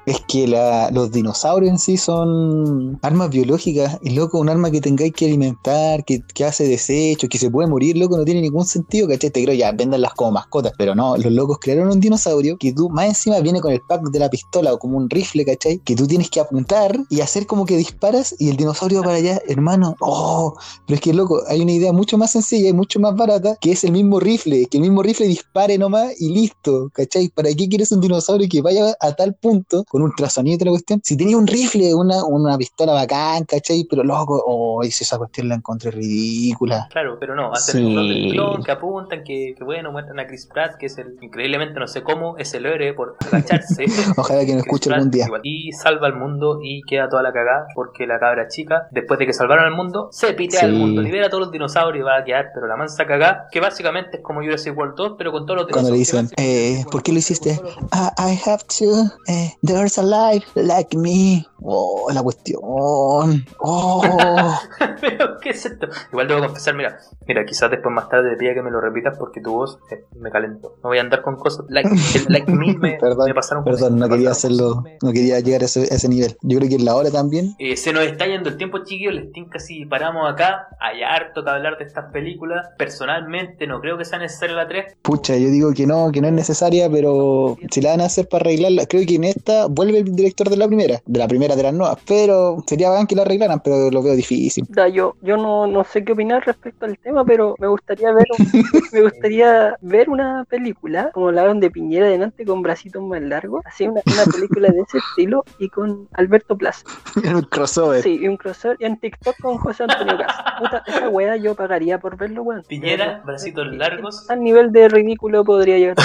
es 0.05 0.19
que 0.27 0.47
la- 0.47 0.89
los 0.91 1.11
dinosaurios 1.11 1.71
en 1.71 1.79
sí 1.79 1.95
son 1.97 2.99
armas 3.01 3.29
biológicas 3.29 3.99
y 4.01 4.15
loco, 4.15 4.39
un 4.39 4.49
arma 4.49 4.71
que 4.71 4.81
tengáis 4.81 5.13
que 5.13 5.25
alimentar, 5.25 6.03
que, 6.03 6.21
que 6.33 6.43
hace 6.45 6.67
desechos, 6.67 7.29
que 7.29 7.37
se 7.37 7.49
puede 7.51 7.69
morir, 7.69 7.97
loco, 7.97 8.17
no 8.17 8.25
tiene 8.25 8.41
ningún 8.41 8.65
sentido, 8.65 9.07
¿cachai? 9.07 9.29
Te 9.29 9.43
creo 9.43 9.55
ya, 9.55 9.71
véndanlas 9.71 10.13
como 10.15 10.31
mascotas, 10.31 10.73
pero 10.77 10.95
no, 10.95 11.15
los 11.17 11.31
locos 11.31 11.59
crearon 11.61 11.89
un 11.91 11.99
dinosaurio 11.99 12.57
que 12.57 12.73
tú 12.73 12.89
más 12.89 13.05
encima 13.05 13.39
viene 13.39 13.61
con 13.61 13.71
el 13.71 13.81
pack 13.87 14.01
de 14.09 14.19
la 14.19 14.29
pistola 14.29 14.73
o 14.73 14.79
como 14.79 14.97
un 14.97 15.09
rifle, 15.09 15.45
¿cachai? 15.45 15.77
Que 15.79 15.95
tú 15.95 16.07
tienes 16.07 16.29
que 16.29 16.39
apuntar 16.39 16.97
y 17.09 17.21
hacer 17.21 17.45
como 17.45 17.65
que 17.65 17.77
disparas 17.77 18.35
y 18.39 18.48
el 18.51 18.57
dinosaurio 18.57 19.01
para 19.01 19.15
allá, 19.15 19.39
hermano, 19.47 19.95
oh, 20.01 20.55
pero 20.87 20.95
es 20.95 21.01
que 21.01 21.13
loco, 21.13 21.41
hay 21.47 21.61
una 21.61 21.71
idea 21.71 21.91
mucho 21.93 22.17
más 22.17 22.31
sencilla 22.31 22.69
y 22.69 22.73
mucho 22.73 22.99
más 22.99 23.15
barata 23.15 23.55
que 23.61 23.71
es 23.71 23.83
el 23.83 23.91
mismo 23.91 24.19
rifle, 24.19 24.65
que 24.69 24.77
el 24.77 24.81
mismo 24.81 25.01
rifle 25.03 25.27
dispare 25.27 25.77
nomás 25.77 26.19
y 26.19 26.33
listo, 26.33 26.89
¿cachai? 26.93 27.29
¿Para 27.29 27.49
qué 27.49 27.67
quieres 27.69 27.91
un 27.91 28.01
dinosaurio 28.01 28.47
que 28.49 28.61
vaya 28.61 28.93
a 28.99 29.11
tal 29.13 29.33
punto 29.35 29.83
con 29.89 30.01
ultrasonido 30.01 30.55
y 30.55 30.57
toda 30.57 30.65
la 30.71 30.71
cuestión? 30.71 31.01
Si 31.03 31.15
tenía 31.17 31.37
un 31.37 31.47
rifle, 31.47 31.93
una, 31.95 32.23
una 32.25 32.57
pistola 32.57 32.93
bacán, 32.93 33.45
¿cachai? 33.45 33.85
Pero 33.89 34.03
loco, 34.03 34.41
oh, 34.45 34.81
si 34.83 35.03
esa 35.03 35.17
cuestión 35.17 35.49
la 35.49 35.55
encontré 35.55 35.91
ridícula. 35.91 36.87
Claro, 36.91 37.17
pero 37.19 37.35
no, 37.35 37.51
hacen 37.53 37.79
Sí. 37.79 37.95
un 37.95 38.31
clon 38.31 38.63
que 38.63 38.71
apuntan, 38.71 39.23
que, 39.23 39.53
que 39.57 39.63
bueno, 39.63 39.91
muestran 39.91 40.19
a 40.19 40.27
Chris 40.27 40.47
Pratt, 40.47 40.75
que 40.77 40.87
es 40.87 40.97
el, 40.97 41.17
increíblemente 41.21 41.79
no 41.79 41.87
sé 41.87 42.01
cómo, 42.03 42.37
es 42.37 42.53
el 42.53 42.65
héroe 42.65 42.93
por 42.93 43.15
agacharse. 43.31 43.85
Ojalá 44.17 44.41
que 44.41 44.53
Chris 44.53 44.57
escuche 44.65 44.89
Pratt, 44.89 44.97
algún 44.99 45.11
día. 45.11 45.25
igual. 45.25 45.41
Y 45.43 45.71
salva 45.73 46.07
al 46.07 46.15
mundo 46.15 46.59
y 46.63 46.81
queda 46.83 47.09
toda 47.09 47.23
la 47.23 47.31
cagada 47.31 47.67
porque 47.75 48.07
la 48.07 48.19
cabra 48.19 48.38
chica, 48.47 48.87
después 48.91 49.19
de 49.19 49.25
que 49.25 49.33
salvaron 49.33 49.65
al 49.65 49.75
mundo, 49.75 50.09
se 50.11 50.33
pitea 50.33 50.61
al 50.61 50.71
Sí. 50.71 50.77
mundo, 50.77 51.01
libera 51.01 51.27
a 51.27 51.29
todos 51.29 51.41
los 51.43 51.51
dinosaurios 51.51 52.01
y 52.03 52.05
va 52.05 52.17
a 52.17 52.23
quedar, 52.23 52.51
pero 52.53 52.67
la 52.67 52.75
mansa 52.75 53.05
cagada, 53.05 53.47
que 53.51 53.59
básicamente 53.59 54.17
es 54.17 54.23
como 54.23 54.41
Jurassic 54.41 54.75
World 54.77 54.95
2, 54.95 55.15
pero 55.17 55.31
con 55.31 55.45
todos 55.45 55.61
los 55.61 55.71
Cuando 55.71 55.91
le 55.91 55.97
dinosaurios. 55.97 56.31
dicen, 56.31 56.45
eh, 56.45 56.85
¿por 56.91 57.03
qué 57.03 57.11
lo 57.11 57.19
hiciste? 57.19 57.59
Ah, 57.91 58.13
I 58.17 58.39
have 58.49 58.63
to, 58.79 59.05
eh, 59.27 59.53
there's 59.63 59.97
a 59.97 60.03
life 60.03 60.47
like 60.55 60.95
me. 60.97 61.45
Oh, 61.61 62.09
la 62.13 62.23
cuestión. 62.23 62.61
Oh, 63.59 64.59
Pero, 65.01 65.37
¿qué 65.41 65.49
es 65.49 65.65
esto? 65.65 65.87
Igual 66.11 66.27
debo 66.27 66.39
confesar, 66.41 66.73
mira, 66.75 66.97
mira, 67.27 67.45
quizás 67.45 67.69
después 67.69 67.93
más 67.93 68.07
tarde 68.09 68.31
te 68.31 68.37
pida 68.37 68.53
que 68.53 68.61
me 68.61 68.71
lo 68.71 68.79
repitas 68.81 69.17
porque 69.17 69.41
tu 69.41 69.51
voz 69.53 69.77
eh, 69.91 70.03
me 70.19 70.31
calentó. 70.31 70.75
No 70.83 70.89
voy 70.89 70.97
a 70.97 71.01
andar 71.01 71.21
con 71.21 71.35
cosas 71.35 71.65
like, 71.69 71.89
el 71.89 72.25
like 72.29 72.51
me, 72.51 72.73
me, 72.77 72.97
Perdón, 73.01 73.27
me 73.27 73.33
pasaron 73.33 73.63
perdón, 73.63 73.99
no 73.99 74.07
quería 74.07 74.31
hacerlo, 74.31 74.83
no 75.01 75.11
quería 75.11 75.39
llegar 75.39 75.61
a 75.61 75.65
ese, 75.65 75.81
a 75.81 75.95
ese 75.95 76.07
nivel. 76.09 76.37
Yo 76.41 76.57
creo 76.59 76.69
que 76.69 76.75
en 76.75 76.85
la 76.85 76.95
hora 76.95 77.11
también. 77.11 77.55
Eh, 77.59 77.75
se 77.75 77.91
nos 77.93 78.03
está 78.03 78.25
yendo 78.29 78.49
el 78.49 78.57
tiempo, 78.57 78.79
chiquillos. 78.79 79.13
Les 79.13 79.31
tinca 79.31 79.59
si 79.59 79.85
paramos 79.85 80.31
acá. 80.31 80.67
Hay 80.79 81.03
harto 81.03 81.43
que 81.43 81.49
hablar 81.49 81.77
de 81.77 81.83
estas 81.83 82.11
películas. 82.11 82.67
Personalmente, 82.77 83.67
no 83.67 83.81
creo 83.81 83.97
que 83.97 84.05
sea 84.05 84.19
necesaria 84.19 84.55
la 84.55 84.67
3. 84.67 84.95
Pucha, 85.01 85.35
yo 85.37 85.49
digo 85.49 85.73
que 85.73 85.85
no, 85.85 86.11
que 86.11 86.21
no 86.21 86.27
es 86.27 86.33
necesaria, 86.33 86.89
pero 86.89 87.57
si 87.71 87.81
la 87.81 87.91
van 87.91 88.01
a 88.01 88.05
hacer 88.05 88.27
para 88.29 88.43
arreglarla, 88.43 88.85
creo 88.85 89.05
que 89.05 89.15
en 89.15 89.25
esta 89.25 89.67
vuelve 89.67 89.99
el 89.99 90.15
director 90.15 90.49
de 90.49 90.57
la 90.57 90.67
primera, 90.67 90.99
de 91.05 91.19
la 91.19 91.27
primera 91.27 91.55
de 91.55 91.63
las 91.63 91.73
nuevas, 91.73 91.97
pero 92.07 92.63
sería 92.67 92.89
bacán 92.89 93.07
que 93.07 93.15
la 93.15 93.23
arreglaran, 93.23 93.59
pero 93.63 93.91
lo 93.91 94.01
veo 94.01 94.15
difícil. 94.15 94.65
Da, 94.69 94.87
yo, 94.87 95.15
yo 95.21 95.35
no, 95.37 95.67
no 95.67 95.83
sé 95.83 96.03
qué 96.03 96.13
opinar 96.13 96.45
respecto 96.45 96.85
al 96.85 96.97
tema, 96.99 97.25
pero 97.25 97.55
me 97.59 97.67
gustaría 97.67 98.11
ver 98.13 98.25
un- 98.37 98.63
me 98.93 99.01
gustaría 99.01 99.75
ver 99.81 100.09
una 100.09 100.45
película, 100.49 101.11
como 101.13 101.31
la 101.31 101.49
de 101.55 101.71
Piñera 101.71 102.07
delante 102.07 102.45
con 102.45 102.61
bracitos 102.61 103.01
más 103.01 103.21
largos, 103.21 103.61
así 103.65 103.87
una, 103.87 104.01
una 104.05 104.25
película 104.31 104.69
de 104.69 104.79
ese 104.81 104.99
estilo 104.99 105.43
y 105.57 105.69
con 105.69 106.07
Alberto 106.13 106.57
Plaza. 106.57 106.83
un 107.15 107.41
crossover. 107.41 108.03
Sí, 108.03 108.18
y 108.19 108.27
un 108.27 108.37
crossover 108.37 108.77
en 108.79 108.99
TikTok 108.99 109.35
con 109.41 109.57
José 109.57 109.83
Antonio. 109.83 110.17
Puta, 110.59 110.83
esa 110.85 111.09
wea 111.09 111.35
yo 111.37 111.55
pagaría 111.55 111.99
por 111.99 112.17
verlo, 112.17 112.43
weón. 112.43 112.63
Piñera, 112.67 113.21
bracitos 113.25 113.67
largos. 113.67 114.29
Al 114.29 114.43
nivel 114.43 114.71
de 114.71 114.89
ridículo 114.89 115.43
podría 115.43 115.77
llegar. 115.77 115.97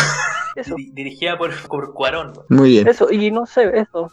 Eso, 0.57 0.75
Diri- 0.77 0.93
dirigida 0.95 1.37
por, 1.39 1.51
por 1.69 1.93
Cuarón. 1.95 2.33
Muy 2.49 2.71
bien. 2.71 2.89
eso, 2.89 3.11
y 3.11 3.31
no 3.31 3.47
sé, 3.47 3.71
eso. 3.79 4.09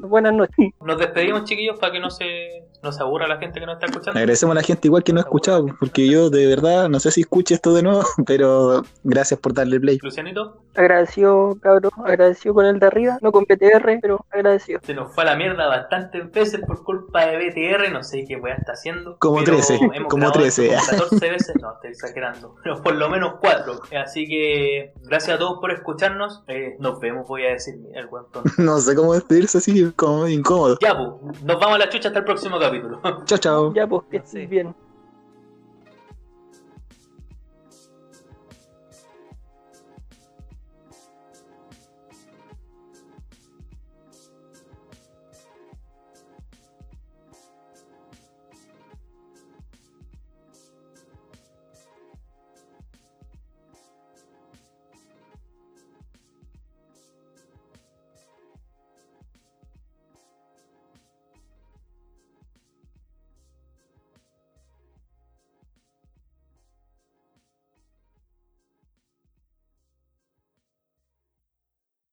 Buenas 0.00 0.32
noches. 0.34 0.70
Nos 0.80 0.98
despedimos, 0.98 1.44
chiquillos, 1.44 1.78
para 1.78 1.92
que 1.92 2.00
no 2.00 2.10
se, 2.10 2.64
no 2.82 2.92
se 2.92 3.02
aburra 3.02 3.26
la 3.26 3.38
gente 3.38 3.60
que 3.60 3.66
nos 3.66 3.74
está 3.74 3.86
escuchando. 3.86 4.18
Agradecemos 4.18 4.52
a 4.52 4.60
la 4.60 4.62
gente 4.62 4.88
igual 4.88 5.02
que 5.04 5.12
no 5.12 5.20
ha 5.20 5.22
escuchado, 5.22 5.66
porque 5.80 6.06
yo 6.08 6.30
de 6.30 6.46
verdad 6.46 6.88
no 6.88 7.00
sé 7.00 7.10
si 7.10 7.22
escuche 7.22 7.54
esto 7.54 7.74
de 7.74 7.82
nuevo, 7.82 8.02
pero 8.26 8.82
gracias 9.02 9.40
por 9.40 9.52
darle 9.54 9.80
play. 9.80 9.98
Lucianito, 10.02 10.62
Agradecido, 10.74 11.56
cabrón, 11.62 11.90
agradecido 12.04 12.54
con 12.54 12.66
el 12.66 12.78
de 12.78 12.86
arriba, 12.86 13.18
no 13.22 13.32
con 13.32 13.46
PTR, 13.46 13.98
pero 14.02 14.24
agradecido. 14.30 14.78
se 14.82 14.92
nos 14.92 15.14
fue 15.14 15.24
a 15.24 15.26
la 15.28 15.36
mierda 15.36 15.66
bastantes 15.68 16.30
veces 16.30 16.60
por 16.66 16.84
culpa 16.84 17.24
de 17.26 17.38
BTR. 17.48 17.90
No 17.92 18.02
sé 18.02 18.24
qué 18.28 18.36
weá 18.36 18.54
está 18.56 18.72
haciendo. 18.72 19.16
Como 19.18 19.36
pero 19.38 19.52
13, 19.56 19.74
hemos 19.76 20.06
como 20.08 20.26
grabado 20.30 20.44
esto 20.44 20.62
13. 20.62 20.76
como 20.76 21.02
14 21.08 21.30
veces. 21.30 21.54
No, 21.62 21.72
estoy 21.72 21.90
exagerando. 21.90 22.54
Pero 22.62 22.82
por 22.82 22.94
lo 22.94 23.08
menos 23.08 23.34
4. 23.40 23.72
Así 24.04 24.26
que 24.26 24.92
gracias 25.04 25.36
a 25.36 25.38
todos 25.38 25.58
por 25.60 25.70
escucharnos. 25.86 26.42
Eh, 26.48 26.76
nos 26.78 27.00
vemos, 27.00 27.28
voy 27.28 27.44
a 27.44 27.50
decir 27.50 27.76
el 27.94 28.08
tonto. 28.08 28.42
No 28.58 28.78
sé 28.78 28.94
cómo 28.94 29.14
despedirse 29.14 29.58
así, 29.58 29.92
como 29.92 30.26
incómodo. 30.26 30.78
Ya, 30.80 30.96
pues, 30.96 31.42
nos 31.42 31.60
vamos 31.60 31.76
a 31.76 31.78
la 31.78 31.88
chucha 31.88 32.08
hasta 32.08 32.18
el 32.18 32.24
próximo 32.24 32.58
capítulo. 32.58 33.00
Chao, 33.24 33.38
chao. 33.38 33.74
Ya, 33.74 33.86
pues, 33.86 34.02
que 34.10 34.16
estés 34.18 34.48
bien. 34.48 34.74